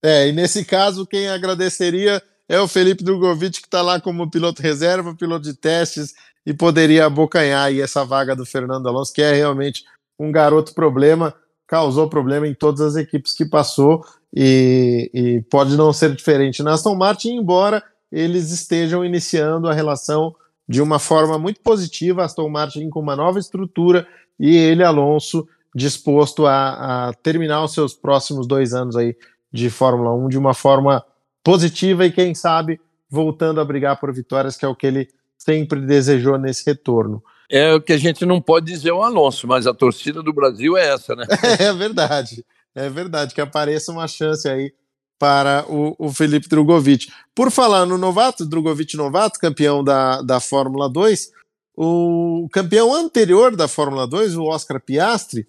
É, 0.00 0.28
e 0.28 0.32
nesse 0.32 0.64
caso, 0.64 1.04
quem 1.04 1.26
agradeceria 1.26 2.22
é 2.48 2.60
o 2.60 2.66
Felipe 2.66 3.04
Drogovic, 3.04 3.60
que 3.60 3.66
está 3.66 3.82
lá 3.82 4.00
como 4.00 4.30
piloto 4.30 4.62
reserva, 4.62 5.14
piloto 5.14 5.42
de 5.42 5.54
testes, 5.54 6.14
e 6.46 6.54
poderia 6.54 7.04
abocanhar 7.04 7.66
aí 7.66 7.80
essa 7.80 8.04
vaga 8.04 8.34
do 8.34 8.46
Fernando 8.46 8.88
Alonso, 8.88 9.12
que 9.12 9.20
é 9.20 9.32
realmente 9.32 9.84
um 10.18 10.32
garoto 10.32 10.72
problema, 10.72 11.34
causou 11.66 12.08
problema 12.08 12.48
em 12.48 12.54
todas 12.54 12.80
as 12.80 12.96
equipes 12.96 13.34
que 13.34 13.44
passou, 13.44 14.02
e, 14.34 15.10
e 15.12 15.42
pode 15.50 15.76
não 15.76 15.92
ser 15.92 16.14
diferente 16.14 16.62
na 16.62 16.72
Aston 16.72 16.94
Martin, 16.94 17.36
embora 17.36 17.82
eles 18.10 18.50
estejam 18.50 19.04
iniciando 19.04 19.68
a 19.68 19.74
relação 19.74 20.34
de 20.66 20.80
uma 20.80 20.98
forma 20.98 21.38
muito 21.38 21.60
positiva, 21.60 22.24
Aston 22.24 22.48
Martin 22.48 22.88
com 22.88 23.00
uma 23.00 23.16
nova 23.16 23.38
estrutura, 23.38 24.06
e 24.40 24.56
ele, 24.56 24.82
Alonso, 24.82 25.46
disposto 25.74 26.46
a, 26.46 27.08
a 27.08 27.14
terminar 27.14 27.62
os 27.62 27.74
seus 27.74 27.92
próximos 27.94 28.46
dois 28.46 28.72
anos 28.72 28.96
aí 28.96 29.14
de 29.52 29.68
Fórmula 29.68 30.14
1 30.14 30.28
de 30.28 30.38
uma 30.38 30.54
forma 30.54 31.04
positiva 31.48 32.04
e 32.04 32.12
quem 32.12 32.34
sabe 32.34 32.78
voltando 33.08 33.58
a 33.58 33.64
brigar 33.64 33.98
por 33.98 34.12
vitórias, 34.12 34.54
que 34.54 34.66
é 34.66 34.68
o 34.68 34.74
que 34.74 34.86
ele 34.86 35.08
sempre 35.38 35.80
desejou 35.80 36.36
nesse 36.36 36.62
retorno. 36.66 37.24
É 37.48 37.72
o 37.72 37.80
que 37.80 37.94
a 37.94 37.96
gente 37.96 38.26
não 38.26 38.38
pode 38.38 38.66
dizer 38.66 38.92
o 38.92 39.02
Alonso, 39.02 39.48
mas 39.48 39.66
a 39.66 39.72
torcida 39.72 40.22
do 40.22 40.30
Brasil 40.30 40.76
é 40.76 40.88
essa, 40.88 41.16
né? 41.16 41.24
é 41.58 41.72
verdade, 41.72 42.44
é 42.74 42.90
verdade, 42.90 43.34
que 43.34 43.40
apareça 43.40 43.90
uma 43.90 44.06
chance 44.06 44.46
aí 44.46 44.74
para 45.18 45.64
o, 45.70 45.96
o 45.98 46.12
Felipe 46.12 46.50
Drogovic. 46.50 47.10
Por 47.34 47.50
falar 47.50 47.86
no 47.86 47.96
novato, 47.96 48.44
Drogovic 48.44 48.94
novato, 48.94 49.40
campeão 49.40 49.82
da, 49.82 50.20
da 50.20 50.40
Fórmula 50.40 50.86
2, 50.86 51.30
o 51.74 52.46
campeão 52.52 52.94
anterior 52.94 53.56
da 53.56 53.66
Fórmula 53.66 54.06
2, 54.06 54.36
o 54.36 54.44
Oscar 54.44 54.82
Piastri, 54.82 55.48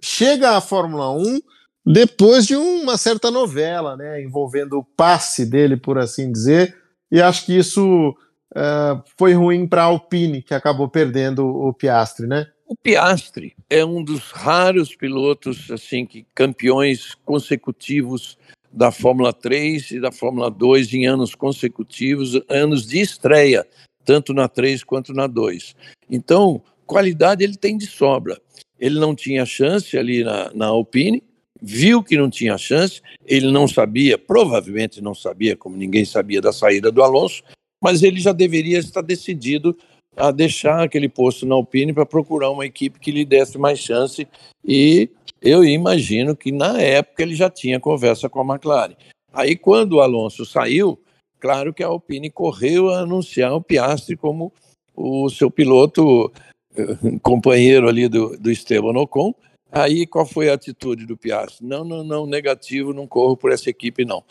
chega 0.00 0.56
à 0.56 0.62
Fórmula 0.62 1.10
1 1.10 1.40
depois 1.86 2.44
de 2.44 2.56
uma 2.56 2.98
certa 2.98 3.30
novela, 3.30 3.96
né, 3.96 4.20
envolvendo 4.20 4.78
o 4.78 4.84
passe 4.84 5.46
dele, 5.46 5.76
por 5.76 5.98
assim 5.98 6.32
dizer, 6.32 6.76
e 7.12 7.22
acho 7.22 7.46
que 7.46 7.56
isso 7.56 8.10
uh, 8.10 9.02
foi 9.16 9.34
ruim 9.34 9.68
para 9.68 9.82
a 9.82 9.86
Alpine, 9.86 10.42
que 10.42 10.52
acabou 10.52 10.88
perdendo 10.88 11.46
o 11.46 11.72
Piastre, 11.72 12.26
né? 12.26 12.48
O 12.66 12.74
Piastre 12.74 13.54
é 13.70 13.84
um 13.84 14.02
dos 14.02 14.32
raros 14.32 14.96
pilotos 14.96 15.70
assim 15.70 16.04
que 16.04 16.26
campeões 16.34 17.14
consecutivos 17.24 18.36
da 18.72 18.90
Fórmula 18.90 19.32
3 19.32 19.92
e 19.92 20.00
da 20.00 20.10
Fórmula 20.10 20.50
2 20.50 20.92
em 20.92 21.06
anos 21.06 21.36
consecutivos, 21.36 22.40
anos 22.48 22.84
de 22.84 23.00
estreia, 23.00 23.64
tanto 24.04 24.34
na 24.34 24.48
3 24.48 24.82
quanto 24.82 25.14
na 25.14 25.28
2. 25.28 25.76
Então, 26.10 26.60
qualidade 26.84 27.44
ele 27.44 27.56
tem 27.56 27.78
de 27.78 27.86
sobra. 27.86 28.40
Ele 28.78 28.98
não 28.98 29.14
tinha 29.14 29.46
chance 29.46 29.96
ali 29.96 30.24
na, 30.24 30.50
na 30.52 30.66
Alpine, 30.66 31.22
viu 31.60 32.02
que 32.02 32.16
não 32.16 32.30
tinha 32.30 32.58
chance, 32.58 33.00
ele 33.24 33.50
não 33.50 33.66
sabia, 33.66 34.18
provavelmente 34.18 35.00
não 35.00 35.14
sabia, 35.14 35.56
como 35.56 35.76
ninguém 35.76 36.04
sabia 36.04 36.40
da 36.40 36.52
saída 36.52 36.90
do 36.90 37.02
Alonso, 37.02 37.42
mas 37.82 38.02
ele 38.02 38.20
já 38.20 38.32
deveria 38.32 38.78
estar 38.78 39.02
decidido 39.02 39.76
a 40.16 40.30
deixar 40.30 40.82
aquele 40.82 41.08
posto 41.08 41.44
na 41.44 41.54
Alpine 41.54 41.92
para 41.92 42.06
procurar 42.06 42.50
uma 42.50 42.64
equipe 42.64 42.98
que 42.98 43.10
lhe 43.10 43.24
desse 43.24 43.58
mais 43.58 43.78
chance 43.78 44.26
e 44.64 45.10
eu 45.42 45.62
imagino 45.62 46.34
que 46.34 46.50
na 46.50 46.80
época 46.80 47.22
ele 47.22 47.34
já 47.34 47.50
tinha 47.50 47.78
conversa 47.78 48.28
com 48.28 48.40
a 48.40 48.54
McLaren. 48.54 48.94
Aí 49.32 49.54
quando 49.54 49.94
o 49.94 50.00
Alonso 50.00 50.46
saiu, 50.46 50.98
claro 51.38 51.74
que 51.74 51.82
a 51.82 51.88
Alpine 51.88 52.30
correu 52.30 52.90
a 52.90 53.00
anunciar 53.00 53.52
o 53.52 53.60
Piastri 53.60 54.16
como 54.16 54.50
o 54.94 55.28
seu 55.28 55.50
piloto 55.50 56.32
eh, 56.74 56.96
companheiro 57.22 57.86
ali 57.86 58.08
do, 58.08 58.36
do 58.38 58.50
Esteban 58.50 58.98
Ocon. 58.98 59.34
Aí 59.70 60.06
qual 60.06 60.24
foi 60.24 60.48
a 60.48 60.54
atitude 60.54 61.06
do 61.06 61.16
Piastri? 61.16 61.66
Não, 61.66 61.84
não, 61.84 62.04
não, 62.04 62.26
negativo, 62.26 62.92
não 62.92 63.06
corro 63.06 63.36
por 63.36 63.52
essa 63.52 63.68
equipe 63.68 64.04
não. 64.04 64.24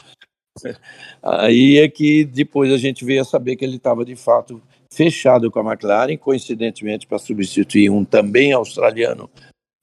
Aí 1.21 1.77
é 1.77 1.89
que 1.89 2.23
depois 2.23 2.71
a 2.71 2.77
gente 2.77 3.03
veio 3.03 3.21
a 3.21 3.25
saber 3.25 3.55
que 3.55 3.65
ele 3.65 3.75
estava 3.75 4.05
de 4.05 4.15
fato 4.15 4.61
fechado 4.91 5.51
com 5.51 5.59
a 5.59 5.73
McLaren, 5.73 6.17
coincidentemente 6.17 7.05
para 7.05 7.19
substituir 7.19 7.89
um 7.89 8.05
também 8.05 8.53
australiano, 8.53 9.29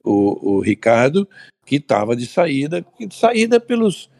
o, 0.02 0.54
o 0.54 0.60
Ricardo, 0.60 1.28
que 1.66 1.76
estava 1.76 2.16
de 2.16 2.26
saída, 2.26 2.84
de 2.98 3.14
saída 3.14 3.60
pelos 3.60 4.10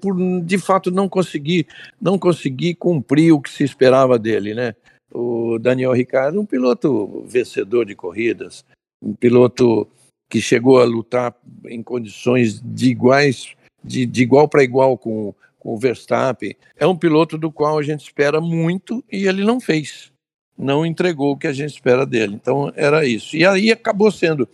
por 0.00 0.16
de 0.42 0.56
fato 0.56 0.90
não 0.90 1.06
conseguir 1.06 1.66
não 2.00 2.18
conseguir 2.18 2.76
cumprir 2.76 3.32
o 3.32 3.40
que 3.40 3.50
se 3.50 3.62
esperava 3.62 4.18
dele, 4.18 4.54
né? 4.54 4.74
O 5.12 5.58
Daniel 5.58 5.92
Ricardo, 5.92 6.40
um 6.40 6.46
piloto 6.46 7.22
vencedor 7.26 7.84
de 7.84 7.94
corridas, 7.94 8.64
um 9.02 9.14
piloto 9.14 9.86
que 10.28 10.40
chegou 10.40 10.80
a 10.80 10.84
lutar 10.84 11.34
em 11.66 11.82
condições 11.82 12.60
de 12.60 12.90
iguais 12.90 13.56
de, 13.86 14.04
de 14.04 14.22
igual 14.22 14.48
para 14.48 14.64
igual 14.64 14.98
com 14.98 15.32
o 15.60 15.78
Verstappen, 15.78 16.54
é 16.76 16.86
um 16.86 16.96
piloto 16.96 17.38
do 17.38 17.50
qual 17.50 17.78
a 17.78 17.82
gente 17.82 18.02
espera 18.02 18.40
muito 18.40 19.04
e 19.10 19.26
ele 19.26 19.44
não 19.44 19.60
fez. 19.60 20.12
Não 20.56 20.86
entregou 20.86 21.32
o 21.32 21.36
que 21.36 21.46
a 21.46 21.52
gente 21.52 21.74
espera 21.74 22.06
dele. 22.06 22.34
Então 22.34 22.72
era 22.74 23.06
isso. 23.06 23.36
E 23.36 23.44
aí 23.44 23.70
acabou 23.70 24.10
sendo 24.10 24.48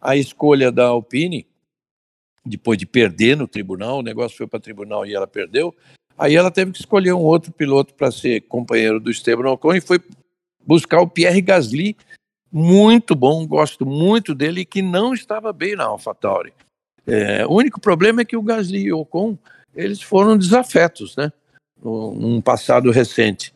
a 0.00 0.16
escolha 0.16 0.70
da 0.70 0.86
Alpine, 0.86 1.46
depois 2.44 2.78
de 2.78 2.84
perder 2.84 3.36
no 3.36 3.48
tribunal, 3.48 3.98
o 3.98 4.02
negócio 4.02 4.36
foi 4.36 4.46
para 4.46 4.60
tribunal 4.60 5.06
e 5.06 5.14
ela 5.14 5.26
perdeu. 5.26 5.74
Aí 6.16 6.36
ela 6.36 6.50
teve 6.50 6.72
que 6.72 6.78
escolher 6.78 7.12
um 7.12 7.22
outro 7.22 7.50
piloto 7.52 7.94
para 7.94 8.10
ser 8.10 8.42
companheiro 8.42 9.00
do 9.00 9.10
Esteban 9.10 9.50
Ocon 9.50 9.74
e 9.74 9.80
foi 9.80 9.98
buscar 10.66 11.00
o 11.00 11.08
Pierre 11.08 11.40
Gasly, 11.40 11.96
muito 12.56 13.16
bom, 13.16 13.44
gosto 13.44 13.84
muito 13.84 14.32
dele, 14.32 14.60
e 14.60 14.64
que 14.64 14.80
não 14.80 15.12
estava 15.12 15.52
bem 15.52 15.74
na 15.74 15.86
AlphaTauri. 15.86 16.52
É, 17.04 17.44
o 17.44 17.50
único 17.50 17.80
problema 17.80 18.20
é 18.20 18.24
que 18.24 18.36
o 18.36 18.42
Gasly 18.42 18.84
e 18.84 18.92
o 18.92 19.00
Ocon 19.00 19.36
eles 19.74 20.00
foram 20.00 20.38
desafetos, 20.38 21.16
né? 21.16 21.32
Num 21.82 22.40
passado 22.40 22.92
recente. 22.92 23.52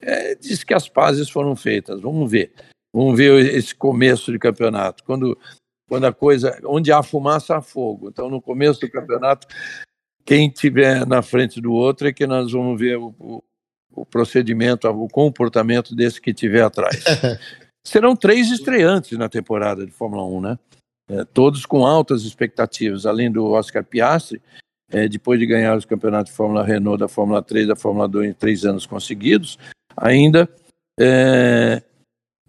É, 0.00 0.34
diz 0.34 0.62
que 0.62 0.74
as 0.74 0.86
pazes 0.86 1.30
foram 1.30 1.56
feitas. 1.56 2.00
Vamos 2.02 2.30
ver. 2.30 2.52
Vamos 2.94 3.16
ver 3.16 3.54
esse 3.54 3.74
começo 3.74 4.30
de 4.30 4.38
campeonato. 4.38 5.02
Quando, 5.02 5.36
quando 5.88 6.04
a 6.04 6.12
coisa. 6.12 6.60
Onde 6.64 6.92
há 6.92 7.02
fumaça, 7.02 7.56
há 7.56 7.62
fogo. 7.62 8.10
Então, 8.10 8.28
no 8.28 8.40
começo 8.40 8.80
do 8.80 8.90
campeonato, 8.90 9.46
quem 10.26 10.50
tiver 10.50 11.06
na 11.06 11.22
frente 11.22 11.58
do 11.58 11.72
outro 11.72 12.06
é 12.06 12.12
que 12.12 12.26
nós 12.26 12.52
vamos 12.52 12.78
ver 12.78 12.98
o, 12.98 13.14
o, 13.18 13.42
o 13.90 14.04
procedimento, 14.04 14.86
o 14.88 15.08
comportamento 15.08 15.94
desse 15.94 16.20
que 16.20 16.34
tiver 16.34 16.62
atrás. 16.62 17.02
Serão 17.86 18.14
três 18.14 18.50
estreantes 18.50 19.18
na 19.18 19.28
temporada 19.28 19.84
de 19.84 19.92
Fórmula 19.92 20.24
1, 20.24 20.40
né? 20.40 20.58
É, 21.10 21.24
todos 21.24 21.66
com 21.66 21.84
altas 21.84 22.22
expectativas, 22.22 23.06
além 23.06 23.30
do 23.30 23.44
Oscar 23.50 23.84
Piastri, 23.84 24.40
é, 24.90 25.08
depois 25.08 25.40
de 25.40 25.46
ganhar 25.46 25.76
os 25.76 25.84
campeonatos 25.84 26.30
de 26.30 26.36
Fórmula 26.36 26.62
Renault, 26.62 27.00
da 27.00 27.08
Fórmula 27.08 27.42
3, 27.42 27.66
da 27.66 27.76
Fórmula 27.76 28.06
2 28.06 28.30
em 28.30 28.34
três 28.34 28.64
anos 28.64 28.86
conseguidos, 28.86 29.58
ainda 29.96 30.48
é, 30.98 31.82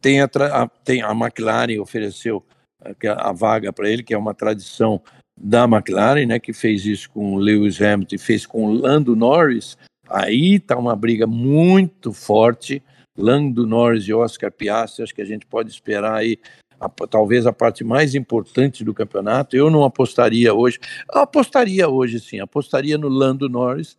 tem, 0.01 0.21
a, 0.21 0.25
a, 0.25 0.67
tem 0.67 1.01
a 1.01 1.11
McLaren 1.11 1.79
ofereceu 1.79 2.43
a, 2.81 2.89
é, 2.89 3.09
a 3.09 3.31
vaga 3.31 3.73
para 3.73 3.89
ele, 3.89 4.03
que 4.03 4.13
é 4.13 4.17
uma 4.17 4.33
tradição 4.33 5.01
da 5.39 5.63
McLaren, 5.63 6.25
né, 6.25 6.39
que 6.39 6.53
fez 6.53 6.85
isso 6.85 7.09
com 7.09 7.33
o 7.33 7.37
Lewis 7.37 7.81
Hamilton 7.81 8.17
fez 8.19 8.45
com 8.45 8.65
o 8.65 8.73
Lando 8.73 9.15
Norris. 9.15 9.77
Aí 10.07 10.55
está 10.55 10.77
uma 10.77 10.95
briga 10.95 11.25
muito 11.25 12.13
forte. 12.13 12.83
Lando 13.17 13.67
Norris 13.67 14.07
e 14.07 14.13
Oscar 14.13 14.51
Piastri, 14.51 15.03
acho 15.03 15.13
que 15.13 15.21
a 15.21 15.25
gente 15.25 15.45
pode 15.45 15.69
esperar 15.69 16.15
aí 16.15 16.39
a, 16.79 16.89
talvez 17.07 17.45
a 17.45 17.53
parte 17.53 17.83
mais 17.83 18.15
importante 18.15 18.83
do 18.83 18.93
campeonato. 18.93 19.55
Eu 19.55 19.69
não 19.69 19.83
apostaria 19.83 20.53
hoje, 20.53 20.79
eu 21.13 21.21
apostaria 21.21 21.87
hoje 21.87 22.19
sim, 22.19 22.39
apostaria 22.39 22.97
no 22.97 23.07
Lando 23.07 23.47
Norris, 23.47 23.95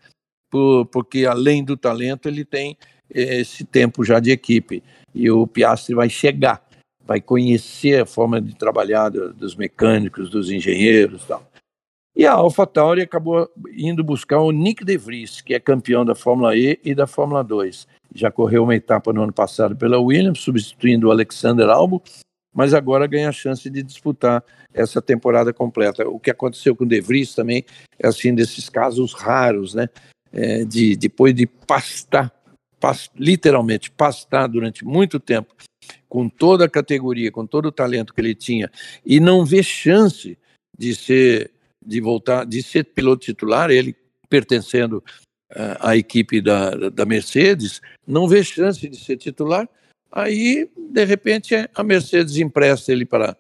por, 0.51 0.87
porque 0.87 1.27
além 1.27 1.65
do 1.65 1.77
talento, 1.77 2.29
ele 2.29 2.45
tem 2.45 2.77
esse 3.11 3.65
tempo 3.65 4.05
já 4.05 4.19
de 4.19 4.31
equipe. 4.31 4.83
E 5.15 5.31
o 5.31 5.47
Piastri 5.47 5.95
vai 5.95 6.09
chegar, 6.09 6.67
vai 7.07 7.21
conhecer 7.21 8.03
a 8.03 8.07
forma 8.07 8.41
de 8.41 8.55
trabalhar 8.55 9.11
dos 9.11 9.55
mecânicos, 9.55 10.31
dos 10.31 10.51
engenheiros 10.51 11.25
tal. 11.25 11.47
E 12.17 12.25
a 12.27 12.33
AlphaTauri 12.33 13.03
acabou 13.03 13.51
indo 13.77 14.05
buscar 14.05 14.39
o 14.39 14.53
Nick 14.53 14.85
De 14.85 14.97
Vries, 14.97 15.41
que 15.41 15.53
é 15.53 15.59
campeão 15.59 16.05
da 16.05 16.15
Fórmula 16.15 16.57
E 16.57 16.79
e 16.85 16.95
da 16.95 17.09
Fórmula 17.09 17.43
2. 17.43 17.89
Já 18.15 18.31
correu 18.31 18.63
uma 18.63 18.77
etapa 18.77 19.13
no 19.13 19.23
ano 19.23 19.33
passado 19.33 19.77
pela 19.77 19.99
Williams, 19.99 20.41
substituindo 20.41 21.09
o 21.09 21.11
Alexander 21.11 21.69
Albon, 21.69 22.01
mas 22.55 22.73
agora 22.73 23.07
ganha 23.07 23.29
a 23.29 23.33
chance 23.33 23.69
de 23.69 23.83
disputar 23.83 24.45
essa 24.73 25.03
temporada 25.03 25.53
completa. 25.53 26.09
O 26.09 26.21
que 26.21 26.31
aconteceu 26.31 26.77
com 26.77 26.85
o 26.85 26.89
De 26.89 27.01
Vries 27.01 27.35
também 27.35 27.65
é 27.99 28.07
assim 28.07 28.35
desses 28.35 28.69
casos 28.69 29.13
raros, 29.13 29.75
né? 29.75 29.89
É, 30.33 30.65
de 30.65 30.97
depois 30.97 31.35
de 31.35 31.47
pastar, 31.47 32.33
past, 32.81 33.11
literalmente 33.17 33.91
pastar 33.91 34.49
durante 34.49 34.85
muito 34.85 35.21
tempo 35.21 35.55
com 36.09 36.29
toda 36.29 36.65
a 36.65 36.69
categoria, 36.69 37.31
com 37.31 37.47
todo 37.47 37.67
o 37.67 37.73
talento 37.73 38.13
que 38.13 38.21
ele 38.21 38.35
tinha 38.35 38.71
e 39.05 39.21
não 39.21 39.45
ver 39.45 39.63
chance 39.63 40.37
de 40.77 40.95
ser 40.95 41.53
de 41.85 42.01
voltar, 42.01 42.47
de 42.47 42.63
ser 42.63 42.85
piloto 42.85 43.27
titular, 43.27 43.71
ele 43.71 43.95
pertencendo 44.29 45.05
à 45.81 45.97
equipe 45.97 46.41
da, 46.41 46.91
da 46.91 47.05
Mercedes, 47.05 47.81
não 48.07 48.27
vê 48.27 48.43
chance 48.43 48.89
de 48.89 48.97
ser 48.97 49.17
titular 49.17 49.69
Aí, 50.17 50.71
de 50.77 51.05
repente, 51.05 51.57
a 51.75 51.83
Mercedes 51.83 52.37
empresta 52.37 52.93
ele 52.93 53.05
para 53.05 53.37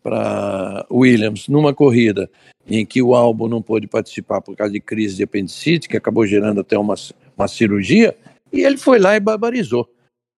para 0.00 0.86
Williams 0.90 1.48
numa 1.48 1.74
corrida 1.74 2.30
em 2.66 2.86
que 2.86 3.02
o 3.02 3.14
Albon 3.14 3.48
não 3.48 3.60
pôde 3.60 3.86
participar 3.86 4.40
por 4.40 4.54
causa 4.54 4.72
de 4.72 4.80
crise 4.80 5.16
de 5.16 5.22
apendicite, 5.22 5.88
que 5.88 5.96
acabou 5.96 6.26
gerando 6.26 6.60
até 6.60 6.78
uma, 6.78 6.94
uma 7.36 7.48
cirurgia, 7.48 8.16
e 8.52 8.60
ele 8.60 8.76
foi 8.76 8.98
lá 8.98 9.16
e 9.16 9.20
barbarizou. 9.20 9.90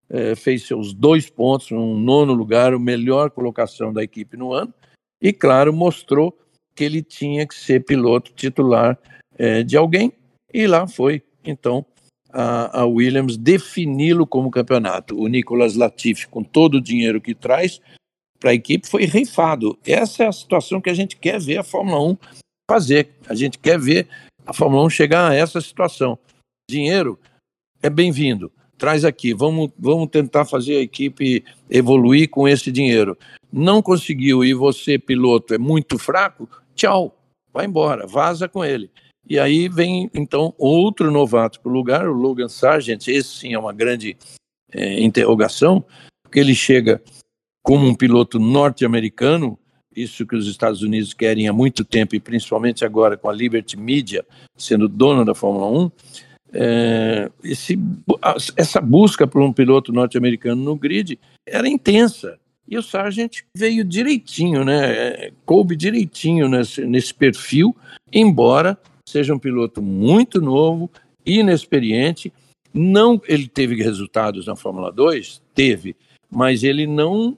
É, 0.09 0.33
fez 0.33 0.63
seus 0.63 0.93
dois 0.93 1.29
pontos, 1.29 1.71
um 1.71 1.97
nono 1.97 2.33
lugar, 2.33 2.73
a 2.73 2.79
melhor 2.79 3.29
colocação 3.29 3.93
da 3.93 4.03
equipe 4.03 4.35
no 4.35 4.51
ano, 4.51 4.73
e, 5.21 5.31
claro, 5.31 5.71
mostrou 5.71 6.35
que 6.73 6.83
ele 6.83 7.03
tinha 7.03 7.45
que 7.45 7.53
ser 7.53 7.83
piloto 7.83 8.33
titular 8.33 8.97
é, 9.37 9.61
de 9.61 9.77
alguém, 9.77 10.11
e 10.53 10.67
lá 10.67 10.87
foi, 10.87 11.23
então, 11.43 11.85
a, 12.31 12.81
a 12.81 12.85
Williams 12.85 13.37
defini-lo 13.37 14.25
como 14.25 14.51
campeonato. 14.51 15.17
O 15.17 15.27
Nicolas 15.27 15.75
Latifi, 15.75 16.27
com 16.27 16.43
todo 16.43 16.75
o 16.75 16.81
dinheiro 16.81 17.21
que 17.21 17.35
traz 17.35 17.81
para 18.39 18.51
a 18.51 18.53
equipe, 18.53 18.87
foi 18.87 19.05
rifado. 19.05 19.77
Essa 19.85 20.23
é 20.23 20.27
a 20.27 20.31
situação 20.31 20.81
que 20.81 20.89
a 20.89 20.93
gente 20.93 21.17
quer 21.17 21.39
ver 21.39 21.57
a 21.57 21.63
Fórmula 21.63 22.01
1 22.11 22.17
fazer. 22.69 23.09
A 23.27 23.35
gente 23.35 23.59
quer 23.59 23.79
ver 23.79 24.07
a 24.45 24.53
Fórmula 24.53 24.85
1 24.85 24.89
chegar 24.89 25.31
a 25.31 25.35
essa 25.35 25.59
situação. 25.59 26.17
Dinheiro 26.69 27.19
é 27.83 27.89
bem-vindo. 27.89 28.51
Traz 28.77 29.05
aqui, 29.05 29.33
vamos, 29.33 29.69
vamos 29.77 30.09
tentar 30.09 30.45
fazer 30.45 30.77
a 30.77 30.81
equipe 30.81 31.43
evoluir 31.69 32.29
com 32.29 32.47
esse 32.47 32.71
dinheiro. 32.71 33.15
Não 33.51 33.79
conseguiu 33.81 34.43
e 34.43 34.55
você, 34.55 34.97
piloto, 34.97 35.53
é 35.53 35.57
muito 35.59 35.99
fraco, 35.99 36.49
tchau, 36.73 37.15
vai 37.53 37.65
embora, 37.65 38.07
vaza 38.07 38.49
com 38.49 38.65
ele. 38.65 38.89
E 39.31 39.39
aí 39.39 39.69
vem, 39.69 40.11
então, 40.13 40.53
outro 40.57 41.09
novato 41.09 41.61
para 41.61 41.69
o 41.69 41.73
lugar, 41.73 42.05
o 42.05 42.11
Logan 42.11 42.49
Sargent. 42.49 43.07
Esse 43.07 43.29
sim 43.29 43.53
é 43.53 43.57
uma 43.57 43.71
grande 43.71 44.17
é, 44.73 45.01
interrogação, 45.01 45.85
porque 46.21 46.37
ele 46.37 46.53
chega 46.53 47.01
como 47.63 47.87
um 47.87 47.95
piloto 47.95 48.37
norte-americano, 48.37 49.57
isso 49.95 50.25
que 50.25 50.35
os 50.35 50.47
Estados 50.47 50.81
Unidos 50.81 51.13
querem 51.13 51.47
há 51.47 51.53
muito 51.53 51.85
tempo, 51.85 52.13
e 52.13 52.19
principalmente 52.19 52.83
agora 52.83 53.15
com 53.15 53.29
a 53.29 53.33
Liberty 53.33 53.77
Media 53.77 54.25
sendo 54.57 54.89
dona 54.89 55.23
da 55.23 55.33
Fórmula 55.33 55.85
1. 55.85 55.91
É, 56.53 57.31
esse, 57.41 57.79
essa 58.57 58.81
busca 58.81 59.25
por 59.25 59.41
um 59.41 59.53
piloto 59.53 59.93
norte-americano 59.93 60.61
no 60.61 60.75
grid 60.75 61.17
era 61.47 61.69
intensa. 61.69 62.37
E 62.67 62.77
o 62.77 62.83
Sargent 62.83 63.43
veio 63.55 63.85
direitinho, 63.85 64.65
né? 64.65 64.91
É, 64.91 65.31
coube 65.45 65.73
direitinho 65.73 66.49
nesse, 66.49 66.85
nesse 66.85 67.13
perfil, 67.13 67.73
embora 68.11 68.77
seja 69.11 69.33
um 69.33 69.39
piloto 69.39 69.81
muito 69.81 70.41
novo, 70.41 70.89
inexperiente. 71.25 72.31
Não, 72.73 73.21
ele 73.27 73.47
teve 73.47 73.75
resultados 73.75 74.47
na 74.47 74.55
Fórmula 74.55 74.91
2, 74.91 75.41
teve, 75.53 75.95
mas 76.29 76.63
ele 76.63 76.87
não 76.87 77.37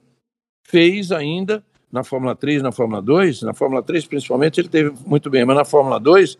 fez 0.63 1.11
ainda 1.11 1.63
na 1.91 2.03
Fórmula 2.03 2.35
3, 2.35 2.61
na 2.61 2.71
Fórmula 2.71 3.01
2, 3.01 3.41
na 3.41 3.53
Fórmula 3.53 3.83
3 3.83 4.07
principalmente 4.07 4.59
ele 4.59 4.69
teve 4.69 4.93
muito 5.05 5.29
bem, 5.29 5.45
mas 5.45 5.55
na 5.55 5.65
Fórmula 5.65 5.99
2 5.99 6.37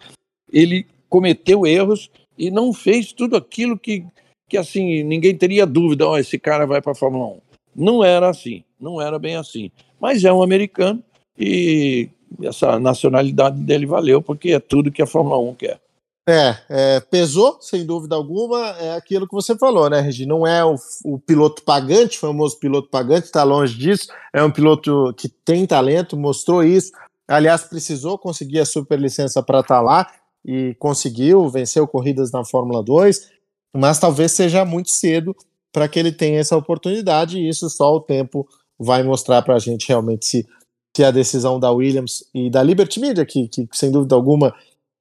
ele 0.52 0.86
cometeu 1.10 1.66
erros 1.66 2.10
e 2.38 2.50
não 2.50 2.74
fez 2.74 3.14
tudo 3.14 3.36
aquilo 3.36 3.78
que, 3.78 4.04
que 4.50 4.58
assim, 4.58 5.04
ninguém 5.04 5.36
teria 5.36 5.66
dúvida, 5.66 6.08
oh, 6.08 6.18
esse 6.18 6.40
cara 6.40 6.66
vai 6.66 6.82
para 6.82 6.94
a 6.94 6.96
Fórmula 6.96 7.26
1. 7.26 7.42
Não 7.76 8.04
era 8.04 8.30
assim, 8.30 8.64
não 8.80 9.02
era 9.02 9.20
bem 9.20 9.36
assim. 9.36 9.72
Mas 10.00 10.24
é 10.24 10.34
um 10.34 10.44
americano 10.44 11.04
e 11.38 12.10
essa 12.42 12.80
nacionalidade 12.80 13.60
dele 13.60 13.86
valeu, 13.86 14.22
porque 14.22 14.52
é 14.52 14.60
tudo 14.60 14.92
que 14.92 15.02
a 15.02 15.08
Fórmula 15.08 15.38
1 15.38 15.56
quer. 15.56 15.80
É, 16.28 16.56
é, 16.70 17.00
pesou, 17.02 17.58
sem 17.60 17.86
dúvida 17.86 18.16
alguma, 18.16 18.70
é 18.80 18.96
aquilo 18.96 19.28
que 19.28 19.34
você 19.34 19.58
falou, 19.58 19.90
né, 19.90 20.00
Regi? 20.00 20.26
Não 20.26 20.48
é 20.48 20.64
o, 20.64 20.76
o 21.04 21.20
piloto 21.20 21.64
pagante, 21.64 22.18
famoso 22.18 22.58
piloto 22.58 22.90
pagante, 22.90 23.26
está 23.26 23.44
longe 23.44 23.78
disso. 23.78 24.08
É 24.32 24.42
um 24.42 24.52
piloto 24.52 25.14
que 25.18 25.28
tem 25.28 25.66
talento, 25.66 26.16
mostrou 26.16 26.64
isso. 26.64 26.94
Aliás, 27.28 27.64
precisou 27.64 28.18
conseguir 28.18 28.60
a 28.60 28.66
superlicença 28.66 29.44
para 29.44 29.60
estar 29.60 29.76
tá 29.76 29.82
lá 29.82 30.10
e 30.46 30.76
conseguiu, 30.80 31.50
venceu 31.50 31.86
corridas 31.88 32.32
na 32.32 32.46
Fórmula 32.46 32.82
2, 32.82 33.30
mas 33.76 34.00
talvez 34.00 34.32
seja 34.32 34.64
muito 34.64 34.92
cedo 34.92 35.36
para 35.74 35.88
que 35.88 35.98
ele 36.00 36.12
tenha 36.12 36.40
essa 36.40 36.56
oportunidade, 36.56 37.38
e 37.38 37.50
isso 37.50 37.70
só 37.70 37.96
o 37.96 38.02
tempo 38.02 38.48
vai 38.78 39.04
mostrar 39.04 39.42
para 39.42 39.56
a 39.56 39.60
gente 39.60 39.88
realmente 39.88 40.26
se, 40.26 40.48
se 40.96 41.04
a 41.04 41.12
decisão 41.12 41.60
da 41.60 41.72
Williams 41.72 42.24
e 42.34 42.50
da 42.50 42.62
Liberty 42.62 43.00
Media, 43.00 43.26
que, 43.26 43.48
que 43.48 43.68
sem 43.74 43.92
dúvida 43.92 44.14
alguma 44.14 44.54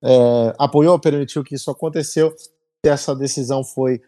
é, 0.03 0.55
apoiou, 0.59 0.99
permitiu 0.99 1.45
que 1.45 1.55
isso 1.55 1.71
aconteceu, 1.71 2.35
essa 2.85 3.15
decisão 3.15 3.63
foi 3.63 4.01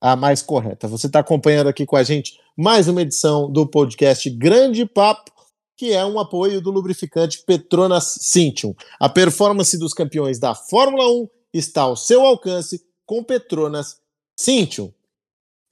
a 0.00 0.14
mais 0.14 0.42
correta. 0.42 0.86
Você 0.86 1.06
está 1.06 1.20
acompanhando 1.20 1.68
aqui 1.68 1.84
com 1.84 1.96
a 1.96 2.02
gente 2.02 2.38
mais 2.56 2.88
uma 2.88 3.02
edição 3.02 3.50
do 3.50 3.66
podcast 3.66 4.28
Grande 4.30 4.84
Papo, 4.86 5.30
que 5.76 5.92
é 5.92 6.04
um 6.04 6.20
apoio 6.20 6.60
do 6.60 6.70
lubrificante 6.70 7.42
Petronas 7.44 8.18
Cintium. 8.20 8.74
A 8.98 9.08
performance 9.08 9.78
dos 9.78 9.94
campeões 9.94 10.38
da 10.38 10.54
Fórmula 10.54 11.06
1 11.08 11.28
está 11.54 11.82
ao 11.82 11.96
seu 11.96 12.24
alcance 12.24 12.82
com 13.06 13.24
Petronas 13.24 13.98
Cintium. 14.36 14.92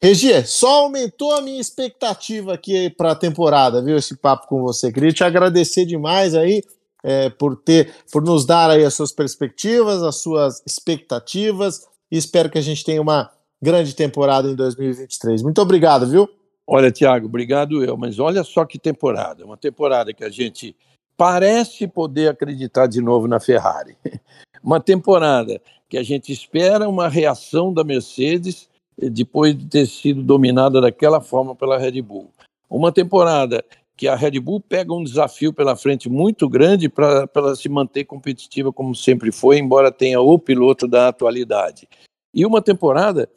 Regia, 0.01 0.47
só 0.47 0.85
aumentou 0.85 1.35
a 1.35 1.41
minha 1.41 1.61
expectativa 1.61 2.55
aqui 2.55 2.89
para 2.91 3.13
a 3.13 3.17
temporada, 3.17 3.83
viu? 3.83 3.97
Esse 3.97 4.17
papo 4.17 4.47
com 4.47 4.63
você. 4.63 4.93
Queria 4.93 5.13
te 5.13 5.25
agradecer 5.25 5.85
demais 5.85 6.37
aí 6.37 6.63
é, 7.03 7.29
por 7.31 7.57
ter, 7.57 7.93
por 8.13 8.23
nos 8.23 8.47
dar 8.47 8.71
aí 8.71 8.85
as 8.85 8.95
suas 8.95 9.11
perspectivas, 9.11 10.03
as 10.03 10.17
suas 10.17 10.63
expectativas 10.65 11.89
e 12.11 12.17
espero 12.17 12.49
que 12.49 12.59
a 12.59 12.63
gente 12.63 12.85
tenha 12.85 13.03
uma 13.03 13.31
grande 13.61 13.95
temporada 13.95 14.49
em 14.49 14.55
2023. 14.55 15.43
Muito 15.43 15.61
obrigado, 15.61 16.07
viu? 16.07 16.29
Olha, 16.67 16.93
Tiago, 16.93 17.27
obrigado 17.27 17.83
eu, 17.83 17.97
mas 17.97 18.19
olha 18.19 18.45
só 18.45 18.65
que 18.65 18.79
temporada, 18.79 19.45
uma 19.45 19.57
temporada 19.57 20.13
que 20.13 20.23
a 20.23 20.31
gente 20.31 20.77
parece 21.17 21.89
poder 21.89 22.31
acreditar 22.31 22.87
de 22.87 23.01
novo 23.01 23.27
na 23.27 23.41
Ferrari. 23.41 23.97
Uma 24.63 24.81
temporada 24.81 25.63
que 25.89 25.97
a 25.97 26.03
gente 26.03 26.33
espera 26.33 26.89
uma 26.89 27.09
reação 27.09 27.73
da 27.73 27.85
Mercedes 27.85 28.69
depois 28.99 29.57
de 29.57 29.67
ter 29.67 29.87
sido 29.87 30.23
dominada 30.23 30.81
daquela 30.81 31.21
forma 31.21 31.55
pela 31.55 31.79
Red 31.79 32.03
Bull. 32.03 32.31
Uma 32.69 32.91
temporada 32.91 33.65
que 33.97 34.07
a 34.07 34.15
Red 34.15 34.39
Bull 34.39 34.61
pega 34.61 34.95
um 34.95 35.03
desafio 35.03 35.53
pela 35.53 35.77
frente 35.77 36.09
muito 36.09 36.49
grande 36.49 36.89
para 36.89 37.29
ela 37.35 37.57
se 37.57 37.69
manter 37.69 38.05
competitiva 38.05 38.73
como 38.73 38.95
sempre 38.95 39.33
foi, 39.33 39.59
embora 39.59 39.91
tenha 39.91 40.21
o 40.21 40.39
piloto 40.39 40.87
da 40.87 41.09
atualidade. 41.09 41.89
E 42.33 42.47
uma 42.47 42.63
temporada 42.63 43.29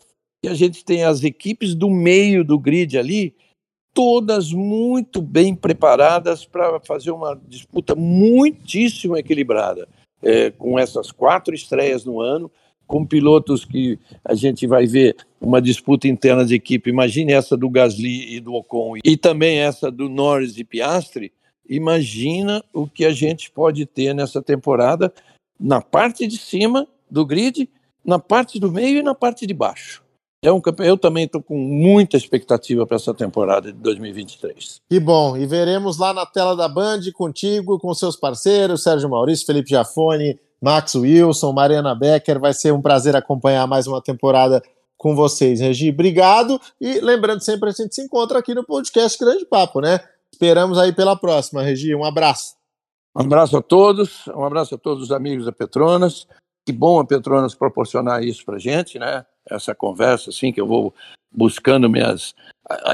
que 0.42 0.48
a 0.48 0.54
gente 0.54 0.84
tem 0.84 1.04
as 1.04 1.24
equipes 1.24 1.74
do 1.74 1.90
meio 1.90 2.44
do 2.44 2.60
grid 2.60 2.98
ali, 2.98 3.36
todas 3.94 4.52
muito 4.52 5.22
bem 5.22 5.56
preparadas 5.56 6.46
para 6.46 6.80
fazer 6.80 7.12
uma 7.12 7.40
disputa 7.48 7.96
muitíssimo 7.96 9.18
equilibrada, 9.18 9.88
é, 10.22 10.52
com 10.52 10.78
essas 10.78 11.12
quatro 11.12 11.54
estreias 11.54 12.06
no 12.06 12.22
ano, 12.22 12.52
com 12.92 13.06
pilotos 13.06 13.64
que 13.64 13.98
a 14.26 14.36
gente 14.36 14.68
vai 14.68 14.86
ver 14.86 15.16
uma 15.40 15.62
disputa 15.62 16.10
interna 16.10 16.44
de 16.44 16.56
equipe. 16.56 16.90
Imagine 16.90 17.32
essa 17.32 17.56
do 17.56 17.70
Gasly 17.70 18.36
e 18.36 18.42
do 18.42 18.54
Ocon 18.54 18.98
e 19.02 19.16
também 19.16 19.60
essa 19.60 19.90
do 19.90 20.10
Norris 20.10 20.58
e 20.58 20.66
Piastri. 20.66 21.32
Imagina 21.70 22.62
o 22.74 22.86
que 22.86 23.06
a 23.06 23.14
gente 23.14 23.50
pode 23.50 23.86
ter 23.86 24.14
nessa 24.14 24.42
temporada 24.42 25.14
na 25.58 25.82
parte 25.82 26.28
de 26.28 26.38
cima 26.38 26.86
do 27.10 27.26
grid, 27.26 27.70
na 28.04 28.20
parte 28.20 28.60
do 28.60 28.70
meio 28.70 29.00
e 29.00 29.04
na 29.04 29.16
parte 29.16 29.48
de 29.48 29.54
baixo. 29.54 30.04
É 30.44 30.52
um 30.52 30.62
Eu 30.80 30.98
também 30.98 31.26
estou 31.26 31.42
com 31.42 31.58
muita 31.58 32.18
expectativa 32.18 32.86
para 32.86 32.98
essa 32.98 33.14
temporada 33.14 33.72
de 33.72 33.78
2023. 33.80 34.82
Que 34.90 35.00
bom! 35.00 35.38
E 35.38 35.46
veremos 35.46 35.98
lá 35.98 36.14
na 36.14 36.26
tela 36.26 36.58
da 36.58 36.68
Band 36.68 37.02
contigo, 37.14 37.80
com 37.80 37.94
seus 37.94 38.18
parceiros, 38.18 38.84
Sérgio 38.84 39.10
Maurício, 39.10 39.46
Felipe 39.46 39.70
Jafone, 39.70 40.38
Max 40.62 40.96
Wilson, 40.96 41.52
Mariana 41.52 41.96
Becker. 41.96 42.40
Vai 42.40 42.54
ser 42.54 42.72
um 42.72 42.82
prazer 42.82 43.16
acompanhar 43.16 43.66
mais 43.68 43.88
uma 43.88 44.02
temporada 44.02 44.62
com 44.98 45.16
vocês, 45.16 45.60
Regi. 45.60 45.90
Obrigado. 45.90 46.62
E 46.80 47.00
lembrando 47.00 47.42
sempre, 47.42 47.70
a 47.70 47.72
gente 47.72 47.96
se 47.96 48.04
encontra 48.04 48.38
aqui 48.38 48.54
no 48.54 48.64
podcast 48.64 49.18
Grande 49.18 49.46
Papo, 49.46 49.82
né? 49.82 50.00
Esperamos 50.32 50.78
aí 50.78 50.94
pela 50.94 51.16
próxima, 51.16 51.64
Regi. 51.64 51.96
Um 51.96 52.06
abraço. 52.06 52.54
Um 53.16 53.22
abraço 53.22 53.58
a 53.58 53.62
todos, 53.62 54.28
um 54.28 54.44
abraço 54.44 54.76
a 54.76 54.78
todos 54.78 55.06
os 55.06 55.12
amigos 55.12 55.46
da 55.46 55.52
Petronas. 55.52 56.28
Que 56.66 56.72
bom 56.72 57.00
a 57.00 57.06
Petronas 57.06 57.56
proporcionar 57.56 58.24
isso 58.24 58.46
para 58.46 58.60
gente, 58.60 59.00
né? 59.00 59.26
Essa 59.50 59.74
conversa, 59.74 60.30
assim, 60.30 60.54
que 60.54 60.62
eu 60.62 60.68
vou 60.68 60.94
buscando 61.34 61.90
minhas. 61.90 62.36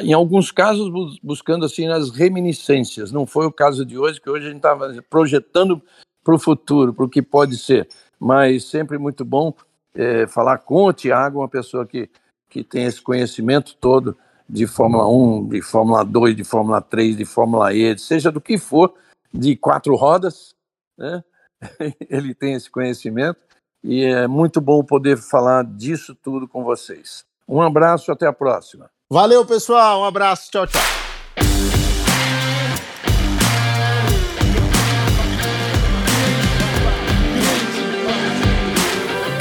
Em 0.01 0.13
alguns 0.13 0.51
casos, 0.51 0.89
buscando, 1.21 1.65
assim, 1.65 1.87
as 1.87 2.09
reminiscências. 2.09 3.11
Não 3.11 3.25
foi 3.25 3.45
o 3.45 3.51
caso 3.51 3.85
de 3.85 3.97
hoje, 3.97 4.21
que 4.21 4.29
hoje 4.29 4.45
a 4.45 4.49
gente 4.49 4.57
estava 4.57 4.91
projetando 5.09 5.81
para 6.27 6.35
o 6.35 6.39
futuro, 6.39 6.93
para 6.93 7.05
o 7.05 7.09
que 7.09 7.21
pode 7.21 7.57
ser. 7.57 7.87
Mas 8.19 8.65
sempre 8.65 8.97
muito 8.97 9.23
bom 9.23 9.53
é, 9.95 10.27
falar 10.27 10.57
com 10.57 10.83
o 10.83 10.91
Tiago, 10.91 11.39
uma 11.39 11.47
pessoa 11.47 11.85
que, 11.85 12.09
que 12.49 12.65
tem 12.65 12.83
esse 12.83 13.01
conhecimento 13.01 13.77
todo 13.79 14.17
de 14.49 14.67
Fórmula 14.67 15.07
1, 15.07 15.47
de 15.47 15.61
Fórmula 15.61 16.03
2, 16.03 16.35
de 16.35 16.43
Fórmula 16.43 16.81
3, 16.81 17.15
de 17.15 17.23
Fórmula 17.23 17.73
E, 17.73 17.97
seja 17.97 18.29
do 18.29 18.41
que 18.41 18.57
for, 18.57 18.93
de 19.33 19.55
quatro 19.55 19.95
rodas, 19.95 20.53
né? 20.97 21.23
ele 22.09 22.35
tem 22.35 22.55
esse 22.55 22.69
conhecimento 22.69 23.39
e 23.81 24.03
é 24.03 24.27
muito 24.27 24.59
bom 24.59 24.83
poder 24.83 25.17
falar 25.17 25.63
disso 25.63 26.13
tudo 26.13 26.45
com 26.45 26.61
vocês. 26.61 27.23
Um 27.47 27.61
abraço, 27.61 28.11
até 28.11 28.27
a 28.27 28.33
próxima. 28.33 28.89
Valeu, 29.09 29.45
pessoal, 29.45 30.01
um 30.01 30.05
abraço, 30.05 30.51
tchau, 30.51 30.67
tchau. 30.67 31.06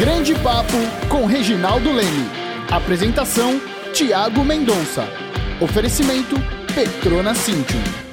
Grande 0.07 0.37
Papo 0.37 0.77
com 1.09 1.27
Reginaldo 1.27 1.91
Leme. 1.91 2.31
Apresentação: 2.71 3.61
Tiago 3.93 4.45
Mendonça. 4.45 5.05
Oferecimento: 5.61 6.37
Petrona 6.77 7.35
Cintium. 7.35 8.06